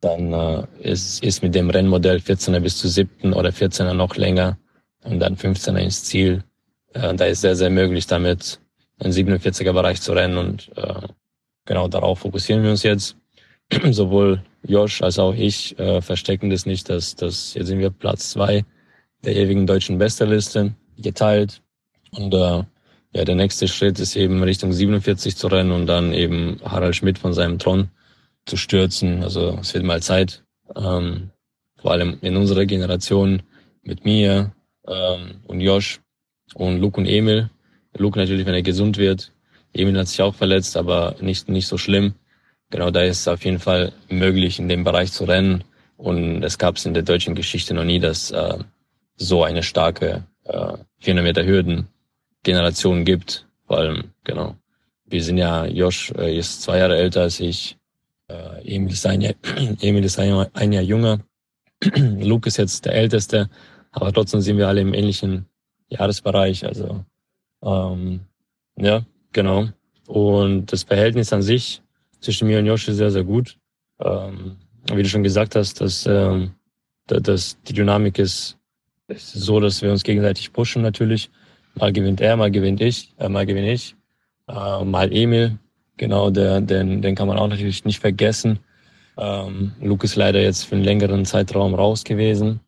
dann 0.00 0.32
äh, 0.32 0.66
ist, 0.80 1.22
ist 1.22 1.42
mit 1.42 1.54
dem 1.54 1.70
Rennmodell 1.70 2.18
14er 2.18 2.60
bis 2.60 2.76
zu 2.78 2.88
7. 2.88 3.32
oder 3.32 3.50
14er 3.50 3.94
noch 3.94 4.16
länger 4.16 4.58
und 5.04 5.20
dann 5.20 5.36
15er 5.36 5.78
ins 5.78 6.04
Ziel. 6.04 6.44
Äh, 6.92 7.14
da 7.14 7.26
ist 7.26 7.40
sehr, 7.40 7.56
sehr 7.56 7.70
möglich 7.70 8.06
damit, 8.06 8.60
einen 8.98 9.12
47er 9.12 9.72
Bereich 9.72 10.00
zu 10.00 10.12
rennen 10.12 10.38
und 10.38 10.70
äh, 10.76 11.08
genau 11.64 11.88
darauf 11.88 12.20
fokussieren 12.20 12.62
wir 12.62 12.70
uns 12.70 12.82
jetzt. 12.82 13.16
Sowohl 13.90 14.42
Josh 14.64 15.02
als 15.02 15.18
auch 15.18 15.34
ich 15.34 15.78
äh, 15.78 16.00
verstecken 16.00 16.50
das 16.50 16.66
nicht, 16.66 16.88
dass, 16.88 17.16
dass 17.16 17.54
jetzt 17.54 17.66
sind 17.66 17.78
wir 17.78 17.90
Platz 17.90 18.30
zwei 18.30 18.64
der 19.24 19.36
ewigen 19.36 19.66
deutschen 19.66 19.98
Besterliste 19.98 20.74
geteilt 20.98 21.62
und 22.10 22.34
äh, 22.34 22.64
ja, 23.14 23.24
der 23.24 23.34
nächste 23.34 23.68
Schritt 23.68 24.00
ist 24.00 24.16
eben 24.16 24.42
Richtung 24.42 24.72
47 24.72 25.36
zu 25.36 25.46
rennen 25.48 25.70
und 25.70 25.86
dann 25.86 26.14
eben 26.14 26.60
Harald 26.64 26.96
Schmidt 26.96 27.18
von 27.18 27.34
seinem 27.34 27.58
Thron 27.58 27.90
zu 28.46 28.56
stürzen. 28.56 29.22
Also 29.22 29.58
es 29.60 29.74
wird 29.74 29.84
mal 29.84 30.02
Zeit, 30.02 30.44
ähm, 30.76 31.30
vor 31.76 31.92
allem 31.92 32.18
in 32.22 32.36
unserer 32.36 32.66
Generation 32.66 33.42
mit 33.82 34.04
mir 34.04 34.52
ähm, 34.86 35.40
und 35.46 35.60
Josh 35.60 36.00
und 36.54 36.80
Luke 36.80 37.00
und 37.00 37.06
Emil. 37.06 37.50
Luke 37.96 38.18
natürlich, 38.18 38.46
wenn 38.46 38.54
er 38.54 38.62
gesund 38.62 38.96
wird. 38.98 39.32
Emil 39.72 39.98
hat 39.98 40.08
sich 40.08 40.22
auch 40.22 40.34
verletzt, 40.34 40.76
aber 40.76 41.16
nicht, 41.20 41.48
nicht 41.48 41.66
so 41.66 41.78
schlimm. 41.78 42.14
Genau, 42.70 42.90
da 42.90 43.02
ist 43.02 43.20
es 43.20 43.28
auf 43.28 43.44
jeden 43.44 43.58
Fall 43.58 43.92
möglich, 44.08 44.58
in 44.58 44.68
dem 44.68 44.84
Bereich 44.84 45.12
zu 45.12 45.24
rennen. 45.24 45.64
Und 45.96 46.42
es 46.42 46.58
gab 46.58 46.76
es 46.76 46.86
in 46.86 46.94
der 46.94 47.02
deutschen 47.02 47.34
Geschichte 47.34 47.74
noch 47.74 47.84
nie, 47.84 48.00
dass 48.00 48.30
äh, 48.30 48.58
so 49.16 49.44
eine 49.44 49.62
starke 49.62 50.24
äh, 50.44 50.76
400 51.00 51.24
Meter 51.24 51.44
Hürden 51.44 51.88
Generation 52.42 53.04
gibt. 53.04 53.46
Vor 53.66 53.78
allem, 53.78 54.12
genau. 54.24 54.56
Wir 55.04 55.22
sind 55.22 55.38
ja, 55.38 55.66
Josh 55.66 56.12
äh, 56.12 56.36
ist 56.36 56.62
zwei 56.62 56.78
Jahre 56.78 56.96
älter 56.96 57.22
als 57.22 57.40
ich. 57.40 57.76
Äh, 58.32 58.74
Emil 58.74 58.92
ist 58.92 59.06
ein 59.06 59.20
Jahr, 59.20 59.34
Emil 59.80 60.04
ist 60.04 60.18
ein 60.18 60.46
ein 60.54 60.72
Jahr 60.72 60.82
jünger. 60.82 61.20
Luke 61.96 62.48
ist 62.48 62.58
jetzt 62.58 62.84
der 62.84 62.94
Älteste, 62.94 63.50
aber 63.90 64.12
trotzdem 64.12 64.40
sind 64.40 64.56
wir 64.56 64.68
alle 64.68 64.80
im 64.80 64.94
ähnlichen 64.94 65.46
Jahresbereich. 65.88 66.64
Also 66.64 67.04
ähm, 67.62 68.20
ja, 68.76 69.04
genau. 69.32 69.68
Und 70.06 70.72
das 70.72 70.84
Verhältnis 70.84 71.32
an 71.32 71.42
sich 71.42 71.82
zwischen 72.20 72.48
mir 72.48 72.58
und 72.58 72.66
Josh 72.66 72.88
ist 72.88 72.96
sehr, 72.96 73.10
sehr 73.10 73.24
gut. 73.24 73.58
Ähm, 74.00 74.56
wie 74.92 75.02
du 75.02 75.08
schon 75.08 75.22
gesagt 75.22 75.54
hast, 75.54 75.80
dass, 75.80 76.06
ähm, 76.06 76.52
dass 77.06 77.60
die 77.62 77.72
Dynamik 77.72 78.18
ist, 78.18 78.58
ist 79.08 79.32
so, 79.32 79.60
dass 79.60 79.82
wir 79.82 79.90
uns 79.90 80.02
gegenseitig 80.02 80.52
pushen 80.52 80.82
natürlich. 80.82 81.30
Mal 81.74 81.92
gewinnt 81.92 82.20
er, 82.20 82.36
mal 82.36 82.50
gewinnt 82.50 82.80
ich, 82.80 83.12
äh, 83.18 83.28
mal 83.28 83.46
gewinne 83.46 83.72
ich, 83.72 83.96
äh, 84.48 84.84
mal 84.84 85.12
Emil, 85.12 85.58
Genau, 86.02 86.30
der, 86.30 86.60
den, 86.60 87.00
den 87.00 87.14
kann 87.14 87.28
man 87.28 87.38
auch 87.38 87.46
natürlich 87.46 87.84
nicht 87.84 88.00
vergessen. 88.00 88.58
Ähm, 89.16 89.70
Luke 89.80 90.04
ist 90.04 90.16
leider 90.16 90.42
jetzt 90.42 90.64
für 90.64 90.74
einen 90.74 90.82
längeren 90.82 91.24
Zeitraum 91.24 91.76
raus 91.76 92.02
gewesen. 92.02 92.58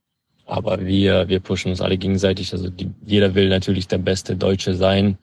Aber 0.46 0.86
wir, 0.86 1.26
wir 1.26 1.40
pushen 1.40 1.72
uns 1.72 1.80
alle 1.80 1.98
gegenseitig. 1.98 2.52
Also 2.52 2.70
die, 2.70 2.92
jeder 3.04 3.34
will 3.34 3.48
natürlich 3.48 3.88
der 3.88 3.98
beste 3.98 4.36
Deutsche 4.36 4.76
sein. 4.76 5.18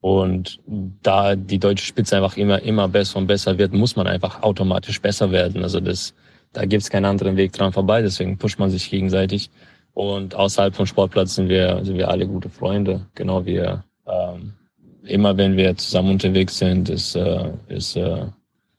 Und 0.00 0.58
da 0.66 1.36
die 1.36 1.60
deutsche 1.60 1.86
Spitze 1.86 2.16
einfach 2.16 2.36
immer, 2.36 2.60
immer 2.62 2.88
besser 2.88 3.18
und 3.18 3.28
besser 3.28 3.56
wird, 3.58 3.72
muss 3.72 3.94
man 3.94 4.08
einfach 4.08 4.42
automatisch 4.42 5.00
besser 5.00 5.30
werden. 5.30 5.62
Also 5.62 5.78
das, 5.78 6.14
da 6.52 6.64
gibt's 6.64 6.90
keinen 6.90 7.04
anderen 7.04 7.36
Weg 7.36 7.52
dran 7.52 7.72
vorbei, 7.72 8.02
deswegen 8.02 8.38
pusht 8.38 8.58
man 8.58 8.70
sich 8.70 8.90
gegenseitig. 8.90 9.50
Und 9.94 10.34
außerhalb 10.34 10.74
vom 10.74 10.86
Sportplatz 10.86 11.36
sind 11.36 11.48
wir, 11.48 11.84
sind 11.84 11.96
wir 11.96 12.08
alle 12.08 12.26
gute 12.26 12.48
Freunde. 12.48 13.06
Genau 13.14 13.46
wie 13.46 13.58
ähm, 13.58 14.54
immer, 15.04 15.36
wenn 15.36 15.56
wir 15.56 15.76
zusammen 15.76 16.10
unterwegs 16.10 16.58
sind, 16.58 16.88
ist, 16.88 17.16
äh, 17.16 17.50
ist 17.68 17.96
äh, 17.96 18.26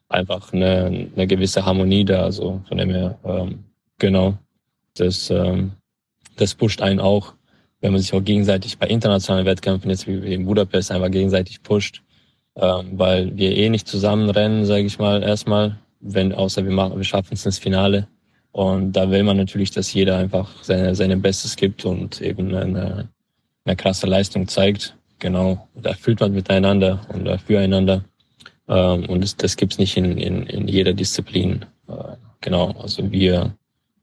einfach 0.09 0.53
eine, 0.53 1.09
eine 1.15 1.27
gewisse 1.27 1.65
Harmonie 1.65 2.05
da. 2.05 2.23
Also 2.23 2.62
von 2.67 2.77
dem 2.77 2.89
her, 2.89 3.17
ähm, 3.25 3.63
genau, 3.99 4.38
das, 4.95 5.29
ähm, 5.29 5.71
das 6.38 6.55
pusht 6.55 6.81
einen 6.81 6.99
auch, 6.99 7.33
wenn 7.81 7.91
man 7.91 8.01
sich 8.01 8.13
auch 8.13 8.23
gegenseitig 8.23 8.77
bei 8.77 8.88
internationalen 8.88 9.45
Wettkämpfen, 9.45 9.89
jetzt 9.89 10.07
wie 10.07 10.33
in 10.33 10.45
Budapest, 10.45 10.91
einfach 10.91 11.12
gegenseitig 11.12 11.62
pusht. 11.63 12.01
Ähm, 12.55 12.99
weil 12.99 13.36
wir 13.36 13.55
eh 13.55 13.69
nicht 13.69 13.88
zusammen 13.88 14.29
rennen, 14.29 14.65
sage 14.65 14.83
ich 14.83 14.99
mal, 14.99 15.23
erstmal, 15.23 15.79
wenn, 15.99 16.33
außer 16.33 16.63
wir 16.63 16.71
wir 16.71 17.03
schaffen 17.03 17.33
es 17.33 17.45
ins 17.45 17.57
Finale. 17.57 18.07
Und 18.51 18.93
da 18.93 19.09
will 19.09 19.23
man 19.23 19.38
natürlich, 19.38 19.71
dass 19.71 19.91
jeder 19.93 20.17
einfach 20.17 20.63
seine, 20.63 20.93
seine 20.93 21.17
Bestes 21.17 21.55
gibt 21.55 21.86
und 21.86 22.21
eben 22.21 22.53
eine, 22.53 23.09
eine 23.65 23.75
krasse 23.75 24.05
Leistung 24.05 24.47
zeigt. 24.47 24.95
Genau, 25.23 25.69
da 25.73 25.93
fühlt 25.93 26.19
man 26.19 26.33
miteinander 26.33 26.99
und 27.07 27.29
füreinander. 27.39 28.03
Ähm, 28.67 29.05
und 29.05 29.23
das, 29.23 29.38
das 29.38 29.55
gibt's 29.55 29.77
nicht 29.77 29.95
in, 29.95 30.17
in, 30.17 30.45
in 30.47 30.67
jeder 30.67 30.91
Disziplin. 30.91 31.65
Äh, 31.88 32.17
genau, 32.41 32.71
also 32.71 33.09
wir, 33.09 33.55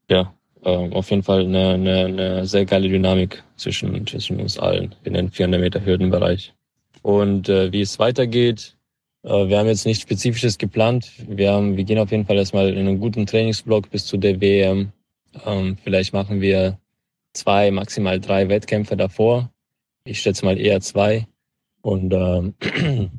ja, 0.08 0.32
äh, 0.64 0.70
auf 0.70 1.10
jeden 1.10 1.22
Fall 1.22 1.40
eine, 1.40 1.74
eine, 1.74 2.04
eine 2.06 2.46
sehr 2.46 2.64
geile 2.64 2.88
Dynamik 2.88 3.42
zwischen, 3.56 4.06
zwischen 4.06 4.40
uns 4.40 4.58
allen 4.58 4.94
in 5.04 5.12
den 5.12 5.30
400 5.30 5.60
Meter 5.60 5.84
Hürdenbereich. 5.84 6.54
Und 7.02 7.50
äh, 7.50 7.70
wie 7.70 7.82
es 7.82 7.98
weitergeht, 7.98 8.74
äh, 9.22 9.46
wir 9.46 9.58
haben 9.58 9.66
jetzt 9.66 9.84
nichts 9.84 10.00
Spezifisches 10.00 10.56
geplant. 10.56 11.12
Wir, 11.28 11.52
haben, 11.52 11.76
wir 11.76 11.84
gehen 11.84 11.98
auf 11.98 12.12
jeden 12.12 12.24
Fall 12.24 12.38
erstmal 12.38 12.70
in 12.70 12.78
einen 12.78 12.98
guten 12.98 13.26
Trainingsblock 13.26 13.90
bis 13.90 14.06
zu 14.06 14.16
der 14.16 14.40
WM. 14.40 14.90
Ähm, 15.44 15.76
vielleicht 15.84 16.14
machen 16.14 16.40
wir 16.40 16.78
zwei, 17.34 17.70
maximal 17.70 18.18
drei 18.18 18.48
Wettkämpfe 18.48 18.96
davor. 18.96 19.50
Ich 20.04 20.20
schätze 20.20 20.44
mal 20.44 20.58
eher 20.58 20.80
zwei. 20.80 21.26
Und 21.82 22.12
ähm, 22.12 22.54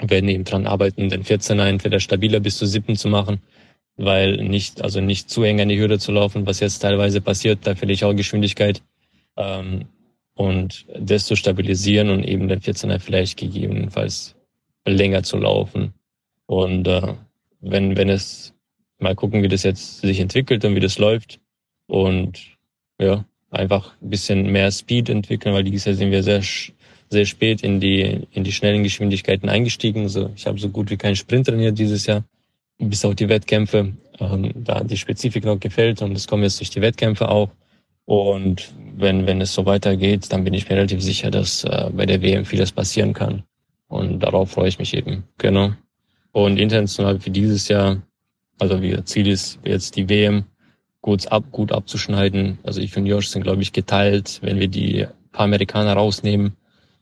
werden 0.00 0.28
eben 0.28 0.44
dran 0.44 0.66
arbeiten, 0.66 1.08
den 1.08 1.24
14er 1.24 1.68
entweder 1.68 2.00
stabiler 2.00 2.40
bis 2.40 2.58
zu 2.58 2.66
siebten 2.66 2.96
zu 2.96 3.08
machen, 3.08 3.40
weil 3.96 4.36
nicht, 4.38 4.82
also 4.82 5.00
nicht 5.00 5.30
zu 5.30 5.42
eng 5.42 5.60
an 5.60 5.68
die 5.68 5.78
Hürde 5.78 5.98
zu 5.98 6.12
laufen, 6.12 6.46
was 6.46 6.60
jetzt 6.60 6.80
teilweise 6.80 7.20
passiert, 7.20 7.60
da 7.62 7.74
verliere 7.74 7.94
ich 7.94 8.04
auch 8.04 8.14
Geschwindigkeit. 8.14 8.82
Ähm, 9.36 9.86
und 10.34 10.86
das 10.98 11.26
zu 11.26 11.36
stabilisieren 11.36 12.10
und 12.10 12.24
eben 12.24 12.48
den 12.48 12.60
14er 12.60 12.98
vielleicht 12.98 13.38
gegebenenfalls 13.38 14.34
länger 14.86 15.22
zu 15.22 15.36
laufen. 15.36 15.92
Und 16.46 16.88
äh, 16.88 17.14
wenn, 17.60 17.96
wenn 17.96 18.08
es 18.08 18.54
mal 18.98 19.14
gucken, 19.14 19.42
wie 19.42 19.48
das 19.48 19.62
jetzt 19.62 20.00
sich 20.00 20.20
entwickelt 20.20 20.64
und 20.64 20.74
wie 20.74 20.80
das 20.80 20.98
läuft 20.98 21.40
und 21.86 22.56
ja, 22.98 23.24
einfach 23.52 23.92
ein 24.00 24.10
bisschen 24.10 24.50
mehr 24.50 24.70
Speed 24.70 25.08
entwickeln, 25.08 25.54
weil 25.54 25.64
dieses 25.64 25.84
Jahr 25.84 25.94
sind 25.94 26.10
wir 26.10 26.22
sehr, 26.22 26.42
sehr 27.10 27.26
spät 27.26 27.62
in 27.62 27.80
die, 27.80 28.26
in 28.32 28.44
die 28.44 28.52
schnellen 28.52 28.82
Geschwindigkeiten 28.82 29.48
eingestiegen. 29.48 30.02
Also 30.02 30.30
ich 30.34 30.46
habe 30.46 30.58
so 30.58 30.68
gut 30.68 30.90
wie 30.90 30.96
keinen 30.96 31.16
Sprint 31.16 31.46
trainiert 31.46 31.78
dieses 31.78 32.06
Jahr, 32.06 32.24
bis 32.78 33.04
auf 33.04 33.14
die 33.14 33.28
Wettkämpfe. 33.28 33.92
Ähm, 34.20 34.52
da 34.54 34.82
die 34.82 34.96
Spezifik 34.96 35.44
noch 35.44 35.60
gefällt 35.60 36.02
und 36.02 36.14
das 36.14 36.26
kommt 36.26 36.42
jetzt 36.42 36.60
durch 36.60 36.70
die 36.70 36.80
Wettkämpfe 36.80 37.28
auch. 37.28 37.50
Und 38.04 38.72
wenn, 38.96 39.26
wenn 39.26 39.40
es 39.40 39.54
so 39.54 39.64
weitergeht, 39.64 40.32
dann 40.32 40.44
bin 40.44 40.54
ich 40.54 40.68
mir 40.68 40.76
relativ 40.76 41.02
sicher, 41.02 41.30
dass 41.30 41.64
äh, 41.64 41.90
bei 41.92 42.06
der 42.06 42.20
WM 42.20 42.44
vieles 42.44 42.72
passieren 42.72 43.12
kann. 43.12 43.44
Und 43.88 44.20
darauf 44.20 44.50
freue 44.50 44.68
ich 44.68 44.78
mich 44.78 44.94
eben. 44.94 45.24
Genau. 45.38 45.72
Und 46.32 46.58
international 46.58 47.20
für 47.20 47.30
dieses 47.30 47.68
Jahr, 47.68 48.02
also 48.58 48.80
wie 48.80 49.02
Ziel 49.04 49.28
ist 49.28 49.58
jetzt 49.64 49.96
die 49.96 50.08
WM 50.08 50.44
gut, 51.02 51.30
ab, 51.30 51.44
gut 51.52 51.72
abzuschneiden. 51.72 52.58
Also 52.62 52.80
ich 52.80 52.96
und 52.96 53.06
Josh 53.06 53.28
sind, 53.28 53.42
glaube 53.42 53.60
ich, 53.60 53.72
geteilt, 53.72 54.38
wenn 54.42 54.58
wir 54.58 54.68
die 54.68 55.06
paar 55.32 55.44
Amerikaner 55.44 55.92
rausnehmen, 55.94 56.56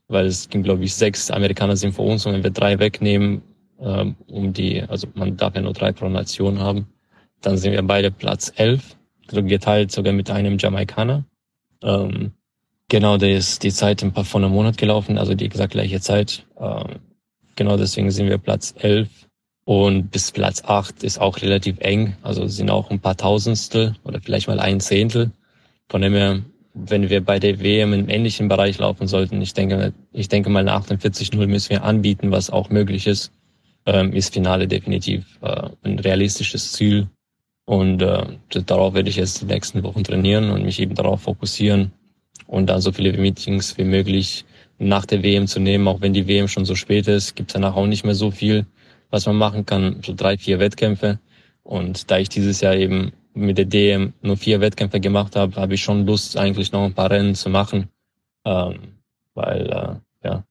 weil 0.08 0.26
es 0.26 0.48
gibt, 0.48 0.64
glaube 0.64 0.84
ich, 0.84 0.94
sechs 0.94 1.30
Amerikaner 1.30 1.76
sind 1.76 1.92
vor 1.92 2.06
uns 2.06 2.26
und 2.26 2.32
wenn 2.32 2.42
wir 2.42 2.50
drei 2.50 2.78
wegnehmen, 2.78 3.42
ähm, 3.80 4.16
um 4.26 4.52
die, 4.52 4.82
also 4.82 5.06
man 5.14 5.36
darf 5.36 5.54
ja 5.54 5.62
nur 5.62 5.72
drei 5.72 5.92
pro 5.92 6.08
Nation 6.08 6.58
haben, 6.58 6.88
dann 7.40 7.56
sind 7.56 7.72
wir 7.72 7.82
beide 7.82 8.10
Platz 8.10 8.52
elf, 8.56 8.96
geteilt 9.28 9.92
sogar 9.92 10.12
mit 10.12 10.30
einem 10.30 10.58
Jamaikaner. 10.58 11.24
Ähm, 11.82 12.32
Genau, 12.90 13.18
der 13.18 13.36
ist 13.36 13.62
die 13.62 13.70
Zeit 13.70 14.02
ein 14.02 14.12
paar 14.12 14.24
von 14.24 14.42
einem 14.42 14.52
Monat 14.52 14.76
gelaufen, 14.76 15.16
also 15.16 15.34
die 15.34 15.44
exakt 15.44 15.74
gleiche 15.74 16.00
Zeit. 16.00 16.44
Ähm, 16.58 16.98
genau 17.54 17.76
deswegen 17.76 18.10
sind 18.10 18.28
wir 18.28 18.36
Platz 18.36 18.74
11 18.76 19.08
und 19.64 20.10
bis 20.10 20.32
Platz 20.32 20.62
8 20.64 21.02
ist 21.04 21.20
auch 21.20 21.40
relativ 21.42 21.76
eng, 21.80 22.16
also 22.22 22.46
sind 22.46 22.70
auch 22.70 22.90
ein 22.90 23.00
paar 23.00 23.16
Tausendstel 23.16 23.94
oder 24.04 24.20
vielleicht 24.20 24.48
mal 24.48 24.60
ein 24.60 24.80
Zehntel. 24.80 25.30
Von 25.88 26.02
dem 26.02 26.14
her, 26.14 26.40
wenn 26.74 27.10
wir 27.10 27.24
bei 27.24 27.38
der 27.38 27.60
WM 27.60 27.92
im 27.92 28.08
ähnlichen 28.08 28.48
Bereich 28.48 28.78
laufen 28.78 29.06
sollten, 29.06 29.40
ich 29.42 29.54
denke, 29.54 29.92
ich 30.12 30.28
denke 30.28 30.50
mal 30.50 30.60
eine 30.60 30.72
48-0 30.72 31.46
müssen 31.46 31.70
wir 31.70 31.84
anbieten, 31.84 32.30
was 32.30 32.50
auch 32.50 32.70
möglich 32.70 33.06
ist, 33.06 33.32
ähm, 33.86 34.12
ist 34.12 34.34
Finale 34.34 34.66
definitiv 34.66 35.24
äh, 35.42 35.68
ein 35.82 35.98
realistisches 35.98 36.72
Ziel. 36.72 37.08
Und 37.66 38.02
äh, 38.02 38.24
darauf 38.66 38.94
werde 38.94 39.10
ich 39.10 39.16
jetzt 39.16 39.42
die 39.42 39.46
nächsten 39.46 39.82
Wochen 39.82 40.02
trainieren 40.02 40.50
und 40.50 40.64
mich 40.64 40.80
eben 40.80 40.94
darauf 40.94 41.22
fokussieren, 41.22 41.92
und 42.50 42.66
dann 42.66 42.80
so 42.80 42.90
viele 42.90 43.16
Meetings 43.16 43.78
wie 43.78 43.84
möglich 43.84 44.44
nach 44.78 45.06
der 45.06 45.22
WM 45.22 45.46
zu 45.46 45.60
nehmen, 45.60 45.86
auch 45.86 46.00
wenn 46.00 46.12
die 46.12 46.26
WM 46.26 46.48
schon 46.48 46.64
so 46.64 46.74
spät 46.74 47.06
ist, 47.06 47.36
gibt 47.36 47.50
es 47.50 47.54
danach 47.54 47.76
auch 47.76 47.86
nicht 47.86 48.04
mehr 48.04 48.14
so 48.14 48.30
viel, 48.30 48.66
was 49.10 49.26
man 49.26 49.36
machen 49.36 49.66
kann, 49.66 50.00
so 50.04 50.14
drei, 50.14 50.38
vier 50.38 50.58
Wettkämpfe. 50.58 51.18
Und 51.62 52.10
da 52.10 52.18
ich 52.18 52.28
dieses 52.28 52.60
Jahr 52.60 52.74
eben 52.74 53.12
mit 53.34 53.58
der 53.58 53.64
DM 53.64 54.12
nur 54.22 54.36
vier 54.36 54.60
Wettkämpfe 54.60 55.00
gemacht 55.00 55.36
habe, 55.36 55.56
habe 55.56 55.74
ich 55.74 55.82
schon 55.82 56.06
Lust, 56.06 56.36
eigentlich 56.36 56.72
noch 56.72 56.84
ein 56.84 56.94
paar 56.94 57.10
Rennen 57.10 57.34
zu 57.34 57.48
machen. 57.48 57.88
Ähm, 58.44 58.78
weil, 59.34 59.70
äh, 59.70 60.26
ja, 60.26 60.44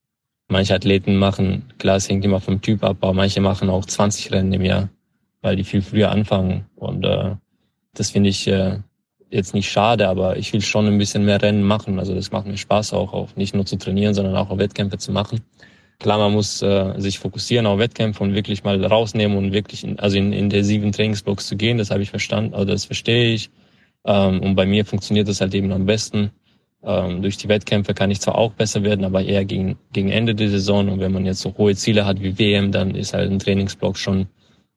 manche 0.47 0.75
Athleten 0.75 1.17
machen, 1.17 1.65
klar, 1.77 1.97
es 1.97 2.09
hängt 2.09 2.25
immer 2.25 2.39
vom 2.39 2.61
Typ 2.61 2.83
ab, 2.83 2.97
aber 3.01 3.13
manche 3.13 3.41
machen 3.41 3.69
auch 3.69 3.85
20 3.85 4.31
Rennen 4.31 4.53
im 4.53 4.63
Jahr, 4.63 4.89
weil 5.41 5.55
die 5.55 5.63
viel 5.63 5.81
früher 5.81 6.11
anfangen. 6.11 6.65
Und 6.75 7.05
äh, 7.05 7.35
das 7.93 8.11
finde 8.11 8.29
ich 8.29 8.47
äh, 8.47 8.79
jetzt 9.29 9.53
nicht 9.53 9.69
schade, 9.69 10.07
aber 10.07 10.37
ich 10.37 10.51
will 10.53 10.61
schon 10.61 10.87
ein 10.87 10.97
bisschen 10.97 11.25
mehr 11.25 11.41
Rennen 11.41 11.63
machen. 11.63 11.99
Also 11.99 12.15
das 12.15 12.31
macht 12.31 12.47
mir 12.47 12.57
Spaß 12.57 12.93
auch, 12.93 13.13
auch 13.13 13.35
nicht 13.35 13.53
nur 13.53 13.65
zu 13.65 13.77
trainieren, 13.77 14.13
sondern 14.13 14.35
auch 14.35 14.55
Wettkämpfe 14.57 14.97
zu 14.97 15.11
machen. 15.11 15.41
Klar, 15.99 16.17
man 16.17 16.33
muss 16.33 16.61
äh, 16.61 16.93
sich 16.97 17.19
fokussieren 17.19 17.65
auf 17.65 17.79
Wettkämpfe 17.79 18.23
und 18.23 18.33
wirklich 18.33 18.63
mal 18.63 18.83
rausnehmen 18.83 19.37
und 19.37 19.51
wirklich 19.51 19.83
in, 19.83 19.99
also 19.99 20.17
in, 20.17 20.31
in 20.31 20.63
sieben 20.63 20.91
Trainingsblocks 20.91 21.47
zu 21.47 21.57
gehen. 21.57 21.77
Das 21.77 21.91
habe 21.91 22.01
ich 22.01 22.09
verstanden, 22.09 22.53
also 22.53 22.65
das 22.65 22.85
verstehe 22.85 23.33
ich. 23.33 23.49
Ähm, 24.05 24.39
und 24.41 24.55
bei 24.55 24.65
mir 24.65 24.85
funktioniert 24.85 25.27
das 25.27 25.41
halt 25.41 25.53
eben 25.53 25.71
am 25.71 25.85
besten. 25.85 26.31
Ähm, 26.83 27.21
durch 27.21 27.35
die 27.37 27.49
Wettkämpfe 27.49 27.93
kann 27.93 28.11
ich 28.11 28.21
zwar 28.21 28.35
auch 28.35 28.53
besser 28.53 28.83
werden, 28.83 29.03
aber 29.03 29.23
eher 29.23 29.43
gegen, 29.43 29.77
gegen 29.91 30.09
Ende 30.09 30.35
der 30.35 30.49
Saison. 30.49 30.87
Und 30.87 30.99
wenn 31.01 31.11
man 31.11 31.25
jetzt 31.25 31.41
so 31.41 31.53
hohe 31.57 31.75
Ziele 31.75 32.05
hat 32.05 32.21
wie 32.21 32.39
WM, 32.39 32.71
dann 32.71 32.95
ist 32.95 33.13
halt 33.13 33.29
ein 33.29 33.39
Trainingsblock 33.39 33.97
schon 33.97 34.27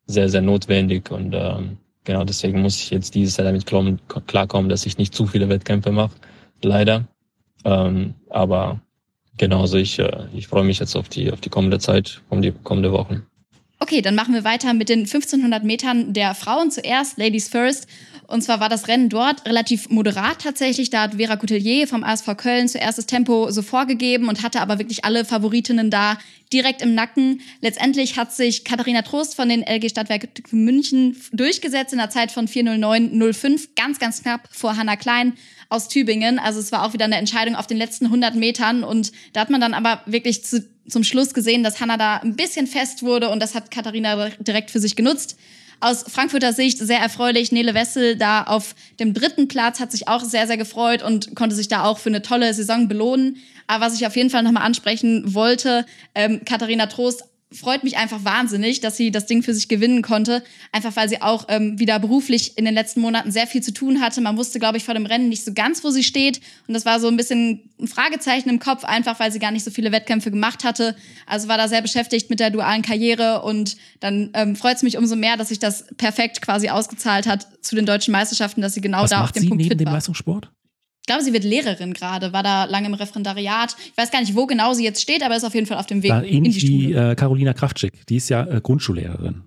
sehr, 0.06 0.28
sehr 0.28 0.42
notwendig. 0.42 1.10
Und 1.12 1.34
ähm, 1.34 1.78
Genau, 2.04 2.24
deswegen 2.24 2.62
muss 2.62 2.76
ich 2.82 2.90
jetzt 2.90 3.14
dieses 3.14 3.36
Jahr 3.36 3.44
damit 3.44 3.66
klarkommen, 4.26 4.68
dass 4.68 4.86
ich 4.86 4.98
nicht 4.98 5.14
zu 5.14 5.26
viele 5.26 5.48
Wettkämpfe 5.48 5.92
mache. 5.92 6.16
Leider. 6.62 7.06
Ähm, 7.64 8.14
aber 8.28 8.80
genauso, 9.36 9.76
ich, 9.76 9.98
äh, 9.98 10.26
ich 10.34 10.48
freue 10.48 10.64
mich 10.64 10.78
jetzt 10.78 10.96
auf 10.96 11.08
die, 11.08 11.32
auf 11.32 11.40
die 11.40 11.50
kommende 11.50 11.78
Zeit, 11.78 12.22
um 12.28 12.42
die 12.42 12.52
kommende 12.62 12.92
Wochen. 12.92 13.26
Okay, 13.82 14.00
dann 14.00 14.14
machen 14.14 14.32
wir 14.32 14.44
weiter 14.44 14.74
mit 14.74 14.88
den 14.88 15.00
1500 15.00 15.64
Metern 15.64 16.12
der 16.12 16.36
Frauen 16.36 16.70
zuerst, 16.70 17.18
Ladies 17.18 17.48
First. 17.48 17.88
Und 18.28 18.42
zwar 18.42 18.60
war 18.60 18.68
das 18.68 18.86
Rennen 18.86 19.08
dort 19.08 19.44
relativ 19.44 19.90
moderat 19.90 20.38
tatsächlich. 20.40 20.90
Da 20.90 21.02
hat 21.02 21.14
Vera 21.16 21.34
Coutelier 21.34 21.88
vom 21.88 22.04
ASV 22.04 22.36
Köln 22.36 22.68
zuerst 22.68 22.98
das 22.98 23.06
Tempo 23.06 23.50
so 23.50 23.60
vorgegeben 23.60 24.28
und 24.28 24.44
hatte 24.44 24.60
aber 24.60 24.78
wirklich 24.78 25.04
alle 25.04 25.24
Favoritinnen 25.24 25.90
da 25.90 26.16
direkt 26.52 26.80
im 26.80 26.94
Nacken. 26.94 27.40
Letztendlich 27.60 28.16
hat 28.16 28.32
sich 28.32 28.64
Katharina 28.64 29.02
Trost 29.02 29.34
von 29.34 29.48
den 29.48 29.62
LG 29.62 29.90
Stadtwerke 29.90 30.28
München 30.52 31.16
durchgesetzt 31.32 31.92
in 31.92 31.98
der 31.98 32.10
Zeit 32.10 32.30
von 32.30 32.46
4.09.05, 32.46 33.70
ganz, 33.74 33.98
ganz 33.98 34.22
knapp 34.22 34.48
vor 34.52 34.76
Hannah 34.76 34.96
Klein 34.96 35.34
aus 35.72 35.88
Tübingen. 35.88 36.38
Also 36.38 36.60
es 36.60 36.70
war 36.70 36.84
auch 36.84 36.92
wieder 36.92 37.06
eine 37.06 37.16
Entscheidung 37.16 37.56
auf 37.56 37.66
den 37.66 37.78
letzten 37.78 38.06
100 38.06 38.34
Metern 38.34 38.84
und 38.84 39.12
da 39.32 39.40
hat 39.40 39.50
man 39.50 39.60
dann 39.60 39.74
aber 39.74 40.02
wirklich 40.06 40.44
zu, 40.44 40.64
zum 40.88 41.02
Schluss 41.02 41.34
gesehen, 41.34 41.62
dass 41.62 41.80
Hannah 41.80 41.96
da 41.96 42.16
ein 42.18 42.36
bisschen 42.36 42.66
fest 42.66 43.02
wurde 43.02 43.30
und 43.30 43.40
das 43.40 43.54
hat 43.54 43.70
Katharina 43.70 44.28
direkt 44.38 44.70
für 44.70 44.80
sich 44.80 44.96
genutzt. 44.96 45.36
Aus 45.80 46.04
Frankfurter 46.06 46.52
Sicht 46.52 46.78
sehr 46.78 47.00
erfreulich. 47.00 47.50
Nele 47.50 47.74
Wessel 47.74 48.16
da 48.16 48.44
auf 48.44 48.76
dem 49.00 49.14
dritten 49.14 49.48
Platz 49.48 49.80
hat 49.80 49.90
sich 49.90 50.06
auch 50.06 50.22
sehr, 50.22 50.46
sehr 50.46 50.56
gefreut 50.56 51.02
und 51.02 51.34
konnte 51.34 51.56
sich 51.56 51.66
da 51.66 51.82
auch 51.82 51.98
für 51.98 52.10
eine 52.10 52.22
tolle 52.22 52.54
Saison 52.54 52.86
belohnen. 52.86 53.38
Aber 53.66 53.86
was 53.86 53.96
ich 53.96 54.06
auf 54.06 54.14
jeden 54.14 54.30
Fall 54.30 54.44
nochmal 54.44 54.62
ansprechen 54.62 55.34
wollte, 55.34 55.84
ähm, 56.14 56.42
Katharina 56.44 56.86
Trost 56.86 57.24
freut 57.52 57.84
mich 57.84 57.96
einfach 57.96 58.24
wahnsinnig, 58.24 58.80
dass 58.80 58.96
sie 58.96 59.10
das 59.10 59.26
Ding 59.26 59.42
für 59.42 59.54
sich 59.54 59.68
gewinnen 59.68 60.02
konnte. 60.02 60.42
Einfach 60.72 60.94
weil 60.96 61.08
sie 61.08 61.20
auch 61.22 61.46
ähm, 61.48 61.78
wieder 61.78 61.98
beruflich 61.98 62.56
in 62.58 62.64
den 62.64 62.74
letzten 62.74 63.00
Monaten 63.00 63.30
sehr 63.30 63.46
viel 63.46 63.62
zu 63.62 63.72
tun 63.72 64.00
hatte. 64.00 64.20
Man 64.20 64.36
wusste, 64.36 64.58
glaube 64.58 64.76
ich, 64.76 64.84
vor 64.84 64.94
dem 64.94 65.06
Rennen 65.06 65.28
nicht 65.28 65.44
so 65.44 65.52
ganz, 65.52 65.84
wo 65.84 65.90
sie 65.90 66.02
steht. 66.02 66.40
Und 66.66 66.74
das 66.74 66.84
war 66.84 67.00
so 67.00 67.08
ein 67.08 67.16
bisschen 67.16 67.70
ein 67.80 67.88
Fragezeichen 67.88 68.48
im 68.48 68.58
Kopf, 68.58 68.84
einfach 68.84 69.20
weil 69.20 69.32
sie 69.32 69.38
gar 69.38 69.50
nicht 69.50 69.64
so 69.64 69.70
viele 69.70 69.92
Wettkämpfe 69.92 70.30
gemacht 70.30 70.64
hatte. 70.64 70.96
Also 71.26 71.48
war 71.48 71.58
da 71.58 71.68
sehr 71.68 71.82
beschäftigt 71.82 72.30
mit 72.30 72.40
der 72.40 72.50
dualen 72.50 72.82
Karriere. 72.82 73.42
Und 73.42 73.76
dann 74.00 74.30
ähm, 74.34 74.56
freut 74.56 74.76
es 74.76 74.82
mich 74.82 74.96
umso 74.96 75.16
mehr, 75.16 75.36
dass 75.36 75.48
sich 75.48 75.58
das 75.58 75.86
perfekt 75.96 76.42
quasi 76.42 76.68
ausgezahlt 76.68 77.26
hat 77.26 77.46
zu 77.60 77.76
den 77.76 77.86
deutschen 77.86 78.12
Meisterschaften, 78.12 78.60
dass 78.60 78.74
sie 78.74 78.80
genau 78.80 79.02
Was 79.02 79.10
da 79.10 79.24
auf 79.24 79.32
dem 79.32 79.48
Punkt 79.48 79.58
neben 79.58 79.70
fit 79.70 79.80
dem 79.80 79.86
war. 79.86 79.94
Leistungssport? 79.94 80.50
Ich 81.02 81.06
glaube, 81.06 81.22
sie 81.24 81.32
wird 81.32 81.42
Lehrerin 81.42 81.94
gerade, 81.94 82.32
war 82.32 82.44
da 82.44 82.64
lange 82.64 82.86
im 82.86 82.94
Referendariat. 82.94 83.74
Ich 83.86 83.96
weiß 83.96 84.12
gar 84.12 84.20
nicht, 84.20 84.36
wo 84.36 84.46
genau 84.46 84.72
sie 84.72 84.84
jetzt 84.84 85.02
steht, 85.02 85.24
aber 85.24 85.34
ist 85.34 85.42
auf 85.42 85.54
jeden 85.54 85.66
Fall 85.66 85.78
auf 85.78 85.86
dem 85.86 86.04
Weg 86.04 86.10
Da 86.10 86.20
in 86.20 86.26
die 86.26 86.36
ähnlich 86.36 86.62
wie 86.62 86.92
Schule. 86.92 87.10
äh, 87.10 87.14
Carolina 87.16 87.52
Kraftschick. 87.54 88.06
Die 88.06 88.16
ist 88.16 88.28
ja 88.28 88.46
äh, 88.46 88.60
Grundschullehrerin. 88.62 89.42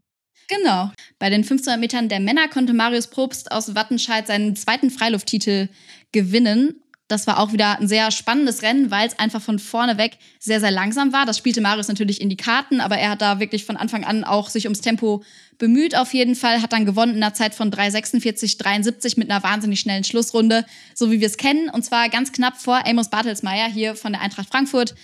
Genau. 0.49 0.91
Bei 1.17 1.29
den 1.29 1.43
1500 1.43 1.79
Metern 1.79 2.09
der 2.09 2.19
Männer 2.19 2.49
konnte 2.49 2.73
Marius 2.73 3.07
Probst 3.07 3.53
aus 3.53 3.73
Wattenscheid 3.73 4.27
seinen 4.27 4.57
zweiten 4.57 4.91
Freilufttitel 4.91 5.69
gewinnen. 6.11 6.81
Das 7.07 7.25
war 7.25 7.39
auch 7.39 7.53
wieder 7.53 7.79
ein 7.79 7.87
sehr 7.87 8.11
spannendes 8.11 8.61
Rennen, 8.61 8.91
weil 8.91 9.07
es 9.07 9.17
einfach 9.17 9.41
von 9.41 9.57
vorne 9.57 9.97
weg 9.97 10.17
sehr, 10.39 10.59
sehr 10.59 10.71
langsam 10.71 11.13
war. 11.13 11.25
Das 11.25 11.37
spielte 11.37 11.61
Marius 11.61 11.87
natürlich 11.87 12.19
in 12.19 12.29
die 12.29 12.35
Karten, 12.37 12.81
aber 12.81 12.97
er 12.97 13.11
hat 13.11 13.21
da 13.21 13.39
wirklich 13.39 13.63
von 13.63 13.77
Anfang 13.77 14.03
an 14.03 14.23
auch 14.25 14.49
sich 14.49 14.65
ums 14.65 14.81
Tempo 14.81 15.23
bemüht 15.57 15.95
auf 15.95 16.13
jeden 16.13 16.35
Fall, 16.35 16.61
hat 16.61 16.73
dann 16.73 16.85
gewonnen 16.85 17.15
in 17.15 17.23
einer 17.23 17.33
Zeit 17.33 17.55
von 17.55 17.71
3,46,73 17.71 19.17
mit 19.17 19.29
einer 19.29 19.43
wahnsinnig 19.43 19.79
schnellen 19.79 20.03
Schlussrunde, 20.03 20.65
so 20.93 21.11
wie 21.11 21.19
wir 21.19 21.27
es 21.27 21.37
kennen. 21.37 21.69
Und 21.69 21.83
zwar 21.83 22.09
ganz 22.09 22.31
knapp 22.31 22.57
vor 22.57 22.85
Amos 22.85 23.09
Bartelsmeyer 23.09 23.67
hier 23.67 23.95
von 23.95 24.13
der 24.13 24.21
Eintracht 24.21 24.49
Frankfurt 24.49 24.95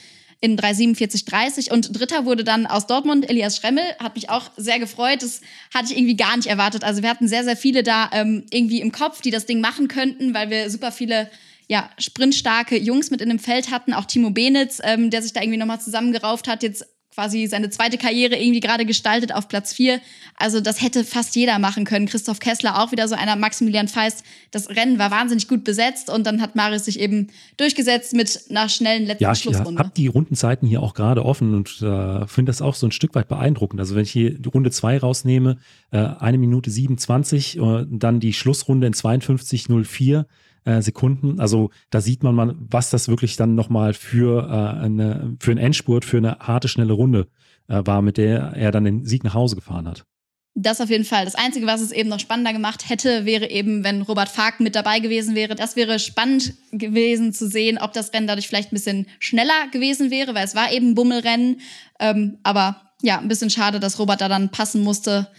in 0.41 0.58
3,47,30. 0.58 1.72
Und 1.72 1.97
Dritter 1.97 2.26
wurde 2.26 2.43
dann 2.43 2.66
aus 2.66 2.88
Dortmund 2.88 3.30
Elias 3.30 3.58
Schremmel. 3.58 3.84
Hat 3.99 4.16
mich 4.16 4.30
auch 4.30 4.52
sehr 4.58 4.80
gefreut. 4.80 5.22
Das 5.22 5.41
hatte 5.74 5.91
ich 5.91 5.97
irgendwie 5.97 6.18
gar 6.18 6.36
nicht 6.36 6.47
erwartet. 6.47 6.84
Also 6.84 7.04
wir 7.04 7.10
hatten 7.10 7.28
sehr, 7.28 7.43
sehr 7.43 7.56
viele 7.56 7.84
da 7.84 8.10
ähm, 8.12 8.45
irgendwie 8.49 8.82
im 8.82 8.91
Kopf, 8.91 9.22
die 9.22 9.32
das 9.32 9.45
Ding 9.45 9.62
machen 9.62 9.88
könnten, 9.88 10.34
weil 10.34 10.49
wir 10.49 10.70
super 10.70 10.91
viele 10.91 11.30
ja, 11.68 11.89
sprintstarke 11.97 12.78
Jungs 12.78 13.12
mit 13.12 13.22
in 13.22 13.30
dem 13.30 13.39
Feld 13.39 13.72
hatten. 13.72 13.93
Auch 13.93 14.06
Timo 14.06 14.32
Benitz, 14.32 14.82
ähm, 14.84 15.10
der 15.10 15.22
sich 15.22 15.32
da 15.32 15.41
irgendwie 15.41 15.60
nochmal 15.60 15.80
zusammengerauft 15.80 16.47
hat, 16.47 16.64
jetzt 16.64 16.86
quasi 17.14 17.45
seine 17.47 17.70
zweite 17.70 17.97
Karriere 17.97 18.36
irgendwie 18.38 18.62
gerade 18.62 18.86
gestaltet 18.86 19.34
auf 19.34 19.47
Platz 19.47 19.74
4. 19.74 19.99
Also 20.38 20.62
das 20.62 20.82
hätte 20.82 21.03
fast 21.03 21.36
jeder 21.36 21.59
machen 21.59 21.84
können. 21.84 22.05
Christoph 22.05 22.39
Kessler 22.39 22.82
auch 22.82 22.91
wieder 22.91 23.07
so 23.07 23.16
einer, 23.16 23.36
Maximilian 23.36 23.88
Feist. 23.89 24.24
Das 24.51 24.70
Rennen 24.70 24.97
war 24.97 25.12
wahnsinnig 25.12 25.47
gut 25.47 25.64
besetzt 25.64 26.09
und 26.09 26.26
dann 26.26 26.41
hat 26.41 26.55
Marius 26.55 26.86
sich 26.86 26.99
eben 26.99 27.28
durchgesetzt 27.57 28.14
mit 28.14 28.45
einer 28.49 28.70
schnellen 28.70 29.05
letzten 29.05 29.24
Ja, 29.24 29.34
ich 29.34 29.39
Schlussrunde. 29.39 29.80
habe 29.80 29.91
die 29.95 30.07
Rundenzeiten 30.07 30.68
hier 30.68 30.82
auch 30.82 30.93
gerade 30.93 31.26
offen 31.26 31.53
und 31.53 31.82
äh, 31.82 32.26
finde 32.28 32.49
das 32.49 32.62
auch 32.62 32.76
so 32.76 32.88
ein 32.88 32.91
Stück 32.91 33.14
weit 33.14 33.28
beeindruckend. 33.28 33.80
Also 33.82 33.95
wenn 33.95 34.03
ich 34.03 34.12
hier 34.12 34.32
die 34.32 34.49
Runde 34.49 34.72
2 34.72 34.99
rausnehme, 34.99 35.57
äh, 35.91 35.97
eine 35.97 36.38
Minute 36.38 36.72
27 36.72 37.59
und 37.59 37.99
dann 37.99 38.20
die 38.22 38.34
Schlussrunde 38.34 38.88
in 38.88 38.93
52,04 38.93 40.26
äh, 40.66 40.82
Sekunden. 40.82 41.39
Also 41.39 41.72
da 41.89 42.01
sieht 42.01 42.24
man 42.24 42.36
mal, 42.36 42.55
was 42.59 42.89
das 42.89 43.07
wirklich 43.07 43.36
dann 43.36 43.55
nochmal 43.55 43.93
für, 43.93 44.47
äh, 44.47 44.84
eine, 44.84 45.36
für 45.39 45.51
einen 45.51 45.59
Endspurt, 45.59 46.05
für 46.05 46.18
eine 46.18 46.39
harte, 46.39 46.68
schnelle 46.68 46.93
Runde 46.93 47.28
äh, 47.68 47.82
war, 47.86 48.01
mit 48.01 48.18
der 48.18 48.53
er 48.55 48.72
dann 48.72 48.84
den 48.84 49.05
Sieg 49.05 49.24
nach 49.24 49.34
Hause 49.34 49.55
gefahren 49.55 49.88
hat. 49.88 50.05
Das 50.53 50.82
auf 50.82 50.89
jeden 50.89 51.05
Fall. 51.05 51.24
Das 51.24 51.36
Einzige, 51.36 51.66
was 51.66 51.80
es 51.80 51.93
eben 51.93 52.09
noch 52.09 52.20
spannender 52.20 52.51
gemacht 52.51 52.89
hätte, 52.89 53.26
wäre 53.26 53.49
eben, 53.49 53.86
wenn 53.86 54.01
Robert 54.01 54.28
Fark 54.28 54.59
mit 54.59 54.76
dabei 54.76 54.99
gewesen 54.99 55.34
wäre. 55.34 55.55
Das 55.55 55.78
wäre 55.78 55.97
spannend 55.97 56.55
gewesen 56.74 57.32
zu 57.32 57.47
sehen, 57.47 57.78
ob 57.78 57.93
das 57.93 58.14
Rennen 58.14 58.28
dadurch 58.28 58.49
vielleicht 58.49 58.74
ein 58.74 58.76
bisschen 58.76 59.07
schneller 59.20 59.68
gewesen 59.72 60.12
wäre, 60.12 60.36
weil 60.36 60.43
es 60.43 60.55
war 60.55 60.74
eben 60.74 60.89
ein 60.89 60.95
Bummelrennen. 60.95 61.62
Ähm, 62.01 62.38
aber 62.43 62.82
ja, 63.01 63.20
ein 63.20 63.30
bisschen 63.30 63.49
schade, 63.49 63.80
dass 63.80 63.97
Robert 63.97 64.20
da 64.20 64.28
dann 64.28 64.49
passen 64.49 64.84
musste. 64.84 65.30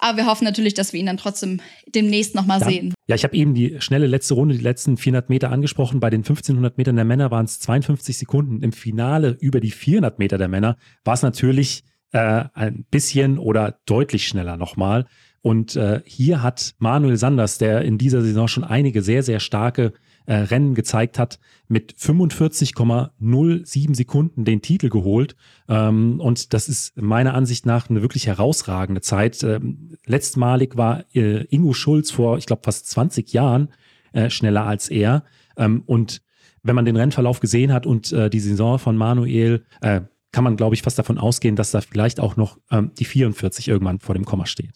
Aber 0.00 0.16
wir 0.18 0.26
hoffen 0.26 0.44
natürlich, 0.44 0.74
dass 0.74 0.92
wir 0.92 1.00
ihn 1.00 1.06
dann 1.06 1.16
trotzdem 1.16 1.60
demnächst 1.94 2.34
nochmal 2.34 2.60
Ja. 2.60 2.68
sehen. 2.68 2.94
Ja, 3.08 3.16
ich 3.16 3.24
habe 3.24 3.36
eben 3.36 3.54
die 3.54 3.80
schnelle 3.80 4.06
letzte 4.06 4.34
Runde, 4.34 4.54
die 4.56 4.62
letzten 4.62 4.96
400 4.96 5.28
Meter 5.28 5.50
angesprochen. 5.50 6.00
Bei 6.00 6.10
den 6.10 6.20
1500 6.20 6.78
Metern 6.78 6.96
der 6.96 7.04
Männer 7.04 7.30
waren 7.30 7.44
es 7.46 7.58
52 7.60 8.16
Sekunden. 8.18 8.62
Im 8.62 8.72
Finale 8.72 9.36
über 9.40 9.60
die 9.60 9.70
400 9.70 10.18
Meter 10.18 10.38
der 10.38 10.48
Männer 10.48 10.76
war 11.04 11.14
es 11.14 11.22
natürlich 11.22 11.82
äh, 12.12 12.44
ein 12.54 12.84
bisschen 12.90 13.38
oder 13.38 13.78
deutlich 13.86 14.26
schneller 14.28 14.56
nochmal. 14.56 15.06
Und 15.42 15.76
äh, 15.76 16.00
hier 16.04 16.42
hat 16.42 16.74
Manuel 16.78 17.16
Sanders, 17.16 17.58
der 17.58 17.82
in 17.82 17.98
dieser 17.98 18.22
Saison 18.22 18.48
schon 18.48 18.64
einige 18.64 19.02
sehr, 19.02 19.22
sehr 19.22 19.40
starke 19.40 19.92
äh, 20.28 20.34
Rennen 20.34 20.74
gezeigt 20.74 21.18
hat, 21.18 21.38
mit 21.68 21.94
45,07 21.94 23.96
Sekunden 23.96 24.44
den 24.44 24.60
Titel 24.60 24.90
geholt. 24.90 25.36
Ähm, 25.68 26.20
und 26.20 26.52
das 26.52 26.68
ist 26.68 27.00
meiner 27.00 27.32
Ansicht 27.32 27.64
nach 27.64 27.88
eine 27.88 28.02
wirklich 28.02 28.26
herausragende 28.26 29.00
Zeit. 29.00 29.42
Ähm, 29.42 29.96
letztmalig 30.04 30.76
war 30.76 31.06
äh, 31.14 31.44
Ingo 31.44 31.72
Schulz 31.72 32.10
vor, 32.10 32.36
ich 32.36 32.44
glaube, 32.44 32.60
fast 32.62 32.90
20 32.90 33.32
Jahren 33.32 33.68
äh, 34.12 34.28
schneller 34.28 34.66
als 34.66 34.90
er. 34.90 35.24
Ähm, 35.56 35.82
und 35.86 36.20
wenn 36.62 36.74
man 36.74 36.84
den 36.84 36.96
Rennverlauf 36.96 37.40
gesehen 37.40 37.72
hat 37.72 37.86
und 37.86 38.12
äh, 38.12 38.28
die 38.28 38.40
Saison 38.40 38.78
von 38.78 38.98
Manuel, 38.98 39.64
äh, 39.80 40.02
kann 40.30 40.44
man, 40.44 40.58
glaube 40.58 40.74
ich, 40.74 40.82
fast 40.82 40.98
davon 40.98 41.16
ausgehen, 41.16 41.56
dass 41.56 41.70
da 41.70 41.80
vielleicht 41.80 42.20
auch 42.20 42.36
noch 42.36 42.58
ähm, 42.70 42.90
die 42.98 43.06
44 43.06 43.66
irgendwann 43.66 43.98
vor 43.98 44.14
dem 44.14 44.26
Komma 44.26 44.44
steht. 44.44 44.74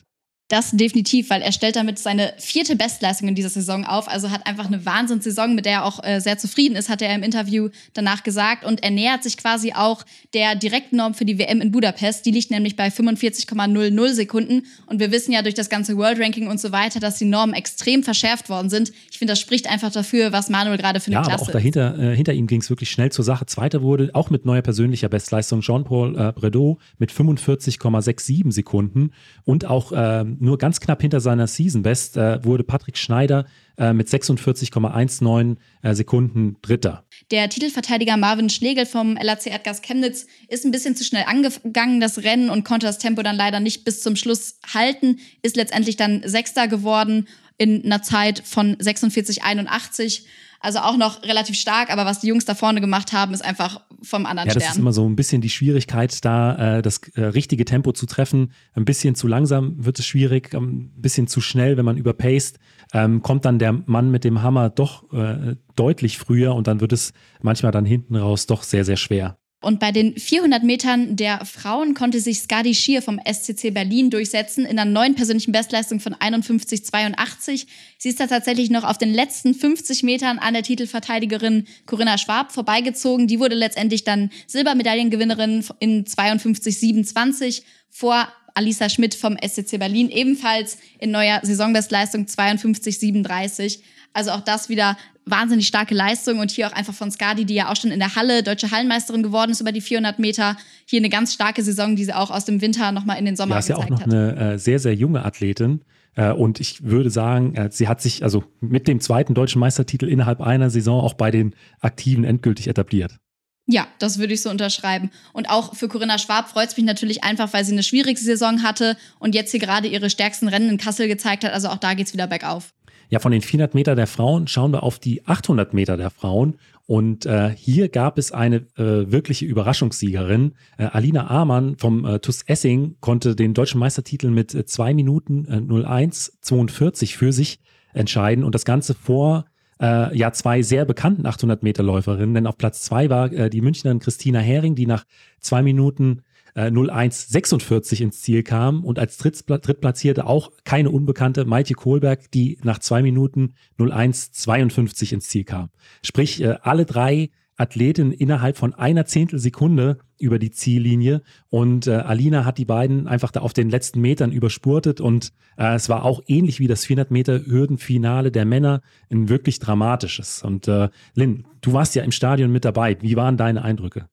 Das 0.53 0.71
definitiv, 0.71 1.31
weil 1.31 1.41
er 1.41 1.51
stellt 1.51 1.77
damit 1.77 1.99
seine 1.99 2.35
vierte 2.37 2.77
Bestleistung 2.77 3.27
in 3.27 3.35
dieser 3.35 3.49
Saison 3.49 3.87
auf. 3.87 4.07
Also 4.07 4.31
hat 4.31 4.47
einfach 4.47 4.67
eine 4.67 4.85
Wahnsinnssaison, 4.85 5.55
mit 5.55 5.65
der 5.65 5.73
er 5.73 5.85
auch 5.87 6.05
äh, 6.05 6.21
sehr 6.21 6.37
zufrieden 6.37 6.77
ist, 6.77 6.91
hat 6.91 7.01
er 7.01 7.15
im 7.15 7.23
Interview 7.23 7.71
danach 7.95 8.23
gesagt. 8.23 8.63
Und 8.63 8.83
er 8.83 8.91
nähert 8.91 9.23
sich 9.23 9.39
quasi 9.39 9.73
auch 9.73 10.05
der 10.35 10.55
Direktnorm 10.55 11.15
für 11.15 11.25
die 11.25 11.39
WM 11.39 11.63
in 11.63 11.71
Budapest. 11.73 12.27
Die 12.27 12.33
liegt 12.33 12.51
nämlich 12.51 12.77
bei 12.77 12.89
45,00 12.89 14.13
Sekunden. 14.13 14.65
Und 14.85 15.01
wir 15.01 15.11
wissen 15.11 15.33
ja 15.33 15.41
durch 15.41 15.55
das 15.55 15.71
ganze 15.71 15.97
World 15.97 16.21
Ranking 16.21 16.49
und 16.49 16.61
so 16.61 16.71
weiter, 16.71 17.01
dass 17.01 17.17
die 17.17 17.25
Normen 17.25 17.55
extrem 17.55 18.03
verschärft 18.03 18.51
worden 18.51 18.69
sind. 18.69 18.93
Ich 19.11 19.17
finde, 19.17 19.33
das 19.33 19.41
spricht 19.41 19.71
einfach 19.71 19.91
dafür, 19.91 20.33
was 20.33 20.51
Manuel 20.51 20.77
gerade 20.77 21.01
für 21.01 21.07
eine 21.07 21.15
Ja, 21.15 21.21
aber 21.21 21.29
Klasse 21.31 21.45
auch 21.45 21.49
ist. 21.49 21.55
dahinter, 21.55 21.99
äh, 21.99 22.15
hinter 22.15 22.35
ihm 22.35 22.47
ging 22.47 22.61
es 22.61 22.69
wirklich 22.69 22.91
schnell 22.91 23.11
zur 23.11 23.25
Sache. 23.25 23.47
Zweiter 23.47 23.81
wurde 23.81 24.11
auch 24.13 24.29
mit 24.29 24.45
neuer 24.45 24.61
persönlicher 24.61 25.09
Bestleistung 25.09 25.63
Jean-Paul 25.63 26.15
äh, 26.15 26.33
Bredeau 26.33 26.79
mit 26.99 27.11
45,67 27.11 28.53
Sekunden 28.53 29.13
und 29.45 29.65
auch 29.65 29.93
ähm, 29.97 30.42
nur 30.43 30.59
ganz 30.59 30.81
knapp 30.81 31.01
hinter 31.01 31.21
seiner 31.21 31.47
Season 31.47 31.83
Best 31.83 32.17
äh, 32.17 32.45
wurde 32.45 32.65
Patrick 32.65 32.99
Schneider 32.99 33.47
äh, 33.79 33.93
mit 33.93 34.09
46,19 34.09 35.57
äh, 35.83 35.95
Sekunden 35.95 36.57
Dritter. 36.63 37.05
Der 37.31 37.49
Titelverteidiger 37.49 38.17
Marvin 38.17 38.51
Schlegel 38.51 38.85
vom 38.85 39.17
LAC 39.17 39.47
Erdgas 39.47 39.83
Chemnitz 39.83 40.27
ist 40.49 40.65
ein 40.65 40.73
bisschen 40.73 40.97
zu 40.97 41.05
schnell 41.05 41.25
angegangen, 41.27 42.01
das 42.01 42.25
Rennen, 42.25 42.51
und 42.51 42.65
konnte 42.65 42.87
das 42.87 42.99
Tempo 42.99 43.23
dann 43.23 43.37
leider 43.37 43.61
nicht 43.61 43.85
bis 43.85 44.03
zum 44.03 44.17
Schluss 44.17 44.59
halten, 44.75 45.21
ist 45.43 45.57
letztendlich 45.57 45.97
dann 45.97 46.23
Sechster 46.25 46.67
geworden 46.67 47.29
in 47.57 47.85
einer 47.85 48.03
Zeit 48.03 48.43
von 48.45 48.77
46,81. 48.77 50.25
Also 50.63 50.79
auch 50.79 50.97
noch 50.97 51.25
relativ 51.25 51.57
stark, 51.57 51.91
aber 51.91 52.07
was 52.07 52.21
die 52.21 52.29
Jungs 52.29 52.45
da 52.45 52.55
vorne 52.55 52.81
gemacht 52.81 53.13
haben, 53.13 53.35
ist 53.35 53.45
einfach 53.45 53.81
vom 54.01 54.27
anderen 54.27 54.49
Ja, 54.49 54.55
das 54.55 54.63
ist 54.63 54.71
Stern. 54.71 54.83
immer 54.83 54.93
so 54.93 55.05
ein 55.09 55.17
bisschen 55.17 55.43
die 55.43 55.51
Schwierigkeit, 55.51 56.25
da 56.25 56.79
äh, 56.79 56.83
das 56.83 57.01
äh, 57.15 57.25
richtige 57.25 57.65
Tempo 57.65 57.91
zu 57.91 58.07
treffen. 58.07 58.53
Ein 58.75 58.85
bisschen 58.85 59.17
zu 59.17 59.27
langsam 59.27 59.85
wird 59.85 59.99
es 59.99 60.07
schwierig, 60.07 60.55
ein 60.55 60.93
bisschen 60.97 61.27
zu 61.27 61.41
schnell, 61.41 61.77
wenn 61.77 61.85
man 61.85 61.97
überpaced, 61.97 62.61
ähm, 62.93 63.23
kommt 63.23 63.45
dann 63.45 63.59
der 63.59 63.73
Mann 63.73 64.13
mit 64.13 64.23
dem 64.23 64.43
Hammer 64.43 64.71
doch 64.71 65.13
äh, 65.13 65.57
deutlich 65.75 66.19
früher 66.19 66.55
und 66.55 66.69
dann 66.69 66.81
wird 66.81 66.93
es 66.93 67.13
manchmal 67.41 67.73
dann 67.73 67.85
hinten 67.85 68.15
raus 68.15 68.47
doch 68.47 68.63
sehr, 68.63 68.85
sehr 68.85 68.97
schwer. 68.97 69.39
Und 69.63 69.81
bei 69.81 69.93
den 69.93 70.17
400 70.17 70.63
Metern 70.65 71.17
der 71.17 71.45
Frauen 71.45 71.95
konnte 71.95 72.21
sich 72.21 72.41
Skadi 72.41 72.75
Schier 72.75 73.01
vom 73.01 73.21
SCC 73.25 73.71
Berlin 73.71 74.11
durchsetzen 74.11 74.67
in 74.67 74.79
einer 74.79 74.91
neuen 74.91 75.15
persönlichen 75.15 75.53
Bestleistung 75.53 76.01
von 76.01 76.15
51,82. 76.15 77.67
Sie 77.97 78.09
ist 78.09 78.21
da 78.21 78.27
tatsächlich 78.27 78.71
noch 78.71 78.85
auf 78.85 78.99
den 78.99 79.15
letzten 79.15 79.55
50 79.55 80.03
Metern 80.03 80.39
an 80.39 80.55
der 80.55 80.65
Titelverteidigerin 80.65 81.67
Corinna 81.87 82.19
Schwab 82.19 82.53
vorbeigezogen. 82.53 83.29
Die 83.29 83.41
wurde 83.41 83.55
letztendlich 83.55 84.05
dann 84.05 84.31
Silbermedaillengewinnerin 84.49 85.65
in 85.79 86.05
52,27 86.05 87.63
vor 87.89 88.29
Alisa 88.55 88.89
Schmidt 88.89 89.15
vom 89.15 89.37
SCC 89.37 89.79
Berlin, 89.79 90.11
ebenfalls 90.11 90.79
in 90.99 91.11
neuer 91.11 91.41
Saisonbestleistung 91.43 92.27
52,37. 92.27 93.81
Also 94.13 94.33
auch 94.33 94.41
das 94.41 94.69
wieder 94.69 94.99
wahnsinnig 95.25 95.67
starke 95.67 95.95
Leistung 95.95 96.39
und 96.39 96.51
hier 96.51 96.67
auch 96.67 96.73
einfach 96.73 96.95
von 96.95 97.11
Skadi, 97.11 97.45
die 97.45 97.55
ja 97.55 97.71
auch 97.71 97.77
schon 97.77 97.91
in 97.91 97.99
der 97.99 98.15
Halle 98.17 98.43
deutsche 98.43 98.71
Hallenmeisterin 98.71 99.23
geworden 99.23 99.53
ist 99.53 99.61
über 99.61 99.73
die 99.73 99.81
400 99.81 100.19
Meter. 100.19 100.57
Hier 100.87 100.99
eine 101.01 101.09
ganz 101.09 101.33
starke 101.35 101.63
Saison, 101.63 101.97
die 101.97 102.05
sie 102.05 102.13
auch 102.13 102.31
aus 102.31 102.45
dem 102.45 102.61
Winter 102.61 102.93
nochmal 102.93 103.19
in 103.19 103.25
den 103.25 103.37
Sommer 103.37 103.55
Ja, 103.55 103.59
ist 103.61 103.69
ja 103.69 103.77
auch 103.77 103.87
gezeigt 103.87 104.07
noch 104.09 104.15
hat. 104.17 104.35
eine 104.37 104.55
äh, 104.55 104.59
sehr, 104.59 104.79
sehr 104.79 104.95
junge 104.95 105.25
Athletin. 105.25 105.83
Äh, 106.15 106.33
und 106.33 106.61
ich 106.61 106.85
würde 106.85 107.11
sagen, 107.11 107.55
äh, 107.55 107.69
sie 107.71 107.89
hat 107.89 108.01
sich 108.01 108.23
also 108.23 108.45
mit 108.61 108.89
dem 108.89 109.01
zweiten 109.01 109.35
deutschen 109.35 109.61
Meistertitel 109.61 110.09
innerhalb 110.09 110.41
einer 110.41 110.71
Saison 110.71 111.01
auch 111.01 111.15
bei 111.15 111.31
den 111.31 111.55
Aktiven 111.81 112.25
endgültig 112.25 112.69
etabliert. 112.69 113.19
Ja, 113.67 113.87
das 114.01 114.19
würde 114.19 114.35
ich 114.35 114.43
so 114.43 114.51
unterschreiben. 114.51 115.11
Und 115.33 115.49
auch 115.49 115.75
für 115.77 115.87
Corinna 115.89 116.19
Schwab 116.19 116.49
freut 116.49 116.69
es 116.69 116.77
mich 116.77 116.85
natürlich 116.85 117.23
einfach, 117.23 117.53
weil 117.53 117.65
sie 117.65 117.73
eine 117.73 117.85
schwierige 117.85 118.21
Saison 118.21 118.63
hatte 118.65 118.97
und 119.21 119.35
jetzt 119.37 119.53
hier 119.53 119.61
gerade 119.61 119.87
ihre 119.87 120.11
stärksten 120.11 120.49
Rennen 120.49 120.69
in 120.69 120.79
Kassel 120.79 121.07
gezeigt 121.07 121.45
hat. 121.45 121.53
Also 121.53 121.69
auch 121.69 121.77
da 121.77 121.95
geht's 121.95 122.13
wieder 122.13 122.27
bergauf. 122.27 122.75
Ja, 123.13 123.19
von 123.19 123.31
den 123.31 123.43
400 123.43 123.75
Meter 123.75 123.95
der 123.95 124.07
Frauen 124.07 124.47
schauen 124.47 124.73
wir 124.73 124.83
auf 124.83 124.99
die 124.99 125.27
800 125.27 125.75
Meter 125.75 125.99
der 125.99 126.09
Frauen. 126.09 126.55
Und 126.87 127.27
äh, 127.27 127.51
hier 127.51 127.91
gab 127.91 128.17
es 128.17 128.33
eine 128.33 128.65
äh, 128.79 129.13
wirkliche 129.13 129.45
Überraschungssiegerin. 129.45 130.55
Äh, 130.79 130.85
Alina 130.85 131.29
Amann 131.29 131.77
vom 131.77 132.07
äh, 132.07 132.21
TUS 132.21 132.41
Essing 132.47 132.97
konnte 133.01 133.37
den 133.37 133.53
deutschen 133.53 133.79
Meistertitel 133.81 134.31
mit 134.31 134.55
äh, 134.55 134.65
2 134.65 134.95
Minuten 134.95 135.45
äh, 135.47 135.85
01 135.85 136.39
42 136.41 137.19
für 137.19 137.35
sich 137.35 137.61
entscheiden 137.93 138.45
und 138.45 138.55
das 138.55 138.65
Ganze 138.65 138.95
vor 138.95 139.45
äh, 139.79 140.17
ja 140.17 140.33
zwei 140.33 140.63
sehr 140.63 140.87
bekannten 140.87 141.27
800 141.27 141.63
Meter 141.63 141.83
Läuferinnen, 141.83 142.35
denn 142.35 142.47
auf 142.47 142.57
Platz 142.57 142.81
zwei 142.81 143.11
war 143.11 143.31
äh, 143.31 143.51
die 143.51 143.61
Münchnerin 143.61 143.99
Christina 143.99 144.39
Hering, 144.39 144.75
die 144.75 144.87
nach 144.87 145.05
zwei 145.39 145.61
Minuten 145.61 146.23
äh, 146.55 146.71
0146 146.71 148.01
ins 148.01 148.21
Ziel 148.21 148.43
kam 148.43 148.85
und 148.85 148.99
als 148.99 149.17
Drittplatzierte 149.19 150.27
auch 150.27 150.51
keine 150.65 150.91
Unbekannte 150.91 151.45
Maite 151.45 151.75
Kohlberg, 151.75 152.31
die 152.31 152.59
nach 152.63 152.79
zwei 152.79 153.03
Minuten 153.03 153.55
0152 153.79 155.13
ins 155.13 155.29
Ziel 155.29 155.45
kam. 155.45 155.71
Sprich, 156.03 156.43
äh, 156.43 156.57
alle 156.63 156.87
drei 156.87 157.31
Athletin 157.57 158.13
innerhalb 158.13 158.57
von 158.57 158.75
einer 158.75 159.05
Zehntelsekunde 159.05 159.99
über 160.19 160.39
die 160.39 160.51
Ziellinie 160.51 161.23
und 161.49 161.87
äh, 161.87 161.93
Alina 161.93 162.45
hat 162.45 162.59
die 162.59 162.65
beiden 162.65 163.07
einfach 163.07 163.31
da 163.31 163.41
auf 163.41 163.53
den 163.53 163.71
letzten 163.71 164.01
Metern 164.01 164.33
überspurtet 164.33 165.01
und 165.01 165.33
äh, 165.57 165.75
es 165.75 165.89
war 165.89 166.05
auch 166.05 166.23
ähnlich 166.27 166.61
wie 166.61 166.67
das 166.67 166.85
400 166.87 167.11
Meter 167.11 167.45
Hürdenfinale 167.45 168.33
der 168.33 168.45
Männer 168.47 168.81
ein 169.11 169.29
wirklich 169.29 169.59
dramatisches. 169.59 170.43
Und 170.43 170.67
äh, 170.67 170.89
Lynn, 171.15 171.47
du 171.61 171.73
warst 171.73 171.95
ja 171.95 172.03
im 172.03 172.13
Stadion 172.13 172.51
mit 172.51 172.65
dabei. 172.65 172.97
Wie 173.01 173.17
waren 173.17 173.37
deine 173.37 173.63
Eindrücke? 173.63 174.07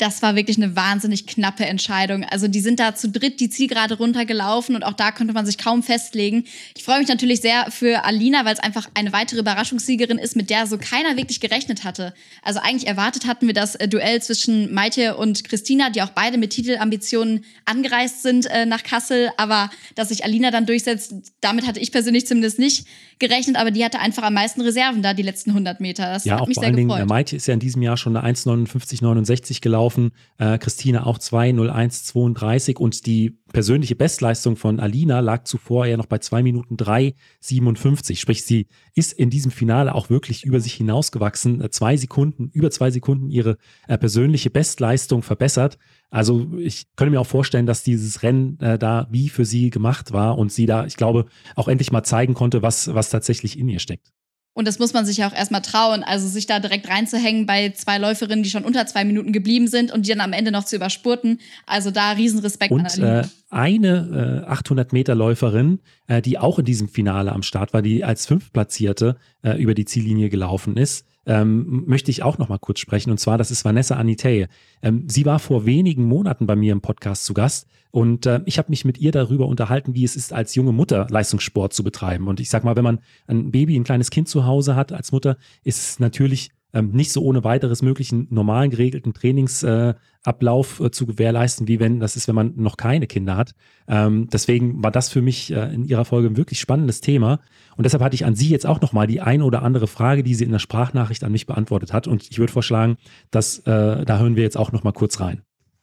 Das 0.00 0.22
war 0.22 0.34
wirklich 0.34 0.56
eine 0.56 0.76
wahnsinnig 0.76 1.26
knappe 1.26 1.66
Entscheidung. 1.66 2.24
Also 2.24 2.48
die 2.48 2.60
sind 2.60 2.80
da 2.80 2.94
zu 2.94 3.10
dritt 3.10 3.38
die 3.38 3.50
Zielgerade 3.50 3.98
runtergelaufen 3.98 4.74
und 4.74 4.82
auch 4.82 4.94
da 4.94 5.10
konnte 5.10 5.34
man 5.34 5.44
sich 5.44 5.58
kaum 5.58 5.82
festlegen. 5.82 6.44
Ich 6.74 6.84
freue 6.84 7.00
mich 7.00 7.08
natürlich 7.08 7.42
sehr 7.42 7.70
für 7.70 8.02
Alina, 8.06 8.46
weil 8.46 8.54
es 8.54 8.60
einfach 8.60 8.88
eine 8.94 9.12
weitere 9.12 9.40
Überraschungssiegerin 9.40 10.16
ist, 10.16 10.36
mit 10.36 10.48
der 10.48 10.66
so 10.66 10.78
keiner 10.78 11.18
wirklich 11.18 11.40
gerechnet 11.40 11.84
hatte. 11.84 12.14
Also 12.42 12.60
eigentlich 12.60 12.86
erwartet 12.86 13.26
hatten 13.26 13.46
wir 13.46 13.52
das 13.52 13.74
äh, 13.74 13.88
Duell 13.88 14.22
zwischen 14.22 14.72
Maite 14.72 15.18
und 15.18 15.44
Christina, 15.44 15.90
die 15.90 16.00
auch 16.00 16.10
beide 16.10 16.38
mit 16.38 16.50
Titelambitionen 16.50 17.44
angereist 17.66 18.22
sind 18.22 18.46
äh, 18.46 18.64
nach 18.64 18.82
Kassel. 18.82 19.28
Aber 19.36 19.68
dass 19.96 20.08
sich 20.08 20.24
Alina 20.24 20.50
dann 20.50 20.64
durchsetzt, 20.64 21.12
damit 21.42 21.66
hatte 21.66 21.78
ich 21.78 21.92
persönlich 21.92 22.26
zumindest 22.26 22.58
nicht 22.58 22.86
gerechnet. 23.18 23.56
Aber 23.56 23.70
die 23.70 23.84
hatte 23.84 23.98
einfach 23.98 24.22
am 24.22 24.32
meisten 24.32 24.62
Reserven 24.62 25.02
da 25.02 25.12
die 25.12 25.22
letzten 25.22 25.50
100 25.50 25.78
Meter. 25.80 26.10
Das 26.10 26.24
ja, 26.24 26.34
hat 26.34 26.40
auch 26.40 26.46
mich 26.46 26.54
vor 26.54 26.62
sehr 26.62 26.68
allen 26.68 26.86
gefreut. 26.88 27.00
Dingen, 27.00 27.08
Maite 27.08 27.36
ist 27.36 27.46
ja 27.46 27.52
in 27.52 27.60
diesem 27.60 27.82
Jahr 27.82 27.98
schon 27.98 28.16
eine 28.16 28.34
1,59,69 28.34 29.60
gelaufen 29.60 29.89
gelaufen. 29.90 30.12
Äh, 30.38 30.58
Christine 30.58 31.06
auch 31.06 31.18
2,01,32 31.18 32.76
und 32.76 33.06
die 33.06 33.38
persönliche 33.52 33.96
Bestleistung 33.96 34.56
von 34.56 34.80
Alina 34.80 35.20
lag 35.20 35.44
zuvor 35.44 35.86
ja 35.86 35.96
noch 35.96 36.06
bei 36.06 36.18
2 36.18 36.42
Minuten 36.42 36.76
3,57. 36.76 38.16
Sprich, 38.16 38.44
sie 38.44 38.68
ist 38.94 39.12
in 39.12 39.30
diesem 39.30 39.50
Finale 39.50 39.94
auch 39.94 40.10
wirklich 40.10 40.44
über 40.44 40.60
sich 40.60 40.74
hinausgewachsen. 40.74 41.60
Äh, 41.60 41.70
zwei 41.70 41.96
Sekunden, 41.96 42.50
über 42.52 42.70
zwei 42.70 42.90
Sekunden 42.90 43.30
ihre 43.30 43.56
äh, 43.88 43.98
persönliche 43.98 44.50
Bestleistung 44.50 45.22
verbessert. 45.22 45.78
Also 46.10 46.48
ich 46.58 46.86
könnte 46.96 47.10
mir 47.12 47.20
auch 47.20 47.26
vorstellen, 47.26 47.66
dass 47.66 47.82
dieses 47.82 48.22
Rennen 48.22 48.58
äh, 48.60 48.78
da 48.78 49.06
wie 49.10 49.28
für 49.28 49.44
sie 49.44 49.70
gemacht 49.70 50.12
war 50.12 50.38
und 50.38 50.52
sie 50.52 50.66
da, 50.66 50.86
ich 50.86 50.96
glaube, 50.96 51.26
auch 51.56 51.68
endlich 51.68 51.92
mal 51.92 52.02
zeigen 52.02 52.34
konnte, 52.34 52.62
was, 52.62 52.92
was 52.94 53.10
tatsächlich 53.10 53.58
in 53.58 53.68
ihr 53.68 53.78
steckt. 53.78 54.12
Und 54.52 54.66
das 54.66 54.78
muss 54.78 54.92
man 54.92 55.06
sich 55.06 55.18
ja 55.18 55.28
auch 55.28 55.34
erstmal 55.34 55.62
trauen, 55.62 56.02
also 56.02 56.26
sich 56.26 56.46
da 56.46 56.58
direkt 56.58 56.88
reinzuhängen 56.88 57.46
bei 57.46 57.70
zwei 57.70 57.98
Läuferinnen, 57.98 58.42
die 58.42 58.50
schon 58.50 58.64
unter 58.64 58.84
zwei 58.86 59.04
Minuten 59.04 59.32
geblieben 59.32 59.68
sind 59.68 59.92
und 59.92 60.06
die 60.06 60.10
dann 60.10 60.20
am 60.20 60.32
Ende 60.32 60.50
noch 60.50 60.64
zu 60.64 60.76
überspurten. 60.76 61.38
Also 61.66 61.90
da 61.90 62.12
Riesenrespekt 62.12 62.72
und, 62.72 62.98
an. 62.98 63.02
Äh, 63.02 63.28
eine 63.50 64.42
äh, 64.46 64.50
800 64.50 64.92
Meter 64.92 65.14
Läuferin, 65.14 65.78
äh, 66.08 66.20
die 66.20 66.38
auch 66.38 66.58
in 66.58 66.64
diesem 66.64 66.88
Finale 66.88 67.32
am 67.32 67.42
Start 67.42 67.72
war, 67.72 67.82
die 67.82 68.04
als 68.04 68.26
Fünftplatzierte 68.26 69.16
äh, 69.42 69.60
über 69.60 69.74
die 69.74 69.84
Ziellinie 69.84 70.30
gelaufen 70.30 70.76
ist, 70.76 71.06
ähm, 71.26 71.84
möchte 71.86 72.10
ich 72.10 72.22
auch 72.22 72.38
noch 72.38 72.48
mal 72.48 72.58
kurz 72.58 72.80
sprechen. 72.80 73.10
Und 73.10 73.18
zwar, 73.18 73.38
das 73.38 73.50
ist 73.50 73.64
Vanessa 73.64 73.96
Anitei. 73.96 74.48
Ähm, 74.82 75.04
sie 75.08 75.26
war 75.26 75.38
vor 75.38 75.66
wenigen 75.66 76.04
Monaten 76.04 76.46
bei 76.46 76.56
mir 76.56 76.72
im 76.72 76.80
Podcast 76.80 77.24
zu 77.24 77.34
Gast 77.34 77.66
und 77.90 78.26
äh, 78.26 78.40
ich 78.44 78.58
habe 78.58 78.70
mich 78.70 78.84
mit 78.84 78.98
ihr 78.98 79.12
darüber 79.12 79.46
unterhalten, 79.46 79.94
wie 79.94 80.04
es 80.04 80.16
ist, 80.16 80.32
als 80.32 80.54
junge 80.54 80.72
Mutter 80.72 81.06
Leistungssport 81.10 81.72
zu 81.72 81.82
betreiben. 81.82 82.28
Und 82.28 82.40
ich 82.40 82.48
sag 82.48 82.64
mal, 82.64 82.76
wenn 82.76 82.84
man 82.84 83.00
ein 83.26 83.50
Baby, 83.50 83.76
ein 83.76 83.84
kleines 83.84 84.10
Kind 84.10 84.28
zu 84.28 84.46
Hause 84.46 84.76
hat 84.76 84.92
als 84.92 85.12
Mutter, 85.12 85.36
ist 85.64 85.78
es 85.78 85.98
natürlich 85.98 86.50
ähm, 86.72 86.90
nicht 86.92 87.12
so 87.12 87.22
ohne 87.22 87.44
weiteres 87.44 87.82
möglichen 87.82 88.26
normalen 88.30 88.70
geregelten 88.70 89.12
Trainingsablauf 89.12 90.80
äh, 90.80 90.90
zu 90.90 91.06
gewährleisten, 91.06 91.68
wie 91.68 91.80
wenn 91.80 92.00
das 92.00 92.16
ist, 92.16 92.28
wenn 92.28 92.34
man 92.34 92.52
noch 92.56 92.76
keine 92.76 93.06
Kinder 93.06 93.36
hat. 93.36 93.52
Ähm, 93.88 94.28
deswegen 94.32 94.82
war 94.82 94.90
das 94.90 95.08
für 95.08 95.22
mich 95.22 95.52
äh, 95.52 95.74
in 95.74 95.84
Ihrer 95.84 96.04
Folge 96.04 96.28
ein 96.28 96.36
wirklich 96.36 96.60
spannendes 96.60 97.00
Thema. 97.00 97.40
Und 97.76 97.84
deshalb 97.84 98.02
hatte 98.02 98.14
ich 98.14 98.24
an 98.24 98.34
Sie 98.34 98.48
jetzt 98.48 98.66
auch 98.66 98.80
nochmal 98.80 99.06
die 99.06 99.20
eine 99.20 99.44
oder 99.44 99.62
andere 99.62 99.86
Frage, 99.86 100.22
die 100.22 100.34
sie 100.34 100.44
in 100.44 100.52
der 100.52 100.58
Sprachnachricht 100.58 101.24
an 101.24 101.32
mich 101.32 101.46
beantwortet 101.46 101.92
hat. 101.92 102.06
Und 102.06 102.28
ich 102.30 102.38
würde 102.38 102.52
vorschlagen, 102.52 102.96
dass 103.30 103.58
äh, 103.60 104.04
da 104.04 104.18
hören 104.18 104.36
wir 104.36 104.42
jetzt 104.42 104.56
auch 104.56 104.72
nochmal 104.72 104.92
kurz 104.92 105.20
rein. 105.20 105.42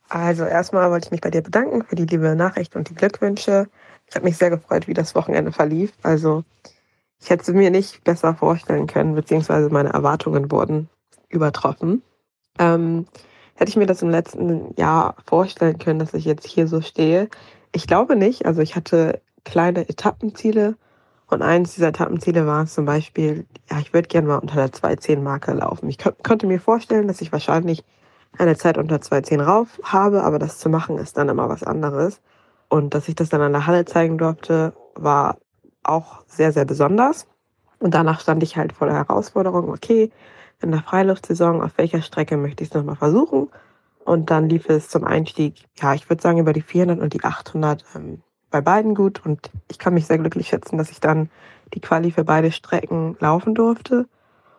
Also 0.09 0.45
erstmal 0.45 0.89
wollte 0.89 1.07
ich 1.07 1.11
mich 1.11 1.21
bei 1.21 1.31
dir 1.31 1.41
bedanken 1.41 1.83
für 1.83 1.95
die 1.95 2.05
liebe 2.05 2.35
Nachricht 2.35 2.75
und 2.75 2.89
die 2.89 2.95
Glückwünsche. 2.95 3.67
Ich 4.07 4.15
habe 4.15 4.25
mich 4.25 4.37
sehr 4.37 4.49
gefreut, 4.49 4.87
wie 4.87 4.93
das 4.93 5.15
Wochenende 5.15 5.51
verlief. 5.51 5.91
Also 6.01 6.45
ich 7.21 7.29
hätte 7.29 7.43
es 7.43 7.55
mir 7.55 7.71
nicht 7.71 8.03
besser 8.03 8.35
vorstellen 8.35 8.87
können, 8.87 9.15
beziehungsweise 9.15 9.69
meine 9.69 9.93
Erwartungen 9.93 10.51
wurden 10.51 10.89
übertroffen. 11.29 12.03
Ähm, 12.59 13.07
hätte 13.55 13.69
ich 13.69 13.75
mir 13.75 13.85
das 13.87 14.01
im 14.01 14.09
letzten 14.09 14.73
Jahr 14.77 15.15
vorstellen 15.25 15.77
können, 15.77 15.99
dass 15.99 16.13
ich 16.13 16.25
jetzt 16.25 16.47
hier 16.47 16.67
so 16.67 16.81
stehe? 16.81 17.29
Ich 17.73 17.87
glaube 17.87 18.15
nicht. 18.15 18.45
Also 18.45 18.61
ich 18.61 18.75
hatte 18.75 19.21
kleine 19.43 19.87
Etappenziele 19.89 20.75
und 21.29 21.41
eins 21.41 21.73
dieser 21.73 21.89
Etappenziele 21.89 22.45
war 22.47 22.65
zum 22.67 22.85
Beispiel, 22.85 23.45
ja, 23.69 23.79
ich 23.79 23.93
würde 23.93 24.07
gerne 24.07 24.27
mal 24.27 24.37
unter 24.37 24.55
der 24.55 24.69
210-Marke 24.69 25.53
laufen. 25.53 25.89
Ich 25.89 25.97
konnte 25.97 26.47
mir 26.47 26.59
vorstellen, 26.59 27.07
dass 27.07 27.21
ich 27.21 27.31
wahrscheinlich 27.31 27.83
eine 28.37 28.55
Zeit 28.55 28.77
unter 28.77 28.97
2.10 28.97 29.43
rauf 29.43 29.79
habe, 29.83 30.23
aber 30.23 30.39
das 30.39 30.59
zu 30.59 30.69
machen 30.69 30.97
ist 30.97 31.17
dann 31.17 31.29
immer 31.29 31.49
was 31.49 31.63
anderes. 31.63 32.21
Und 32.69 32.93
dass 32.93 33.09
ich 33.09 33.15
das 33.15 33.29
dann 33.29 33.41
an 33.41 33.51
der 33.53 33.67
Halle 33.67 33.85
zeigen 33.85 34.17
durfte, 34.17 34.73
war 34.95 35.37
auch 35.87 36.23
sehr, 36.27 36.51
sehr 36.51 36.65
besonders. 36.65 37.27
Und 37.79 37.93
danach 37.93 38.19
stand 38.19 38.43
ich 38.43 38.57
halt 38.57 38.73
vor 38.73 38.87
der 38.87 38.95
Herausforderung, 38.95 39.69
okay, 39.69 40.11
in 40.61 40.71
der 40.71 40.81
Freiluftsaison, 40.81 41.61
auf 41.61 41.77
welcher 41.77 42.01
Strecke 42.01 42.37
möchte 42.37 42.63
ich 42.63 42.69
es 42.69 42.75
nochmal 42.75 42.95
versuchen? 42.95 43.49
Und 44.03 44.29
dann 44.31 44.49
lief 44.49 44.69
es 44.69 44.89
zum 44.89 45.03
Einstieg, 45.03 45.65
ja, 45.75 45.93
ich 45.93 46.09
würde 46.09 46.21
sagen, 46.21 46.39
über 46.39 46.53
die 46.53 46.61
400 46.61 46.99
und 46.99 47.13
die 47.13 47.23
800 47.23 47.83
ähm, 47.95 48.21
bei 48.49 48.61
beiden 48.61 48.95
gut. 48.95 49.23
Und 49.25 49.51
ich 49.69 49.77
kann 49.79 49.93
mich 49.93 50.07
sehr 50.07 50.17
glücklich 50.17 50.47
schätzen, 50.47 50.77
dass 50.77 50.89
ich 50.89 50.99
dann 50.99 51.29
die 51.73 51.81
Quali 51.81 52.11
für 52.11 52.23
beide 52.23 52.51
Strecken 52.51 53.17
laufen 53.19 53.53
durfte. 53.53 54.07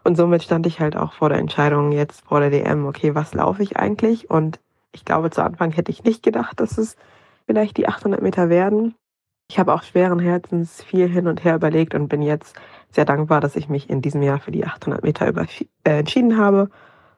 Und 0.04 0.16
somit 0.16 0.42
stand 0.42 0.66
ich 0.66 0.80
halt 0.80 0.96
auch 0.96 1.12
vor 1.14 1.28
der 1.30 1.38
Entscheidung 1.38 1.92
jetzt 1.92 2.22
vor 2.22 2.40
der 2.40 2.50
DM, 2.50 2.86
okay, 2.86 3.14
was 3.14 3.34
laufe 3.34 3.62
ich 3.62 3.76
eigentlich? 3.76 4.30
Und 4.30 4.60
ich 4.92 5.04
glaube, 5.04 5.30
zu 5.30 5.42
Anfang 5.42 5.70
hätte 5.72 5.90
ich 5.90 6.04
nicht 6.04 6.22
gedacht, 6.22 6.60
dass 6.60 6.78
es 6.78 6.96
vielleicht 7.46 7.76
die 7.76 7.88
800 7.88 8.22
Meter 8.22 8.48
werden. 8.48 8.94
Ich 9.50 9.58
habe 9.58 9.72
auch 9.72 9.82
schweren 9.82 10.18
Herzens 10.18 10.82
viel 10.82 11.08
hin 11.08 11.26
und 11.26 11.42
her 11.44 11.56
überlegt 11.56 11.94
und 11.94 12.08
bin 12.08 12.22
jetzt 12.22 12.56
sehr 12.90 13.04
dankbar, 13.04 13.40
dass 13.40 13.56
ich 13.56 13.68
mich 13.68 13.88
in 13.88 14.02
diesem 14.02 14.22
Jahr 14.22 14.40
für 14.40 14.50
die 14.50 14.66
800 14.66 15.02
Meter 15.02 15.28
über, 15.28 15.46
äh, 15.84 15.98
entschieden 15.98 16.36
habe 16.38 16.70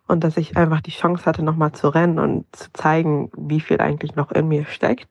und 0.07 0.25
dass 0.25 0.37
ich 0.37 0.57
einfach 0.57 0.81
die 0.81 0.93
Chance 0.93 1.27
hatte, 1.27 1.43
nochmal 1.43 1.73
zu 1.73 1.89
rennen 1.89 2.19
und 2.19 2.45
zu 2.55 2.73
zeigen, 2.73 3.31
wie 3.37 3.61
viel 3.61 3.81
eigentlich 3.81 4.15
noch 4.17 4.31
in 4.33 4.49
mir 4.49 4.65
steckt. 4.65 5.09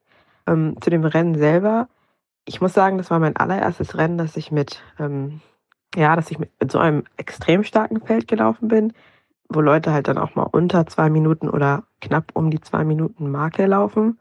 Ähm, 0.47 0.78
zu 0.82 0.89
dem 0.89 1.03
Rennen 1.03 1.36
selber. 1.36 1.89
Ich 2.45 2.61
muss 2.61 2.74
sagen, 2.74 2.97
das 2.97 3.11
war 3.11 3.20
mein 3.20 3.36
allererstes 3.38 3.97
Rennen, 3.97 4.17
das 4.17 4.38
ich 4.38 4.51
mit 4.51 4.82
ähm, 4.97 5.41
ja, 5.95 6.15
dass 6.15 6.32
ich 6.32 6.39
mit 6.39 6.72
so 6.72 6.80
einem 6.80 7.03
extrem 7.17 7.63
starken 7.63 8.01
Feld 8.01 8.28
gelaufen 8.28 8.67
bin, 8.67 8.93
wo 9.49 9.61
Leute 9.61 9.91
halt 9.91 10.07
dann 10.07 10.17
auch 10.17 10.36
mal 10.36 10.43
unter 10.43 10.86
zwei 10.86 11.09
Minuten 11.09 11.49
oder 11.49 11.84
knapp 12.01 12.32
um 12.34 12.51
die 12.51 12.61
zwei 12.61 12.84
Minuten 12.84 13.32
Marke 13.32 13.65
laufen. 13.65 14.20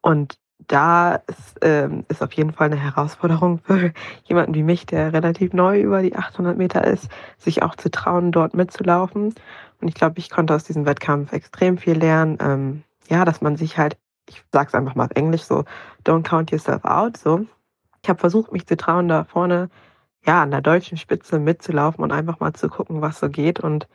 Und 0.00 0.38
da 0.68 1.16
ist, 1.26 1.58
ähm, 1.62 2.04
ist 2.08 2.22
auf 2.22 2.32
jeden 2.32 2.52
Fall 2.52 2.66
eine 2.66 2.80
Herausforderung 2.80 3.58
für 3.64 3.92
jemanden 4.24 4.54
wie 4.54 4.62
mich, 4.62 4.86
der 4.86 5.12
relativ 5.12 5.52
neu 5.52 5.80
über 5.80 6.02
die 6.02 6.16
800 6.16 6.56
Meter 6.56 6.84
ist, 6.84 7.08
sich 7.38 7.62
auch 7.62 7.74
zu 7.76 7.90
trauen, 7.90 8.32
dort 8.32 8.54
mitzulaufen. 8.54 9.34
Und 9.80 9.88
ich 9.88 9.94
glaube, 9.94 10.18
ich 10.18 10.30
konnte 10.30 10.54
aus 10.54 10.64
diesem 10.64 10.86
Wettkampf 10.86 11.32
extrem 11.32 11.78
viel 11.78 11.98
lernen. 11.98 12.38
Ähm, 12.40 12.82
ja, 13.08 13.24
dass 13.24 13.40
man 13.40 13.56
sich 13.56 13.78
halt, 13.78 13.96
ich 14.28 14.42
sag's 14.52 14.74
einfach 14.74 14.94
mal 14.94 15.06
auf 15.06 15.16
Englisch 15.16 15.42
so, 15.42 15.64
don't 16.04 16.22
count 16.22 16.50
yourself 16.50 16.84
out. 16.84 17.16
So, 17.16 17.46
ich 18.02 18.08
habe 18.08 18.18
versucht, 18.18 18.52
mich 18.52 18.66
zu 18.66 18.76
trauen, 18.76 19.08
da 19.08 19.24
vorne 19.24 19.68
ja, 20.26 20.42
an 20.42 20.50
der 20.50 20.60
deutschen 20.60 20.98
Spitze 20.98 21.38
mitzulaufen 21.38 22.04
und 22.04 22.12
einfach 22.12 22.40
mal 22.40 22.52
zu 22.52 22.68
gucken, 22.68 23.00
was 23.00 23.20
so 23.20 23.28
geht 23.28 23.60
und 23.60 23.88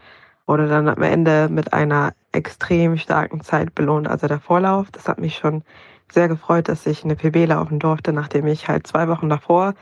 wurde 0.48 0.68
dann 0.68 0.88
am 0.88 1.02
Ende 1.02 1.50
mit 1.50 1.74
einer 1.74 2.14
extrem 2.32 2.98
starken 2.98 3.42
Zeit 3.42 3.74
belohnt. 3.76 4.08
Also 4.08 4.28
der 4.28 4.40
Vorlauf, 4.40 4.92
das 4.92 5.08
hat 5.08 5.20
mich 5.20 5.36
schon 5.36 5.64
sehr 6.12 6.28
gefreut, 6.28 6.70
dass 6.70 6.86
ich 6.86 7.04
eine 7.04 7.16
PB 7.16 7.48
laufen 7.48 7.80
durfte, 7.80 8.14
nachdem 8.14 8.48
ich 8.48 8.68
halt 8.68 8.88
zwei 8.88 9.08
Wochen 9.08 9.30
davor 9.30 9.74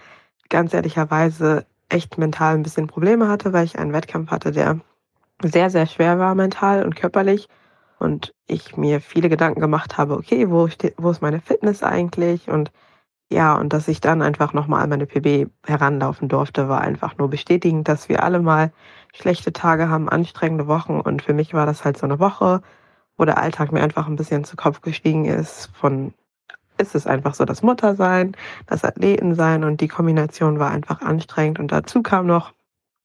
ganz 0.49 0.73
ehrlicherweise 0.73 1.65
echt 1.89 2.17
mental 2.17 2.55
ein 2.55 2.63
bisschen 2.63 2.87
Probleme 2.87 3.27
hatte, 3.29 3.53
weil 3.53 3.65
ich 3.65 3.79
einen 3.79 3.93
Wettkampf 3.93 4.31
hatte, 4.31 4.51
der 4.51 4.79
sehr, 5.43 5.69
sehr 5.69 5.87
schwer 5.87 6.19
war 6.19 6.35
mental 6.35 6.83
und 6.85 6.95
körperlich. 6.95 7.47
Und 7.99 8.33
ich 8.47 8.77
mir 8.77 9.01
viele 9.01 9.29
Gedanken 9.29 9.61
gemacht 9.61 9.97
habe, 9.97 10.15
okay, 10.15 10.49
wo, 10.51 10.69
wo 10.97 11.11
ist 11.11 11.21
meine 11.21 11.41
Fitness 11.41 11.83
eigentlich? 11.83 12.49
Und 12.49 12.71
Ja, 13.31 13.55
und 13.55 13.73
dass 13.73 13.87
ich 13.87 14.01
dann 14.01 14.21
einfach 14.21 14.53
nochmal 14.53 14.83
an 14.83 14.89
meine 14.89 15.07
PB 15.07 15.49
heranlaufen 15.65 16.29
durfte, 16.29 16.69
war 16.69 16.81
einfach 16.81 17.17
nur 17.17 17.29
bestätigend, 17.29 17.87
dass 17.87 18.09
wir 18.09 18.23
alle 18.23 18.41
mal 18.41 18.71
schlechte 19.13 19.53
Tage 19.53 19.89
haben, 19.89 20.09
anstrengende 20.09 20.67
Wochen. 20.67 20.99
Und 20.99 21.21
für 21.23 21.33
mich 21.33 21.53
war 21.53 21.65
das 21.65 21.83
halt 21.85 21.97
so 21.97 22.05
eine 22.05 22.19
Woche, 22.19 22.61
wo 23.17 23.25
der 23.25 23.37
Alltag 23.37 23.71
mir 23.71 23.81
einfach 23.81 24.07
ein 24.07 24.15
bisschen 24.15 24.43
zu 24.43 24.55
Kopf 24.55 24.81
gestiegen 24.81 25.25
ist. 25.25 25.69
Von 25.73 26.13
ist 26.77 26.95
es 26.95 27.07
einfach 27.07 27.35
so 27.35 27.45
das 27.45 27.61
Muttersein, 27.61 28.35
das 28.67 28.83
Athletensein 28.83 29.63
und 29.63 29.81
die 29.81 29.87
Kombination 29.87 30.59
war 30.59 30.71
einfach 30.71 31.01
anstrengend. 31.01 31.59
Und 31.59 31.71
dazu 31.71 32.01
kam 32.01 32.25
noch, 32.25 32.53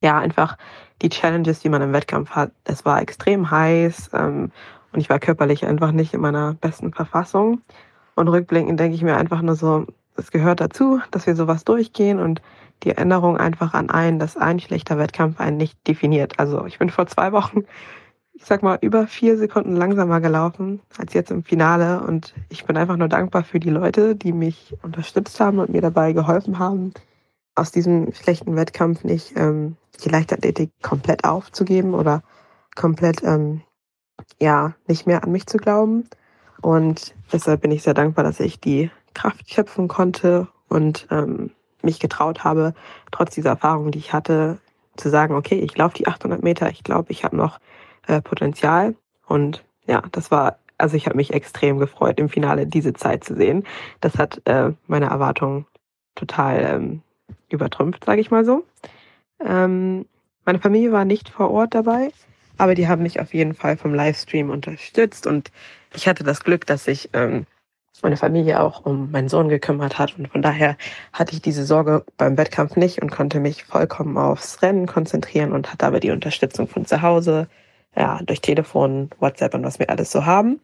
ja, 0.02 0.18
einfach 0.18 0.56
die 1.02 1.08
Challenges, 1.08 1.60
die 1.60 1.68
man 1.68 1.82
im 1.82 1.92
Wettkampf 1.92 2.30
hat. 2.30 2.52
Es 2.64 2.84
war 2.84 3.00
extrem 3.00 3.50
heiß 3.50 4.10
ähm, 4.14 4.50
und 4.92 5.00
ich 5.00 5.10
war 5.10 5.18
körperlich 5.18 5.66
einfach 5.66 5.92
nicht 5.92 6.14
in 6.14 6.20
meiner 6.20 6.54
besten 6.54 6.92
Verfassung. 6.92 7.60
Und 8.14 8.28
rückblickend 8.28 8.80
denke 8.80 8.94
ich 8.94 9.02
mir 9.02 9.16
einfach 9.16 9.42
nur 9.42 9.54
so, 9.54 9.86
es 10.16 10.30
gehört 10.30 10.60
dazu, 10.60 11.00
dass 11.10 11.26
wir 11.26 11.36
sowas 11.36 11.64
durchgehen 11.64 12.18
und 12.18 12.42
die 12.82 12.90
Erinnerung 12.90 13.36
einfach 13.36 13.74
an 13.74 13.90
einen, 13.90 14.18
dass 14.18 14.36
ein 14.36 14.60
schlechter 14.60 14.98
Wettkampf 14.98 15.40
einen 15.40 15.56
nicht 15.56 15.76
definiert. 15.86 16.38
Also 16.38 16.64
ich 16.66 16.78
bin 16.78 16.90
vor 16.90 17.06
zwei 17.06 17.32
Wochen, 17.32 17.64
ich 18.38 18.44
sag 18.44 18.62
mal, 18.62 18.78
über 18.80 19.08
vier 19.08 19.36
Sekunden 19.36 19.74
langsamer 19.74 20.20
gelaufen 20.20 20.80
als 20.96 21.12
jetzt 21.12 21.32
im 21.32 21.42
Finale 21.42 22.00
und 22.00 22.34
ich 22.48 22.64
bin 22.64 22.76
einfach 22.76 22.96
nur 22.96 23.08
dankbar 23.08 23.42
für 23.42 23.58
die 23.58 23.70
Leute, 23.70 24.14
die 24.14 24.32
mich 24.32 24.76
unterstützt 24.82 25.40
haben 25.40 25.58
und 25.58 25.70
mir 25.70 25.80
dabei 25.80 26.12
geholfen 26.12 26.60
haben, 26.60 26.94
aus 27.56 27.72
diesem 27.72 28.12
schlechten 28.14 28.54
Wettkampf 28.54 29.02
nicht 29.02 29.32
ähm, 29.36 29.76
die 30.04 30.08
Leichtathletik 30.08 30.70
komplett 30.82 31.24
aufzugeben 31.24 31.94
oder 31.94 32.22
komplett 32.76 33.24
ähm, 33.24 33.62
ja 34.40 34.74
nicht 34.86 35.06
mehr 35.06 35.24
an 35.24 35.32
mich 35.32 35.46
zu 35.46 35.58
glauben. 35.58 36.08
Und 36.62 37.14
deshalb 37.32 37.62
bin 37.62 37.72
ich 37.72 37.82
sehr 37.82 37.94
dankbar, 37.94 38.22
dass 38.22 38.38
ich 38.38 38.60
die 38.60 38.90
Kraft 39.14 39.52
schöpfen 39.52 39.88
konnte 39.88 40.46
und 40.68 41.08
ähm, 41.10 41.50
mich 41.82 41.98
getraut 41.98 42.44
habe, 42.44 42.72
trotz 43.10 43.34
dieser 43.34 43.50
Erfahrung, 43.50 43.90
die 43.90 43.98
ich 43.98 44.12
hatte, 44.12 44.58
zu 44.96 45.10
sagen, 45.10 45.34
okay, 45.34 45.58
ich 45.58 45.76
laufe 45.76 45.96
die 45.96 46.06
800 46.06 46.42
Meter, 46.42 46.70
ich 46.70 46.84
glaube, 46.84 47.10
ich 47.10 47.24
habe 47.24 47.36
noch 47.36 47.58
äh, 48.08 48.20
Potenzial. 48.20 48.94
Und 49.26 49.64
ja, 49.86 50.02
das 50.12 50.30
war, 50.30 50.58
also 50.76 50.96
ich 50.96 51.06
habe 51.06 51.16
mich 51.16 51.32
extrem 51.32 51.78
gefreut, 51.78 52.18
im 52.18 52.28
Finale 52.28 52.66
diese 52.66 52.92
Zeit 52.92 53.24
zu 53.24 53.34
sehen. 53.34 53.64
Das 54.00 54.18
hat 54.18 54.42
äh, 54.46 54.72
meine 54.86 55.06
Erwartungen 55.06 55.66
total 56.14 56.64
ähm, 56.64 57.02
übertrümpft, 57.48 58.04
sage 58.04 58.20
ich 58.20 58.30
mal 58.30 58.44
so. 58.44 58.64
Ähm, 59.44 60.06
meine 60.44 60.58
Familie 60.58 60.92
war 60.92 61.04
nicht 61.04 61.28
vor 61.28 61.50
Ort 61.50 61.74
dabei, 61.74 62.10
aber 62.56 62.74
die 62.74 62.88
haben 62.88 63.02
mich 63.02 63.20
auf 63.20 63.34
jeden 63.34 63.54
Fall 63.54 63.76
vom 63.76 63.94
Livestream 63.94 64.50
unterstützt 64.50 65.26
und 65.26 65.52
ich 65.94 66.08
hatte 66.08 66.24
das 66.24 66.42
Glück, 66.42 66.66
dass 66.66 66.88
ich 66.88 67.10
ähm, 67.12 67.46
meine 68.02 68.16
Familie 68.16 68.60
auch 68.60 68.84
um 68.84 69.10
meinen 69.10 69.28
Sohn 69.28 69.48
gekümmert 69.48 69.98
hat. 69.98 70.18
Und 70.18 70.28
von 70.28 70.42
daher 70.42 70.76
hatte 71.12 71.34
ich 71.34 71.42
diese 71.42 71.64
Sorge 71.64 72.04
beim 72.16 72.36
Wettkampf 72.36 72.76
nicht 72.76 73.02
und 73.02 73.10
konnte 73.10 73.40
mich 73.40 73.64
vollkommen 73.64 74.16
aufs 74.16 74.62
Rennen 74.62 74.86
konzentrieren 74.86 75.52
und 75.52 75.72
hatte 75.72 75.86
aber 75.86 76.00
die 76.00 76.10
Unterstützung 76.10 76.68
von 76.68 76.86
zu 76.86 77.02
Hause, 77.02 77.48
ja, 77.96 78.20
durch 78.24 78.40
Telefon, 78.40 79.10
WhatsApp 79.18 79.54
und 79.54 79.64
was 79.64 79.78
wir 79.78 79.90
alles 79.90 80.10
so 80.10 80.24
haben. 80.24 80.60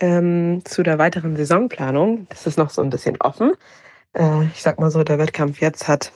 Ähm, 0.00 0.62
zu 0.64 0.82
der 0.82 0.98
weiteren 0.98 1.36
Saisonplanung, 1.36 2.26
das 2.28 2.46
ist 2.46 2.56
noch 2.56 2.70
so 2.70 2.82
ein 2.82 2.90
bisschen 2.90 3.20
offen. 3.20 3.54
Äh, 4.14 4.46
ich 4.46 4.62
sag 4.62 4.78
mal 4.78 4.90
so, 4.90 5.02
der 5.02 5.18
Wettkampf 5.18 5.60
jetzt 5.60 5.88
hat 5.88 6.12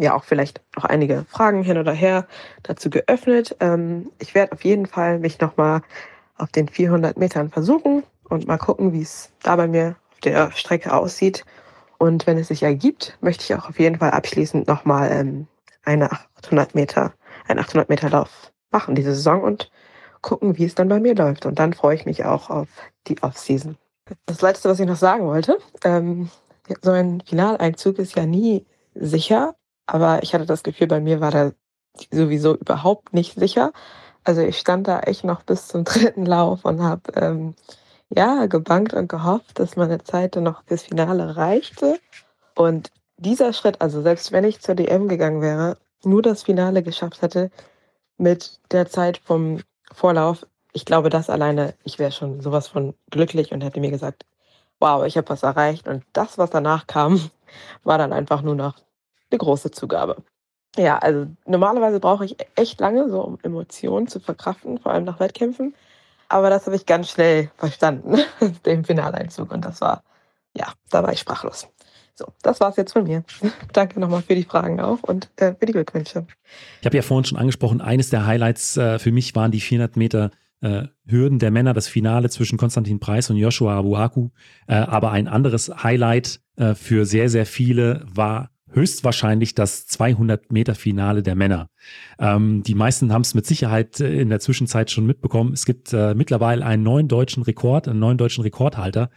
ja 0.00 0.14
auch 0.14 0.24
vielleicht 0.24 0.62
noch 0.76 0.84
einige 0.84 1.24
Fragen 1.28 1.62
hin 1.62 1.76
oder 1.78 1.92
her 1.92 2.26
dazu 2.62 2.88
geöffnet. 2.88 3.56
Ähm, 3.60 4.10
ich 4.18 4.34
werde 4.34 4.52
auf 4.52 4.64
jeden 4.64 4.86
Fall 4.86 5.18
mich 5.18 5.40
nochmal 5.40 5.82
auf 6.36 6.50
den 6.50 6.68
400 6.68 7.18
Metern 7.18 7.50
versuchen 7.50 8.04
und 8.28 8.46
mal 8.46 8.58
gucken, 8.58 8.92
wie 8.92 9.02
es 9.02 9.30
da 9.42 9.56
bei 9.56 9.66
mir 9.66 9.96
auf 10.12 10.20
der 10.20 10.52
Strecke 10.52 10.94
aussieht. 10.94 11.44
Und 11.98 12.26
wenn 12.26 12.38
es 12.38 12.48
sich 12.48 12.62
ergibt, 12.62 13.18
möchte 13.20 13.42
ich 13.42 13.54
auch 13.54 13.68
auf 13.68 13.78
jeden 13.78 13.98
Fall 13.98 14.12
abschließend 14.12 14.68
nochmal 14.68 15.10
ähm, 15.10 15.48
eine 15.84 16.12
800 16.12 16.74
Meter, 16.74 17.12
einen 17.48 17.58
800 17.58 17.88
Meter 17.88 18.08
Lauf 18.08 18.52
machen 18.70 18.94
diese 18.94 19.14
Saison 19.14 19.42
und 19.42 19.70
gucken, 20.22 20.58
wie 20.58 20.64
es 20.64 20.74
dann 20.74 20.88
bei 20.88 21.00
mir 21.00 21.14
läuft. 21.14 21.46
Und 21.46 21.58
dann 21.58 21.72
freue 21.72 21.94
ich 21.94 22.06
mich 22.06 22.24
auch 22.24 22.50
auf 22.50 22.68
die 23.06 23.22
Offseason. 23.22 23.76
Das 24.26 24.40
Letzte, 24.40 24.68
was 24.68 24.80
ich 24.80 24.86
noch 24.86 24.96
sagen 24.96 25.26
wollte, 25.26 25.58
ähm, 25.84 26.30
so 26.82 26.90
ein 26.90 27.22
Finaleinzug 27.26 27.98
ist 27.98 28.16
ja 28.16 28.26
nie 28.26 28.66
sicher, 28.94 29.54
aber 29.86 30.22
ich 30.22 30.34
hatte 30.34 30.46
das 30.46 30.62
Gefühl, 30.62 30.86
bei 30.86 31.00
mir 31.00 31.20
war 31.20 31.30
da 31.30 31.52
sowieso 32.10 32.56
überhaupt 32.56 33.12
nicht 33.14 33.38
sicher. 33.38 33.72
Also 34.24 34.42
ich 34.42 34.58
stand 34.58 34.86
da 34.88 35.00
echt 35.00 35.24
noch 35.24 35.42
bis 35.42 35.68
zum 35.68 35.84
dritten 35.84 36.26
Lauf 36.26 36.64
und 36.64 36.82
habe 36.82 37.12
ähm, 37.14 37.54
ja, 38.10 38.46
gebankt 38.46 38.94
und 38.94 39.08
gehofft, 39.08 39.58
dass 39.58 39.76
meine 39.76 40.02
Zeit 40.02 40.36
dann 40.36 40.44
noch 40.44 40.62
fürs 40.64 40.82
Finale 40.82 41.36
reichte. 41.36 41.98
Und 42.54 42.90
dieser 43.18 43.52
Schritt, 43.52 43.80
also 43.80 44.02
selbst 44.02 44.32
wenn 44.32 44.44
ich 44.44 44.60
zur 44.60 44.74
DM 44.74 45.08
gegangen 45.08 45.42
wäre, 45.42 45.76
nur 46.04 46.22
das 46.22 46.44
Finale 46.44 46.82
geschafft 46.82 47.22
hätte 47.22 47.50
mit 48.16 48.60
der 48.70 48.88
Zeit 48.88 49.18
vom 49.18 49.60
Vorlauf, 49.92 50.46
ich 50.72 50.84
glaube, 50.84 51.10
das 51.10 51.30
alleine, 51.30 51.74
ich 51.84 51.98
wäre 51.98 52.12
schon 52.12 52.40
sowas 52.40 52.68
von 52.68 52.94
glücklich 53.10 53.52
und 53.52 53.62
hätte 53.62 53.80
mir 53.80 53.90
gesagt, 53.90 54.24
wow, 54.80 55.04
ich 55.04 55.16
habe 55.16 55.28
was 55.30 55.42
erreicht. 55.42 55.88
Und 55.88 56.04
das, 56.12 56.38
was 56.38 56.50
danach 56.50 56.86
kam, 56.86 57.30
war 57.84 57.98
dann 57.98 58.12
einfach 58.12 58.42
nur 58.42 58.54
noch 58.54 58.76
eine 59.30 59.38
große 59.38 59.70
Zugabe. 59.70 60.16
Ja, 60.76 60.98
also 60.98 61.26
normalerweise 61.46 62.00
brauche 62.00 62.24
ich 62.24 62.36
echt 62.54 62.80
lange, 62.80 63.08
so 63.08 63.22
um 63.22 63.38
Emotionen 63.42 64.06
zu 64.06 64.20
verkraften, 64.20 64.78
vor 64.78 64.92
allem 64.92 65.04
nach 65.04 65.20
Wettkämpfen. 65.20 65.74
Aber 66.28 66.50
das 66.50 66.66
habe 66.66 66.76
ich 66.76 66.86
ganz 66.86 67.10
schnell 67.10 67.50
verstanden, 67.56 68.18
den 68.66 68.84
Finaleinzug. 68.84 69.50
Und 69.50 69.64
das 69.64 69.80
war, 69.80 70.02
ja, 70.54 70.72
da 70.90 71.02
war 71.02 71.12
ich 71.12 71.20
sprachlos. 71.20 71.68
So, 72.18 72.32
das 72.42 72.58
war 72.58 72.70
es 72.70 72.76
jetzt 72.76 72.92
von 72.92 73.04
mir. 73.04 73.22
Danke 73.72 74.00
nochmal 74.00 74.22
für 74.22 74.34
die 74.34 74.42
Fragen 74.42 74.80
auch 74.80 75.04
und 75.04 75.30
äh, 75.36 75.54
für 75.54 75.66
die 75.66 75.72
Glückwünsche. 75.72 76.26
Ich 76.80 76.86
habe 76.86 76.96
ja 76.96 77.02
vorhin 77.02 77.24
schon 77.24 77.38
angesprochen, 77.38 77.80
eines 77.80 78.10
der 78.10 78.26
Highlights 78.26 78.76
äh, 78.76 78.98
für 78.98 79.12
mich 79.12 79.36
waren 79.36 79.52
die 79.52 79.60
400 79.60 79.96
Meter 79.96 80.32
äh, 80.60 80.88
Hürden 81.06 81.38
der 81.38 81.52
Männer, 81.52 81.74
das 81.74 81.86
Finale 81.86 82.28
zwischen 82.28 82.58
Konstantin 82.58 82.98
Preis 82.98 83.30
und 83.30 83.36
Joshua 83.36 83.78
Abuaku. 83.78 84.30
Äh, 84.66 84.74
aber 84.74 85.12
ein 85.12 85.28
anderes 85.28 85.70
Highlight 85.84 86.40
äh, 86.56 86.74
für 86.74 87.06
sehr, 87.06 87.28
sehr 87.28 87.46
viele 87.46 88.04
war 88.12 88.50
höchstwahrscheinlich 88.72 89.54
das 89.54 89.86
200 89.86 90.50
Meter 90.50 90.74
Finale 90.74 91.22
der 91.22 91.36
Männer. 91.36 91.68
Ähm, 92.18 92.64
die 92.64 92.74
meisten 92.74 93.12
haben 93.12 93.22
es 93.22 93.34
mit 93.34 93.46
Sicherheit 93.46 94.00
äh, 94.00 94.20
in 94.20 94.28
der 94.28 94.40
Zwischenzeit 94.40 94.90
schon 94.90 95.06
mitbekommen. 95.06 95.52
Es 95.52 95.64
gibt 95.66 95.92
mittlerweile 95.92 96.66
einen 96.66 96.82
neuen 96.82 97.06
deutschen 97.06 97.44
Rekord, 97.44 97.86
einen 97.86 98.00
neuen 98.00 98.18
deutschen 98.18 98.42
Rekordhalter 98.42 99.08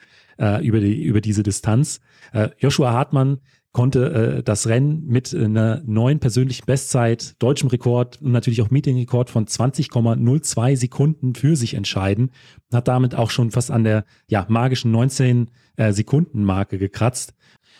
äh, 0.41 0.65
über, 0.65 0.79
die, 0.79 1.03
über 1.03 1.21
diese 1.21 1.43
Distanz. 1.43 2.01
Äh, 2.33 2.49
Joshua 2.57 2.91
Hartmann 2.91 3.39
konnte 3.71 4.39
äh, 4.39 4.43
das 4.43 4.67
Rennen 4.67 5.05
mit 5.07 5.33
einer 5.33 5.81
neuen 5.85 6.19
persönlichen 6.19 6.65
Bestzeit, 6.65 7.35
deutschem 7.39 7.69
Rekord 7.69 8.21
und 8.21 8.31
natürlich 8.31 8.61
auch 8.61 8.69
Meetingrekord 8.69 9.29
von 9.29 9.45
20,02 9.45 10.75
Sekunden 10.75 11.35
für 11.35 11.55
sich 11.55 11.75
entscheiden. 11.75 12.31
Hat 12.73 12.87
damit 12.87 13.15
auch 13.15 13.29
schon 13.29 13.51
fast 13.51 13.71
an 13.71 13.83
der 13.83 14.03
ja, 14.27 14.45
magischen 14.49 14.91
19 14.91 15.49
äh, 15.77 15.93
gekratzt. 15.93 17.33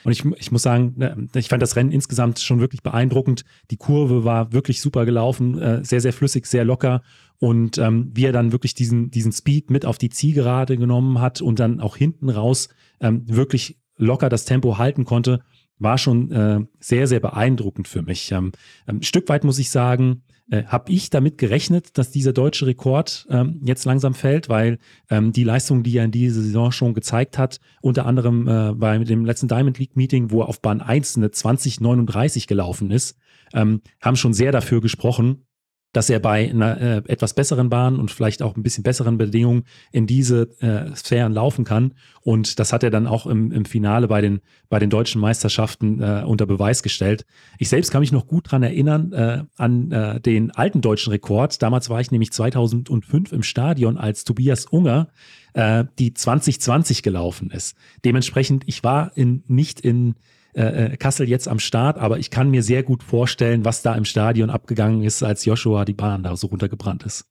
Und 0.04 0.12
ich, 0.14 0.26
ich 0.38 0.52
muss 0.52 0.64
sagen, 0.64 0.94
ne, 0.98 1.28
ich 1.36 1.50
fand 1.50 1.62
das 1.62 1.76
Rennen 1.76 1.92
insgesamt 1.92 2.40
schon 2.40 2.60
wirklich 2.60 2.82
beeindruckend. 2.82 3.44
Die 3.70 3.78
Kurve 3.78 4.24
war 4.24 4.52
wirklich 4.52 4.82
super 4.82 5.06
gelaufen, 5.06 5.60
äh, 5.60 5.84
sehr, 5.84 6.02
sehr 6.02 6.14
flüssig, 6.14 6.48
sehr 6.48 6.66
locker. 6.66 7.02
Und 7.42 7.80
ähm, 7.80 8.12
wie 8.14 8.26
er 8.26 8.34
dann 8.34 8.52
wirklich 8.52 8.76
diesen, 8.76 9.10
diesen 9.10 9.32
Speed 9.32 9.72
mit 9.72 9.84
auf 9.84 9.98
die 9.98 10.10
Zielgerade 10.10 10.78
genommen 10.78 11.20
hat 11.20 11.42
und 11.42 11.60
dann 11.60 11.80
auch 11.80 11.98
hinten 11.98 12.30
raus 12.30 12.70
ähm, 13.00 13.24
wirklich 13.26 13.80
locker 13.98 14.30
das 14.30 14.46
Tempo 14.46 14.78
halten 14.78 15.06
konnte, 15.06 15.42
war 15.80 15.98
schon 15.98 16.32
äh, 16.32 16.60
sehr, 16.80 17.08
sehr 17.08 17.20
beeindruckend 17.20 17.88
für 17.88 18.04
mich. 18.04 18.32
Ähm, 18.32 18.52
ein 18.86 19.02
Stück 19.02 19.28
weit 19.28 19.44
muss 19.44 19.58
ich 19.58 19.72
sagen, 19.72 20.22
äh, 20.52 20.66
habe 20.66 20.92
ich 20.92 21.10
damit 21.10 21.40
gerechnet, 21.40 21.98
dass 21.98 22.12
dieser 22.12 22.32
deutsche 22.32 22.68
Rekord 22.68 23.26
ähm, 23.32 23.60
jetzt 23.66 23.86
langsam 23.86 24.14
fällt, 24.14 24.48
weil 24.48 24.78
ähm, 25.10 25.32
die 25.32 25.44
Leistung, 25.44 25.82
die 25.82 25.98
er 25.98 26.06
in 26.06 26.12
dieser 26.12 26.42
Saison 26.42 26.72
schon 26.72 26.94
gezeigt 26.94 27.40
hat, 27.40 27.60
unter 27.82 28.06
anderem 28.06 28.48
äh, 28.48 28.74
bei 28.76 29.00
dem 29.00 29.26
letzten 29.26 29.48
Diamond 29.48 29.80
League 29.80 29.96
Meeting, 29.96 30.30
wo 30.30 30.42
er 30.42 30.48
auf 30.48 30.62
Bahn 30.62 30.80
1 30.80 31.18
eine 31.18 31.32
2039 31.32 32.46
gelaufen 32.46 32.92
ist, 32.92 33.18
ähm, 33.52 33.82
haben 34.00 34.16
schon 34.16 34.36
sehr 34.36 34.52
dafür 34.52 34.80
gesprochen, 34.80 35.48
dass 35.94 36.10
er 36.10 36.20
bei 36.20 36.50
einer 36.50 36.80
äh, 36.80 37.02
etwas 37.08 37.34
besseren 37.34 37.70
Bahn 37.70 38.00
und 38.00 38.12
vielleicht 38.12 38.42
auch 38.42 38.56
ein 38.56 38.64
bisschen 38.64 38.84
besseren 38.84 39.18
Bedingungen 39.18 39.64
in 39.92 40.08
diese 40.08 40.50
äh, 40.62 40.96
Sphären 40.96 41.34
laufen 41.34 41.66
kann. 41.66 41.94
Und 42.22 42.60
das 42.60 42.72
hat 42.72 42.84
er 42.84 42.92
dann 42.92 43.08
auch 43.08 43.26
im, 43.26 43.52
im 43.52 43.66
Finale 43.66 44.08
bei 44.08 44.22
den, 44.22 44.42
bei 44.70 44.80
den 44.80 44.90
deutschen 44.90 45.20
Meisterschaften 45.20 46.02
äh, 46.02 46.24
unter 46.26 46.46
Beweis 46.46 46.84
gestellt. 46.84 47.26
Ich 47.58 47.70
selbst 47.70 47.92
kann 47.92 48.02
mich 48.02 48.12
noch 48.12 48.28
gut 48.28 48.52
dran 48.52 48.64
erinnern 48.64 49.12
äh, 49.12 49.44
an 49.58 49.92
äh, 49.92 50.22
den 50.22 50.52
alten 50.52 50.82
deutschen 50.82 51.12
Rekord. 51.12 51.62
Damals 51.62 51.90
war 51.90 52.00
ich 52.00 52.12
nämlich 52.12 52.32
2005 52.32 53.32
im 53.32 53.44
Stadion, 53.44 53.98
als 53.98 54.24
Tobias 54.24 54.66
Unger 54.66 55.10
äh, 55.54 55.84
die 56.00 56.14
2020 56.14 57.04
gelaufen 57.04 57.52
ist. 57.52 57.76
Dementsprechend, 58.06 58.64
ich 58.68 58.84
war 58.84 59.12
in, 59.16 59.44
nicht 59.48 59.82
in 59.82 60.16
äh, 60.54 60.94
äh, 60.94 60.98
Kassel 60.98 61.30
jetzt 61.30 61.48
am 61.48 61.60
Start, 61.60 61.98
aber 61.98 62.20
ich 62.20 62.30
kann 62.30 62.50
mir 62.50 62.64
sehr 62.64 62.84
gut 62.84 63.04
vorstellen, 63.04 63.66
was 63.66 63.82
da 63.82 63.96
im 63.96 64.06
Stadion 64.06 64.50
abgegangen 64.50 65.04
ist, 65.04 65.24
als 65.24 65.46
Joshua 65.46 65.86
die 65.86 65.94
Bahn 65.94 66.24
da 66.24 66.36
so 66.36 66.48
runtergebrannt 66.48 67.04
ist. 67.04 67.26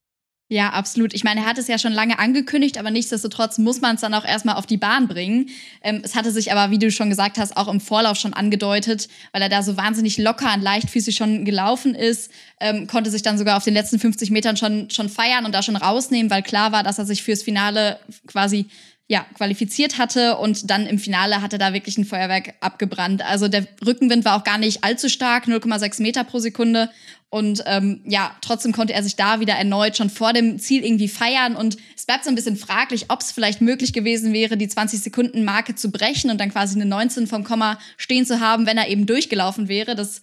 Ja, 0.51 0.71
absolut. 0.71 1.13
Ich 1.13 1.23
meine, 1.23 1.39
er 1.39 1.45
hat 1.45 1.57
es 1.57 1.69
ja 1.69 1.79
schon 1.79 1.93
lange 1.93 2.19
angekündigt, 2.19 2.77
aber 2.77 2.91
nichtsdestotrotz 2.91 3.57
muss 3.57 3.79
man 3.79 3.95
es 3.95 4.01
dann 4.01 4.13
auch 4.13 4.25
erstmal 4.25 4.55
auf 4.55 4.65
die 4.65 4.75
Bahn 4.75 5.07
bringen. 5.07 5.47
Ähm, 5.81 6.01
es 6.03 6.13
hatte 6.13 6.29
sich 6.29 6.51
aber, 6.51 6.71
wie 6.71 6.77
du 6.77 6.91
schon 6.91 7.09
gesagt 7.09 7.37
hast, 7.37 7.55
auch 7.55 7.69
im 7.69 7.79
Vorlauf 7.79 8.17
schon 8.17 8.33
angedeutet, 8.33 9.07
weil 9.31 9.41
er 9.41 9.47
da 9.47 9.63
so 9.63 9.77
wahnsinnig 9.77 10.17
locker 10.17 10.53
und 10.53 10.61
leichtfüßig 10.61 11.15
schon 11.15 11.45
gelaufen 11.45 11.95
ist, 11.95 12.31
ähm, 12.59 12.85
konnte 12.87 13.09
sich 13.11 13.21
dann 13.21 13.37
sogar 13.37 13.55
auf 13.55 13.63
den 13.63 13.73
letzten 13.73 13.97
50 13.97 14.29
Metern 14.29 14.57
schon, 14.57 14.89
schon 14.89 15.07
feiern 15.07 15.45
und 15.45 15.55
da 15.55 15.63
schon 15.63 15.77
rausnehmen, 15.77 16.29
weil 16.29 16.43
klar 16.43 16.73
war, 16.73 16.83
dass 16.83 16.99
er 16.99 17.05
sich 17.05 17.23
fürs 17.23 17.43
Finale 17.43 18.01
quasi 18.27 18.65
ja, 19.11 19.25
qualifiziert 19.35 19.97
hatte 19.97 20.37
und 20.37 20.71
dann 20.71 20.87
im 20.87 20.97
Finale 20.97 21.41
hat 21.41 21.51
er 21.51 21.59
da 21.59 21.73
wirklich 21.73 21.97
ein 21.97 22.05
Feuerwerk 22.05 22.53
abgebrannt. 22.61 23.21
Also 23.21 23.49
der 23.49 23.67
Rückenwind 23.85 24.23
war 24.23 24.37
auch 24.37 24.45
gar 24.45 24.57
nicht 24.57 24.85
allzu 24.85 25.09
stark, 25.09 25.47
0,6 25.47 26.01
Meter 26.01 26.23
pro 26.23 26.39
Sekunde. 26.39 26.89
Und 27.29 27.61
ähm, 27.65 27.99
ja, 28.05 28.33
trotzdem 28.39 28.71
konnte 28.71 28.93
er 28.93 29.03
sich 29.03 29.17
da 29.17 29.41
wieder 29.41 29.55
erneut 29.55 29.97
schon 29.97 30.09
vor 30.09 30.31
dem 30.31 30.59
Ziel 30.59 30.85
irgendwie 30.85 31.09
feiern. 31.09 31.57
Und 31.57 31.75
es 31.93 32.05
bleibt 32.05 32.23
so 32.23 32.29
ein 32.29 32.35
bisschen 32.35 32.55
fraglich, 32.55 33.07
ob 33.09 33.19
es 33.19 33.33
vielleicht 33.33 33.59
möglich 33.59 33.91
gewesen 33.91 34.31
wäre, 34.31 34.55
die 34.55 34.69
20-Sekunden-Marke 34.69 35.75
zu 35.75 35.91
brechen 35.91 36.31
und 36.31 36.39
dann 36.39 36.49
quasi 36.49 36.75
eine 36.75 36.85
19 36.85 37.27
vom 37.27 37.43
Komma 37.43 37.79
stehen 37.97 38.25
zu 38.25 38.39
haben, 38.39 38.65
wenn 38.65 38.77
er 38.77 38.87
eben 38.87 39.07
durchgelaufen 39.07 39.67
wäre. 39.67 39.93
Das 39.95 40.21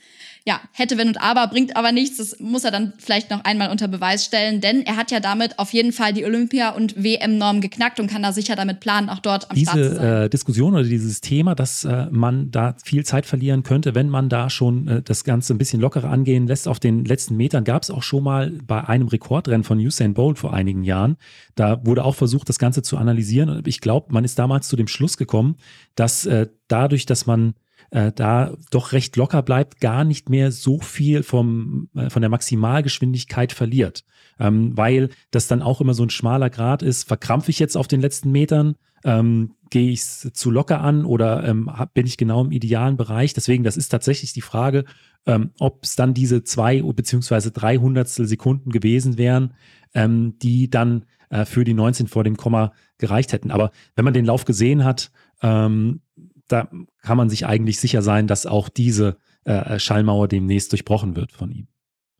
ja, 0.48 0.62
hätte, 0.72 0.96
wenn 0.96 1.08
und 1.08 1.20
aber, 1.20 1.46
bringt 1.48 1.76
aber 1.76 1.92
nichts. 1.92 2.16
Das 2.16 2.40
muss 2.40 2.64
er 2.64 2.70
dann 2.70 2.94
vielleicht 2.96 3.30
noch 3.30 3.44
einmal 3.44 3.70
unter 3.70 3.86
Beweis 3.86 4.24
stellen, 4.24 4.62
denn 4.62 4.80
er 4.80 4.96
hat 4.96 5.10
ja 5.10 5.20
damit 5.20 5.58
auf 5.58 5.74
jeden 5.74 5.92
Fall 5.92 6.14
die 6.14 6.24
Olympia- 6.24 6.70
und 6.70 6.96
WM-Norm 6.96 7.60
geknackt 7.60 8.00
und 8.00 8.10
kann 8.10 8.22
da 8.22 8.32
sicher 8.32 8.56
damit 8.56 8.80
planen, 8.80 9.10
auch 9.10 9.18
dort 9.18 9.50
am 9.50 9.56
Diese, 9.56 9.72
Start 9.72 9.84
zu 9.84 9.94
sein. 9.96 10.00
Diese 10.00 10.24
äh, 10.24 10.30
Diskussion 10.30 10.72
oder 10.72 10.84
dieses 10.84 11.20
Thema, 11.20 11.54
dass 11.54 11.84
äh, 11.84 12.06
man 12.10 12.50
da 12.50 12.74
viel 12.82 13.04
Zeit 13.04 13.26
verlieren 13.26 13.62
könnte, 13.62 13.94
wenn 13.94 14.08
man 14.08 14.30
da 14.30 14.48
schon 14.48 14.88
äh, 14.88 15.02
das 15.02 15.22
Ganze 15.22 15.52
ein 15.52 15.58
bisschen 15.58 15.82
lockerer 15.82 16.08
angehen 16.08 16.46
lässt. 16.46 16.66
Auf 16.66 16.80
den 16.80 17.04
letzten 17.04 17.36
Metern 17.36 17.64
gab 17.64 17.82
es 17.82 17.90
auch 17.90 18.02
schon 18.02 18.24
mal 18.24 18.50
bei 18.66 18.82
einem 18.88 19.08
Rekordrennen 19.08 19.64
von 19.64 19.78
Usain 19.78 20.14
Bolt 20.14 20.38
vor 20.38 20.54
einigen 20.54 20.82
Jahren. 20.82 21.18
Da 21.56 21.84
wurde 21.84 22.06
auch 22.06 22.14
versucht, 22.14 22.48
das 22.48 22.58
Ganze 22.58 22.80
zu 22.80 22.96
analysieren. 22.96 23.50
Und 23.50 23.68
ich 23.68 23.82
glaube, 23.82 24.14
man 24.14 24.24
ist 24.24 24.38
damals 24.38 24.66
zu 24.66 24.76
dem 24.76 24.88
Schluss 24.88 25.18
gekommen, 25.18 25.56
dass 25.94 26.24
äh, 26.24 26.46
dadurch, 26.68 27.04
dass 27.04 27.26
man 27.26 27.52
äh, 27.90 28.12
da 28.14 28.54
doch 28.70 28.92
recht 28.92 29.16
locker 29.16 29.42
bleibt, 29.42 29.80
gar 29.80 30.04
nicht 30.04 30.28
mehr 30.28 30.52
so 30.52 30.80
viel 30.80 31.22
vom, 31.22 31.88
äh, 31.94 32.10
von 32.10 32.22
der 32.22 32.28
Maximalgeschwindigkeit 32.28 33.52
verliert. 33.52 34.04
Ähm, 34.38 34.76
weil 34.76 35.10
das 35.30 35.48
dann 35.48 35.62
auch 35.62 35.80
immer 35.80 35.94
so 35.94 36.04
ein 36.04 36.10
schmaler 36.10 36.50
Grad 36.50 36.82
ist. 36.82 37.08
Verkrampfe 37.08 37.50
ich 37.50 37.58
jetzt 37.58 37.76
auf 37.76 37.88
den 37.88 38.00
letzten 38.00 38.30
Metern? 38.30 38.76
Ähm, 39.04 39.54
Gehe 39.70 39.90
ich 39.90 40.00
es 40.00 40.30
zu 40.32 40.50
locker 40.50 40.80
an 40.80 41.04
oder 41.04 41.44
ähm, 41.44 41.70
bin 41.92 42.06
ich 42.06 42.16
genau 42.16 42.42
im 42.42 42.52
idealen 42.52 42.96
Bereich? 42.96 43.34
Deswegen, 43.34 43.64
das 43.64 43.76
ist 43.76 43.90
tatsächlich 43.90 44.32
die 44.32 44.40
Frage, 44.40 44.86
ähm, 45.26 45.50
ob 45.58 45.84
es 45.84 45.94
dann 45.94 46.14
diese 46.14 46.42
zwei 46.42 46.80
beziehungsweise 46.80 47.50
drei 47.50 47.76
Hundertstel 47.76 48.26
Sekunden 48.26 48.70
gewesen 48.70 49.18
wären, 49.18 49.52
ähm, 49.92 50.38
die 50.38 50.70
dann 50.70 51.04
äh, 51.28 51.44
für 51.44 51.64
die 51.64 51.74
19 51.74 52.06
vor 52.06 52.24
dem 52.24 52.38
Komma 52.38 52.72
gereicht 52.96 53.32
hätten. 53.32 53.50
Aber 53.50 53.70
wenn 53.94 54.06
man 54.06 54.14
den 54.14 54.24
Lauf 54.24 54.46
gesehen 54.46 54.84
hat, 54.84 55.10
ähm, 55.42 56.00
da 56.48 56.68
kann 57.02 57.16
man 57.16 57.30
sich 57.30 57.46
eigentlich 57.46 57.78
sicher 57.78 58.02
sein, 58.02 58.26
dass 58.26 58.46
auch 58.46 58.68
diese 58.68 59.16
äh, 59.44 59.78
Schallmauer 59.78 60.28
demnächst 60.28 60.72
durchbrochen 60.72 61.16
wird 61.16 61.32
von 61.32 61.50
ihm. 61.50 61.68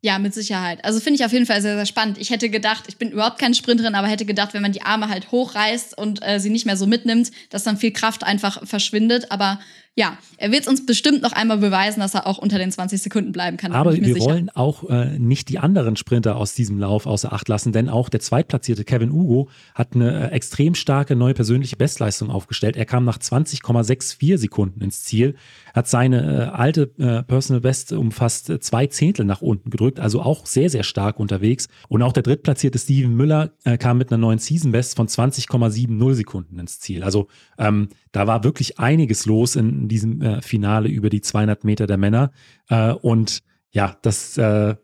Ja, 0.01 0.17
mit 0.17 0.33
Sicherheit. 0.33 0.85
Also 0.85 1.01
finde 1.01 1.19
ich 1.19 1.25
auf 1.25 1.33
jeden 1.33 1.45
Fall 1.45 1.61
sehr, 1.61 1.75
sehr 1.75 1.85
spannend. 1.85 2.17
Ich 2.17 2.29
hätte 2.29 2.49
gedacht, 2.49 2.85
ich 2.87 2.97
bin 2.97 3.11
überhaupt 3.11 3.37
keine 3.37 3.53
Sprinterin, 3.53 3.95
aber 3.95 4.07
hätte 4.07 4.25
gedacht, 4.25 4.53
wenn 4.53 4.61
man 4.61 4.71
die 4.71 4.81
Arme 4.81 5.09
halt 5.09 5.29
hochreißt 5.29 5.97
und 5.97 6.25
äh, 6.25 6.39
sie 6.39 6.49
nicht 6.49 6.65
mehr 6.65 6.77
so 6.77 6.87
mitnimmt, 6.87 7.31
dass 7.49 7.63
dann 7.63 7.75
viel 7.75 7.91
Kraft 7.91 8.23
einfach 8.23 8.65
verschwindet. 8.65 9.29
Aber 9.29 9.59
ja, 9.95 10.17
er 10.37 10.51
wird 10.51 10.61
es 10.61 10.67
uns 10.67 10.85
bestimmt 10.85 11.21
noch 11.21 11.33
einmal 11.33 11.57
beweisen, 11.57 11.99
dass 11.99 12.13
er 12.13 12.25
auch 12.25 12.37
unter 12.37 12.57
den 12.57 12.71
20 12.71 13.01
Sekunden 13.01 13.31
bleiben 13.31 13.57
kann. 13.57 13.73
Aber 13.73 13.93
wir 13.93 14.13
sicher. 14.13 14.25
wollen 14.25 14.49
auch 14.49 14.89
äh, 14.89 15.19
nicht 15.19 15.49
die 15.49 15.59
anderen 15.59 15.97
Sprinter 15.97 16.37
aus 16.37 16.53
diesem 16.53 16.79
Lauf 16.79 17.05
außer 17.05 17.33
Acht 17.33 17.49
lassen, 17.49 17.73
denn 17.73 17.89
auch 17.89 18.07
der 18.07 18.21
zweitplatzierte 18.21 18.85
Kevin 18.85 19.11
Ugo 19.11 19.49
hat 19.75 19.95
eine 19.95 20.29
äh, 20.29 20.31
extrem 20.31 20.75
starke 20.75 21.17
neue 21.17 21.33
persönliche 21.33 21.75
Bestleistung 21.75 22.29
aufgestellt. 22.29 22.77
Er 22.77 22.85
kam 22.85 23.03
nach 23.03 23.17
20,64 23.17 24.37
Sekunden 24.37 24.81
ins 24.81 25.03
Ziel, 25.03 25.35
hat 25.73 25.89
seine 25.89 26.45
äh, 26.45 26.55
alte 26.55 26.91
äh, 26.97 27.23
Personal 27.23 27.61
Best 27.61 27.91
um 27.91 28.11
fast 28.11 28.49
äh, 28.49 28.59
zwei 28.61 28.87
Zehntel 28.87 29.25
nach 29.25 29.41
unten 29.41 29.69
gedrückt, 29.69 29.99
also 29.99 30.21
auch 30.21 30.45
sehr, 30.45 30.69
sehr 30.69 30.83
stark 30.83 31.19
unterwegs. 31.19 31.67
Und 31.89 32.03
auch 32.03 32.13
der 32.13 32.23
drittplatzierte 32.23 32.79
Steven 32.79 33.13
Müller 33.13 33.51
äh, 33.65 33.77
kam 33.77 33.97
mit 33.97 34.11
einer 34.11 34.17
neuen 34.17 34.39
Season 34.39 34.71
Best 34.71 34.95
von 34.95 35.07
20,70 35.07 36.13
Sekunden 36.13 36.57
ins 36.57 36.79
Ziel. 36.79 37.03
Also 37.03 37.27
ähm, 37.57 37.89
da 38.11 38.27
war 38.27 38.43
wirklich 38.43 38.79
einiges 38.79 39.25
los 39.25 39.55
in 39.55 39.87
diesem 39.87 40.21
äh, 40.21 40.41
Finale 40.41 40.89
über 40.89 41.09
die 41.09 41.21
200 41.21 41.63
Meter 41.63 41.87
der 41.87 41.97
Männer. 41.97 42.31
Äh, 42.67 42.91
und 42.91 43.43
ja, 43.71 43.97
das 44.01 44.37
äh, 44.37 44.75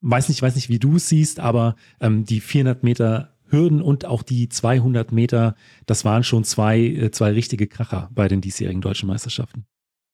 weiß 0.00 0.28
nicht, 0.28 0.42
weiß 0.42 0.54
nicht, 0.54 0.68
wie 0.68 0.78
du 0.78 0.96
es 0.96 1.08
siehst, 1.08 1.40
aber 1.40 1.74
ähm, 2.00 2.24
die 2.24 2.40
400 2.40 2.82
Meter 2.82 3.34
Hürden 3.50 3.80
und 3.80 4.04
auch 4.04 4.22
die 4.22 4.48
200 4.48 5.10
Meter, 5.10 5.54
das 5.86 6.04
waren 6.04 6.22
schon 6.22 6.44
zwei, 6.44 6.80
äh, 6.80 7.10
zwei 7.10 7.32
richtige 7.32 7.66
Kracher 7.66 8.10
bei 8.12 8.28
den 8.28 8.40
diesjährigen 8.40 8.82
deutschen 8.82 9.08
Meisterschaften 9.08 9.66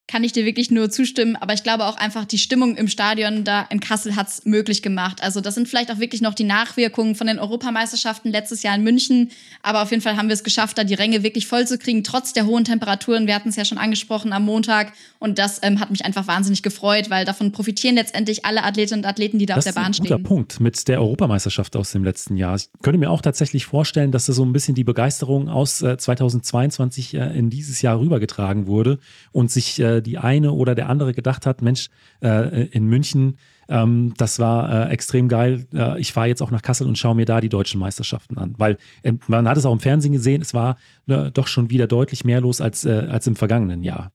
kann 0.06 0.22
ich 0.22 0.32
dir 0.32 0.44
wirklich 0.44 0.70
nur 0.70 0.90
zustimmen. 0.90 1.34
Aber 1.36 1.54
ich 1.54 1.62
glaube 1.62 1.86
auch 1.86 1.96
einfach, 1.96 2.24
die 2.26 2.38
Stimmung 2.38 2.76
im 2.76 2.88
Stadion 2.88 3.42
da 3.44 3.62
in 3.70 3.80
Kassel 3.80 4.16
hat 4.16 4.28
es 4.28 4.44
möglich 4.44 4.82
gemacht. 4.82 5.22
Also 5.22 5.40
das 5.40 5.54
sind 5.54 5.66
vielleicht 5.66 5.90
auch 5.90 5.98
wirklich 5.98 6.20
noch 6.20 6.34
die 6.34 6.44
Nachwirkungen 6.44 7.14
von 7.14 7.26
den 7.26 7.38
Europameisterschaften 7.38 8.30
letztes 8.30 8.62
Jahr 8.62 8.74
in 8.74 8.84
München. 8.84 9.30
Aber 9.62 9.82
auf 9.82 9.90
jeden 9.90 10.02
Fall 10.02 10.16
haben 10.16 10.28
wir 10.28 10.34
es 10.34 10.44
geschafft, 10.44 10.76
da 10.76 10.84
die 10.84 10.94
Ränge 10.94 11.22
wirklich 11.22 11.46
voll 11.46 11.66
zu 11.66 11.78
kriegen, 11.78 12.04
trotz 12.04 12.34
der 12.34 12.44
hohen 12.44 12.64
Temperaturen. 12.64 13.26
Wir 13.26 13.34
hatten 13.34 13.48
es 13.48 13.56
ja 13.56 13.64
schon 13.64 13.78
angesprochen 13.78 14.32
am 14.34 14.44
Montag. 14.44 14.92
Und 15.18 15.38
das 15.38 15.60
ähm, 15.62 15.80
hat 15.80 15.90
mich 15.90 16.04
einfach 16.04 16.26
wahnsinnig 16.26 16.62
gefreut, 16.62 17.08
weil 17.08 17.24
davon 17.24 17.52
profitieren 17.52 17.94
letztendlich 17.94 18.44
alle 18.44 18.62
Athletinnen 18.62 19.04
und 19.04 19.08
Athleten, 19.08 19.38
die 19.38 19.46
da 19.46 19.54
das 19.54 19.66
auf 19.66 19.72
der 19.72 19.80
Bahn 19.80 19.94
stehen. 19.94 20.04
Das 20.04 20.10
ist 20.10 20.16
ein 20.16 20.22
guter 20.22 20.28
Punkt 20.28 20.60
mit 20.60 20.86
der 20.86 21.00
Europameisterschaft 21.00 21.76
aus 21.76 21.92
dem 21.92 22.04
letzten 22.04 22.36
Jahr. 22.36 22.56
Ich 22.56 22.68
könnte 22.82 22.98
mir 22.98 23.10
auch 23.10 23.22
tatsächlich 23.22 23.64
vorstellen, 23.64 24.12
dass 24.12 24.26
da 24.26 24.34
so 24.34 24.44
ein 24.44 24.52
bisschen 24.52 24.74
die 24.74 24.84
Begeisterung 24.84 25.48
aus 25.48 25.80
äh, 25.80 25.96
2022 25.96 27.14
äh, 27.14 27.38
in 27.38 27.48
dieses 27.48 27.80
Jahr 27.80 27.98
rübergetragen 27.98 28.66
wurde 28.66 28.98
und 29.32 29.50
sich 29.50 29.80
äh, 29.80 29.93
die 30.02 30.18
eine 30.18 30.52
oder 30.52 30.74
der 30.74 30.88
andere 30.88 31.12
gedacht 31.12 31.46
hat, 31.46 31.62
Mensch, 31.62 31.88
äh, 32.22 32.66
in 32.66 32.86
München, 32.86 33.38
ähm, 33.68 34.14
das 34.16 34.38
war 34.38 34.88
äh, 34.88 34.92
extrem 34.92 35.28
geil. 35.28 35.66
Äh, 35.72 36.00
ich 36.00 36.12
fahre 36.12 36.28
jetzt 36.28 36.42
auch 36.42 36.50
nach 36.50 36.62
Kassel 36.62 36.86
und 36.86 36.98
schaue 36.98 37.14
mir 37.14 37.24
da 37.24 37.40
die 37.40 37.48
deutschen 37.48 37.80
Meisterschaften 37.80 38.38
an. 38.38 38.54
Weil 38.58 38.78
äh, 39.02 39.12
man 39.26 39.48
hat 39.48 39.56
es 39.56 39.64
auch 39.64 39.72
im 39.72 39.80
Fernsehen 39.80 40.12
gesehen, 40.12 40.42
es 40.42 40.54
war 40.54 40.76
äh, 41.06 41.30
doch 41.30 41.46
schon 41.46 41.70
wieder 41.70 41.86
deutlich 41.86 42.24
mehr 42.24 42.40
los 42.40 42.60
als, 42.60 42.84
äh, 42.84 43.06
als 43.10 43.26
im 43.26 43.36
vergangenen 43.36 43.82
Jahr. 43.82 44.12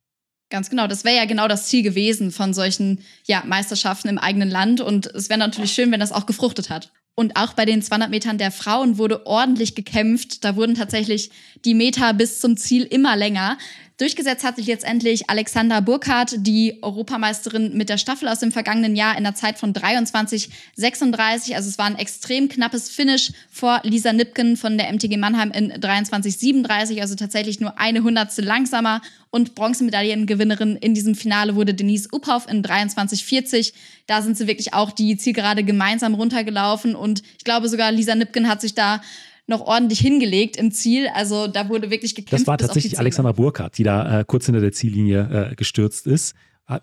Ganz 0.50 0.70
genau. 0.70 0.88
Das 0.88 1.04
wäre 1.04 1.16
ja 1.16 1.26
genau 1.26 1.48
das 1.48 1.68
Ziel 1.68 1.84
gewesen 1.84 2.32
von 2.32 2.54
solchen 2.54 3.02
ja, 3.26 3.44
Meisterschaften 3.46 4.08
im 4.08 4.18
eigenen 4.18 4.50
Land. 4.50 4.82
Und 4.82 5.06
es 5.08 5.30
wäre 5.30 5.40
natürlich 5.40 5.72
schön, 5.72 5.92
wenn 5.92 6.00
das 6.00 6.12
auch 6.12 6.26
gefruchtet 6.26 6.70
hat. 6.70 6.92
Und 7.16 7.36
auch 7.36 7.54
bei 7.54 7.66
den 7.66 7.82
200 7.82 8.10
Metern 8.10 8.38
der 8.38 8.50
Frauen 8.50 8.98
wurde 8.98 9.28
ordentlich 9.28 9.76
gekämpft. 9.76 10.44
Da 10.44 10.56
wurden 10.56 10.74
tatsächlich 10.74 11.30
die 11.66 11.76
Meter 11.76 12.14
bis 12.14 12.40
zum 12.40 12.58
Ziel 12.58 12.84
immer 12.84 13.16
länger. 13.16 13.58
Durchgesetzt 14.00 14.46
hat 14.46 14.56
sich 14.56 14.68
letztendlich 14.68 15.30
Alexander 15.30 15.82
Burkhardt, 15.82 16.36
die 16.38 16.78
Europameisterin 16.82 17.76
mit 17.76 17.90
der 17.90 17.98
Staffel 17.98 18.30
aus 18.30 18.40
dem 18.40 18.54
vergangenen 18.54 18.96
Jahr 18.96 19.18
in 19.18 19.26
der 19.26 19.36
Zeit 19.36 19.60
von 19.60 19.74
23,36. 19.74 21.54
Also 21.54 21.68
es 21.68 21.78
war 21.78 21.86
ein 21.86 21.98
extrem 21.98 22.48
knappes 22.48 22.90
Finish 22.90 23.34
vor 23.52 23.82
Lisa 23.84 24.14
Nipken 24.14 24.56
von 24.56 24.78
der 24.78 24.90
MTG 24.94 25.18
Mannheim 25.18 25.52
in 25.52 25.74
23,37. 25.74 27.02
Also 27.02 27.16
tatsächlich 27.16 27.60
nur 27.60 27.78
eine 27.78 28.02
Hundertstel 28.02 28.46
langsamer. 28.46 29.02
Und 29.32 29.54
Bronzemedaillengewinnerin 29.54 30.78
in 30.78 30.94
diesem 30.94 31.14
Finale 31.14 31.58
wurde 31.58 31.74
Denise 31.74 32.08
Uphoff 32.14 32.48
in 32.50 32.64
23,40. 32.64 33.74
Da 34.08 34.22
sind 34.22 34.38
sie 34.38 34.48
wirklich 34.48 34.74
auch 34.74 34.92
die 34.92 35.18
Zielgerade 35.18 35.66
gemeinsam 35.66 36.16
runtergelaufen. 36.16 36.96
Und 36.96 37.22
ich 37.38 37.44
glaube 37.44 37.68
sogar 37.68 37.92
Lisa 37.92 38.16
Nipken 38.16 38.48
hat 38.48 38.62
sich 38.62 38.76
da 38.76 39.02
noch 39.50 39.62
ordentlich 39.62 40.00
hingelegt 40.00 40.56
im 40.56 40.72
Ziel. 40.72 41.08
Also 41.14 41.48
da 41.48 41.68
wurde 41.68 41.92
wirklich 41.92 42.16
gekämpft. 42.16 42.34
Das 42.34 42.48
war 42.48 42.58
tatsächlich 42.58 43.00
Alexandra 43.00 43.34
Burkhardt, 43.34 43.78
die 43.78 43.84
da 43.84 44.20
äh, 44.20 44.26
kurz 44.26 44.46
hinter 44.46 44.62
der 44.62 44.72
Ziellinie 44.72 45.52
äh, 45.52 45.56
gestürzt 45.56 46.08
ist. 46.08 46.36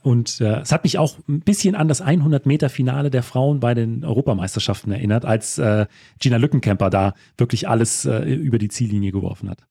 Und 0.03 0.41
äh, 0.41 0.63
es 0.63 0.73
hat 0.73 0.83
mich 0.83 0.99
auch 0.99 1.17
ein 1.29 1.41
bisschen 1.41 1.77
an 1.77 1.87
das 1.87 2.03
100-Meter-Finale 2.03 3.09
der 3.09 3.23
Frauen 3.23 3.61
bei 3.61 3.73
den 3.73 4.05
Europameisterschaften 4.05 4.91
erinnert, 4.91 5.25
als 5.25 5.59
äh, 5.59 5.87
Gina 6.19 6.39
Lückenkämper 6.39 6.91
da 6.91 7.15
wirklich 7.39 7.69
alles 7.69 8.05
äh, 8.05 8.25
über 8.25 8.59
die 8.59 8.69
Ziellinie 8.69 9.13
geworfen 9.13 9.49
hat. 9.49 9.63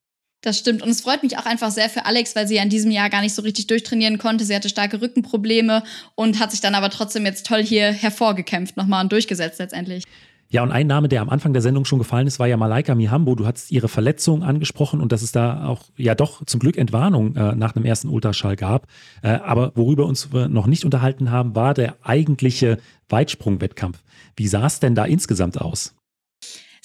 Das 0.45 0.59
stimmt. 0.59 0.83
Und 0.83 0.89
es 0.89 1.01
freut 1.01 1.23
mich 1.23 1.37
auch 1.37 1.45
einfach 1.45 1.71
sehr 1.71 1.89
für 1.89 2.05
Alex, 2.05 2.35
weil 2.35 2.47
sie 2.47 2.55
ja 2.55 2.63
in 2.63 2.69
diesem 2.69 2.91
Jahr 2.91 3.09
gar 3.09 3.21
nicht 3.21 3.33
so 3.33 3.41
richtig 3.41 3.67
durchtrainieren 3.67 4.19
konnte. 4.19 4.45
Sie 4.45 4.55
hatte 4.55 4.69
starke 4.69 5.01
Rückenprobleme 5.01 5.83
und 6.13 6.39
hat 6.39 6.51
sich 6.51 6.61
dann 6.61 6.75
aber 6.75 6.91
trotzdem 6.91 7.25
jetzt 7.25 7.47
toll 7.47 7.63
hier 7.63 7.91
hervorgekämpft 7.91 8.77
nochmal 8.77 9.03
und 9.03 9.11
durchgesetzt 9.11 9.59
letztendlich. 9.59 10.03
Ja, 10.49 10.61
und 10.63 10.71
ein 10.71 10.87
Name, 10.87 11.09
der 11.09 11.21
am 11.21 11.29
Anfang 11.29 11.53
der 11.53 11.61
Sendung 11.61 11.85
schon 11.85 11.99
gefallen 11.99 12.27
ist, 12.27 12.39
war 12.39 12.47
ja 12.47 12.55
Malaika 12.55 12.93
Mihambo. 12.93 13.35
Du 13.35 13.47
hast 13.47 13.71
ihre 13.71 13.87
Verletzung 13.87 14.43
angesprochen 14.43 15.01
und 15.01 15.11
dass 15.11 15.21
es 15.21 15.31
da 15.31 15.67
auch 15.67 15.83
ja 15.97 16.13
doch 16.13 16.45
zum 16.45 16.59
Glück 16.59 16.77
Entwarnung 16.77 17.35
äh, 17.35 17.55
nach 17.55 17.75
einem 17.75 17.85
ersten 17.85 18.09
Ultraschall 18.09 18.55
gab. 18.55 18.87
Äh, 19.23 19.29
aber 19.29 19.71
worüber 19.75 20.05
uns 20.05 20.31
wir 20.31 20.47
noch 20.47 20.67
nicht 20.67 20.85
unterhalten 20.85 21.31
haben, 21.31 21.55
war 21.55 21.73
der 21.73 21.95
eigentliche 22.03 22.77
Weitsprung-Wettkampf. 23.09 24.03
Wie 24.35 24.47
sah 24.47 24.67
es 24.67 24.79
denn 24.79 24.95
da 24.95 25.05
insgesamt 25.05 25.59
aus? 25.59 25.95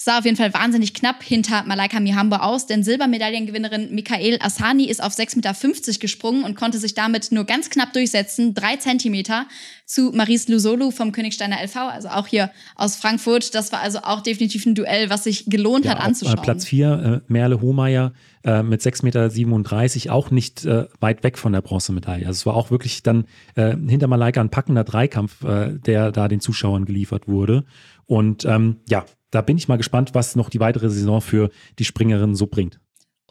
Sah 0.03 0.19
auf 0.19 0.25
jeden 0.25 0.37
Fall 0.37 0.53
wahnsinnig 0.53 0.93
knapp 0.93 1.23
hinter 1.23 1.63
Malaika 1.63 1.99
Mihambo 1.99 2.37
aus, 2.37 2.65
denn 2.65 2.83
Silbermedaillengewinnerin 2.83 3.93
Michael 3.93 4.39
Asani 4.41 4.85
ist 4.85 5.01
auf 5.03 5.13
6,50 5.13 5.35
Meter 5.35 5.99
gesprungen 5.99 6.43
und 6.43 6.55
konnte 6.55 6.77
sich 6.77 6.93
damit 6.93 7.31
nur 7.31 7.45
ganz 7.45 7.69
knapp 7.69 7.93
durchsetzen, 7.93 8.53
drei 8.53 8.77
Zentimeter 8.77 9.45
zu 9.85 10.11
Maris 10.13 10.47
Lusolu 10.47 10.91
vom 10.91 11.11
Königsteiner 11.11 11.57
LV, 11.61 11.75
also 11.75 12.09
auch 12.09 12.27
hier 12.27 12.51
aus 12.75 12.95
Frankfurt. 12.95 13.53
Das 13.53 13.71
war 13.71 13.81
also 13.81 13.99
auch 14.03 14.21
definitiv 14.21 14.65
ein 14.65 14.75
Duell, 14.75 15.09
was 15.09 15.25
sich 15.25 15.45
gelohnt 15.45 15.85
ja, 15.85 15.91
hat 15.91 16.01
anzuschauen. 16.01 16.39
Auf, 16.39 16.43
äh, 16.43 16.45
Platz 16.45 16.65
4, 16.65 17.21
äh, 17.27 17.31
Merle 17.31 17.61
Hohmeier 17.61 18.13
äh, 18.43 18.63
mit 18.63 18.81
6,37 18.81 19.03
Meter, 19.03 20.13
auch 20.13 20.31
nicht 20.31 20.65
äh, 20.65 20.85
weit 20.99 21.23
weg 21.23 21.37
von 21.37 21.53
der 21.53 21.61
Bronzemedaille. 21.61 22.25
Also 22.25 22.37
es 22.37 22.45
war 22.45 22.55
auch 22.55 22.71
wirklich 22.71 23.03
dann 23.03 23.25
äh, 23.55 23.75
hinter 23.75 24.07
Malaika 24.07 24.41
ein 24.41 24.49
packender 24.49 24.83
Dreikampf, 24.83 25.43
äh, 25.43 25.77
der 25.77 26.11
da 26.11 26.27
den 26.27 26.39
Zuschauern 26.39 26.85
geliefert 26.85 27.27
wurde. 27.27 27.65
Und 28.05 28.45
ähm, 28.45 28.77
ja, 28.89 29.05
da 29.31 29.41
bin 29.41 29.57
ich 29.57 29.67
mal 29.67 29.77
gespannt, 29.77 30.11
was 30.13 30.35
noch 30.35 30.49
die 30.49 30.59
weitere 30.59 30.89
Saison 30.89 31.21
für 31.21 31.49
die 31.79 31.85
Springerin 31.85 32.35
so 32.35 32.47
bringt. 32.47 32.79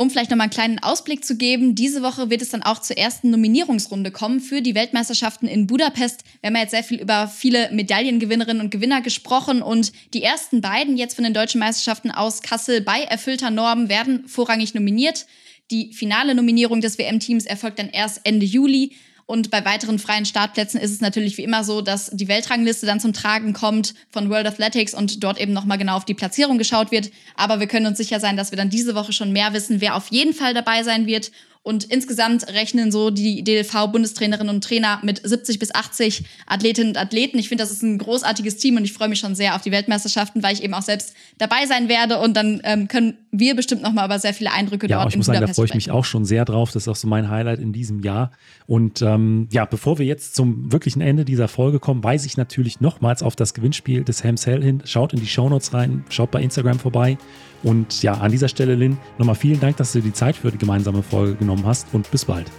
Um 0.00 0.08
vielleicht 0.08 0.30
nochmal 0.30 0.46
einen 0.46 0.54
kleinen 0.54 0.78
Ausblick 0.78 1.26
zu 1.26 1.36
geben, 1.36 1.74
diese 1.74 2.02
Woche 2.02 2.30
wird 2.30 2.40
es 2.40 2.48
dann 2.48 2.62
auch 2.62 2.78
zur 2.78 2.96
ersten 2.96 3.28
Nominierungsrunde 3.28 4.10
kommen 4.10 4.40
für 4.40 4.62
die 4.62 4.74
Weltmeisterschaften 4.74 5.46
in 5.46 5.66
Budapest. 5.66 6.24
Wir 6.40 6.48
haben 6.48 6.54
ja 6.54 6.62
jetzt 6.62 6.70
sehr 6.70 6.82
viel 6.82 7.02
über 7.02 7.28
viele 7.28 7.70
Medaillengewinnerinnen 7.70 8.62
und 8.62 8.70
Gewinner 8.70 9.02
gesprochen 9.02 9.60
und 9.60 9.92
die 10.14 10.22
ersten 10.22 10.62
beiden 10.62 10.96
jetzt 10.96 11.16
von 11.16 11.24
den 11.24 11.34
deutschen 11.34 11.58
Meisterschaften 11.58 12.10
aus 12.10 12.40
Kassel 12.40 12.80
bei 12.80 13.02
erfüllter 13.02 13.50
Norm 13.50 13.90
werden 13.90 14.26
vorrangig 14.26 14.72
nominiert. 14.72 15.26
Die 15.70 15.92
finale 15.92 16.34
Nominierung 16.34 16.80
des 16.80 16.96
WM-Teams 16.96 17.44
erfolgt 17.44 17.78
dann 17.78 17.90
erst 17.90 18.22
Ende 18.24 18.46
Juli. 18.46 18.92
Und 19.30 19.52
bei 19.52 19.64
weiteren 19.64 20.00
freien 20.00 20.26
Startplätzen 20.26 20.80
ist 20.80 20.90
es 20.90 21.00
natürlich 21.00 21.38
wie 21.38 21.44
immer 21.44 21.62
so, 21.62 21.82
dass 21.82 22.10
die 22.12 22.26
Weltrangliste 22.26 22.84
dann 22.84 22.98
zum 22.98 23.12
Tragen 23.12 23.52
kommt 23.52 23.94
von 24.10 24.28
World 24.28 24.48
Athletics 24.48 24.92
und 24.92 25.22
dort 25.22 25.40
eben 25.40 25.52
nochmal 25.52 25.78
genau 25.78 25.94
auf 25.94 26.04
die 26.04 26.14
Platzierung 26.14 26.58
geschaut 26.58 26.90
wird. 26.90 27.12
Aber 27.36 27.60
wir 27.60 27.68
können 27.68 27.86
uns 27.86 27.98
sicher 27.98 28.18
sein, 28.18 28.36
dass 28.36 28.50
wir 28.50 28.56
dann 28.58 28.70
diese 28.70 28.96
Woche 28.96 29.12
schon 29.12 29.30
mehr 29.30 29.52
wissen, 29.52 29.80
wer 29.80 29.94
auf 29.94 30.08
jeden 30.08 30.34
Fall 30.34 30.52
dabei 30.52 30.82
sein 30.82 31.06
wird 31.06 31.30
und 31.62 31.84
insgesamt 31.84 32.48
rechnen 32.48 32.90
so 32.90 33.10
die 33.10 33.44
DLV-Bundestrainerinnen 33.44 34.54
und 34.54 34.64
Trainer 34.64 34.98
mit 35.02 35.20
70 35.22 35.58
bis 35.58 35.74
80 35.74 36.24
Athletinnen 36.46 36.92
und 36.92 36.96
Athleten. 36.96 37.38
Ich 37.38 37.50
finde, 37.50 37.62
das 37.62 37.70
ist 37.70 37.82
ein 37.82 37.98
großartiges 37.98 38.56
Team 38.56 38.78
und 38.78 38.84
ich 38.84 38.94
freue 38.94 39.08
mich 39.08 39.18
schon 39.18 39.34
sehr 39.34 39.54
auf 39.54 39.60
die 39.60 39.70
Weltmeisterschaften, 39.70 40.42
weil 40.42 40.54
ich 40.54 40.62
eben 40.62 40.72
auch 40.72 40.82
selbst 40.82 41.14
dabei 41.36 41.66
sein 41.66 41.90
werde. 41.90 42.18
Und 42.18 42.34
dann 42.34 42.62
ähm, 42.64 42.88
können 42.88 43.18
wir 43.30 43.54
bestimmt 43.54 43.82
noch 43.82 43.92
mal 43.92 44.06
über 44.06 44.18
sehr 44.18 44.32
viele 44.32 44.52
Eindrücke 44.52 44.86
ja, 44.86 45.00
dort 45.00 45.10
ich 45.10 45.18
muss 45.18 45.26
sagen, 45.26 45.40
da 45.40 45.52
freue 45.52 45.66
ich 45.66 45.74
mich 45.74 45.90
auch 45.90 46.06
schon 46.06 46.24
sehr 46.24 46.46
drauf. 46.46 46.72
Das 46.72 46.84
ist 46.84 46.88
auch 46.88 46.96
so 46.96 47.06
mein 47.06 47.28
Highlight 47.28 47.60
in 47.60 47.74
diesem 47.74 48.00
Jahr. 48.00 48.30
Und 48.66 49.02
ähm, 49.02 49.46
ja, 49.52 49.66
bevor 49.66 49.98
wir 49.98 50.06
jetzt 50.06 50.34
zum 50.34 50.72
wirklichen 50.72 51.02
Ende 51.02 51.26
dieser 51.26 51.46
Folge 51.46 51.78
kommen, 51.78 52.02
weise 52.02 52.26
ich 52.26 52.38
natürlich 52.38 52.80
nochmals 52.80 53.22
auf 53.22 53.36
das 53.36 53.52
Gewinnspiel 53.52 54.02
des 54.02 54.24
Hams 54.24 54.46
Hell 54.46 54.62
hin. 54.62 54.82
Schaut 54.86 55.12
in 55.12 55.20
die 55.20 55.26
Shownotes 55.26 55.74
rein, 55.74 56.04
schaut 56.08 56.30
bei 56.30 56.40
Instagram 56.40 56.78
vorbei. 56.78 57.18
Und 57.62 58.02
ja, 58.02 58.14
an 58.14 58.30
dieser 58.30 58.48
Stelle, 58.48 58.74
Lynn, 58.74 58.98
nochmal 59.18 59.34
vielen 59.34 59.60
Dank, 59.60 59.76
dass 59.76 59.92
du 59.92 60.00
dir 60.00 60.08
die 60.08 60.12
Zeit 60.12 60.36
für 60.36 60.50
die 60.50 60.58
gemeinsame 60.58 61.02
Folge 61.02 61.34
genommen 61.34 61.66
hast 61.66 61.88
und 61.92 62.10
bis 62.10 62.24
bald. 62.24 62.50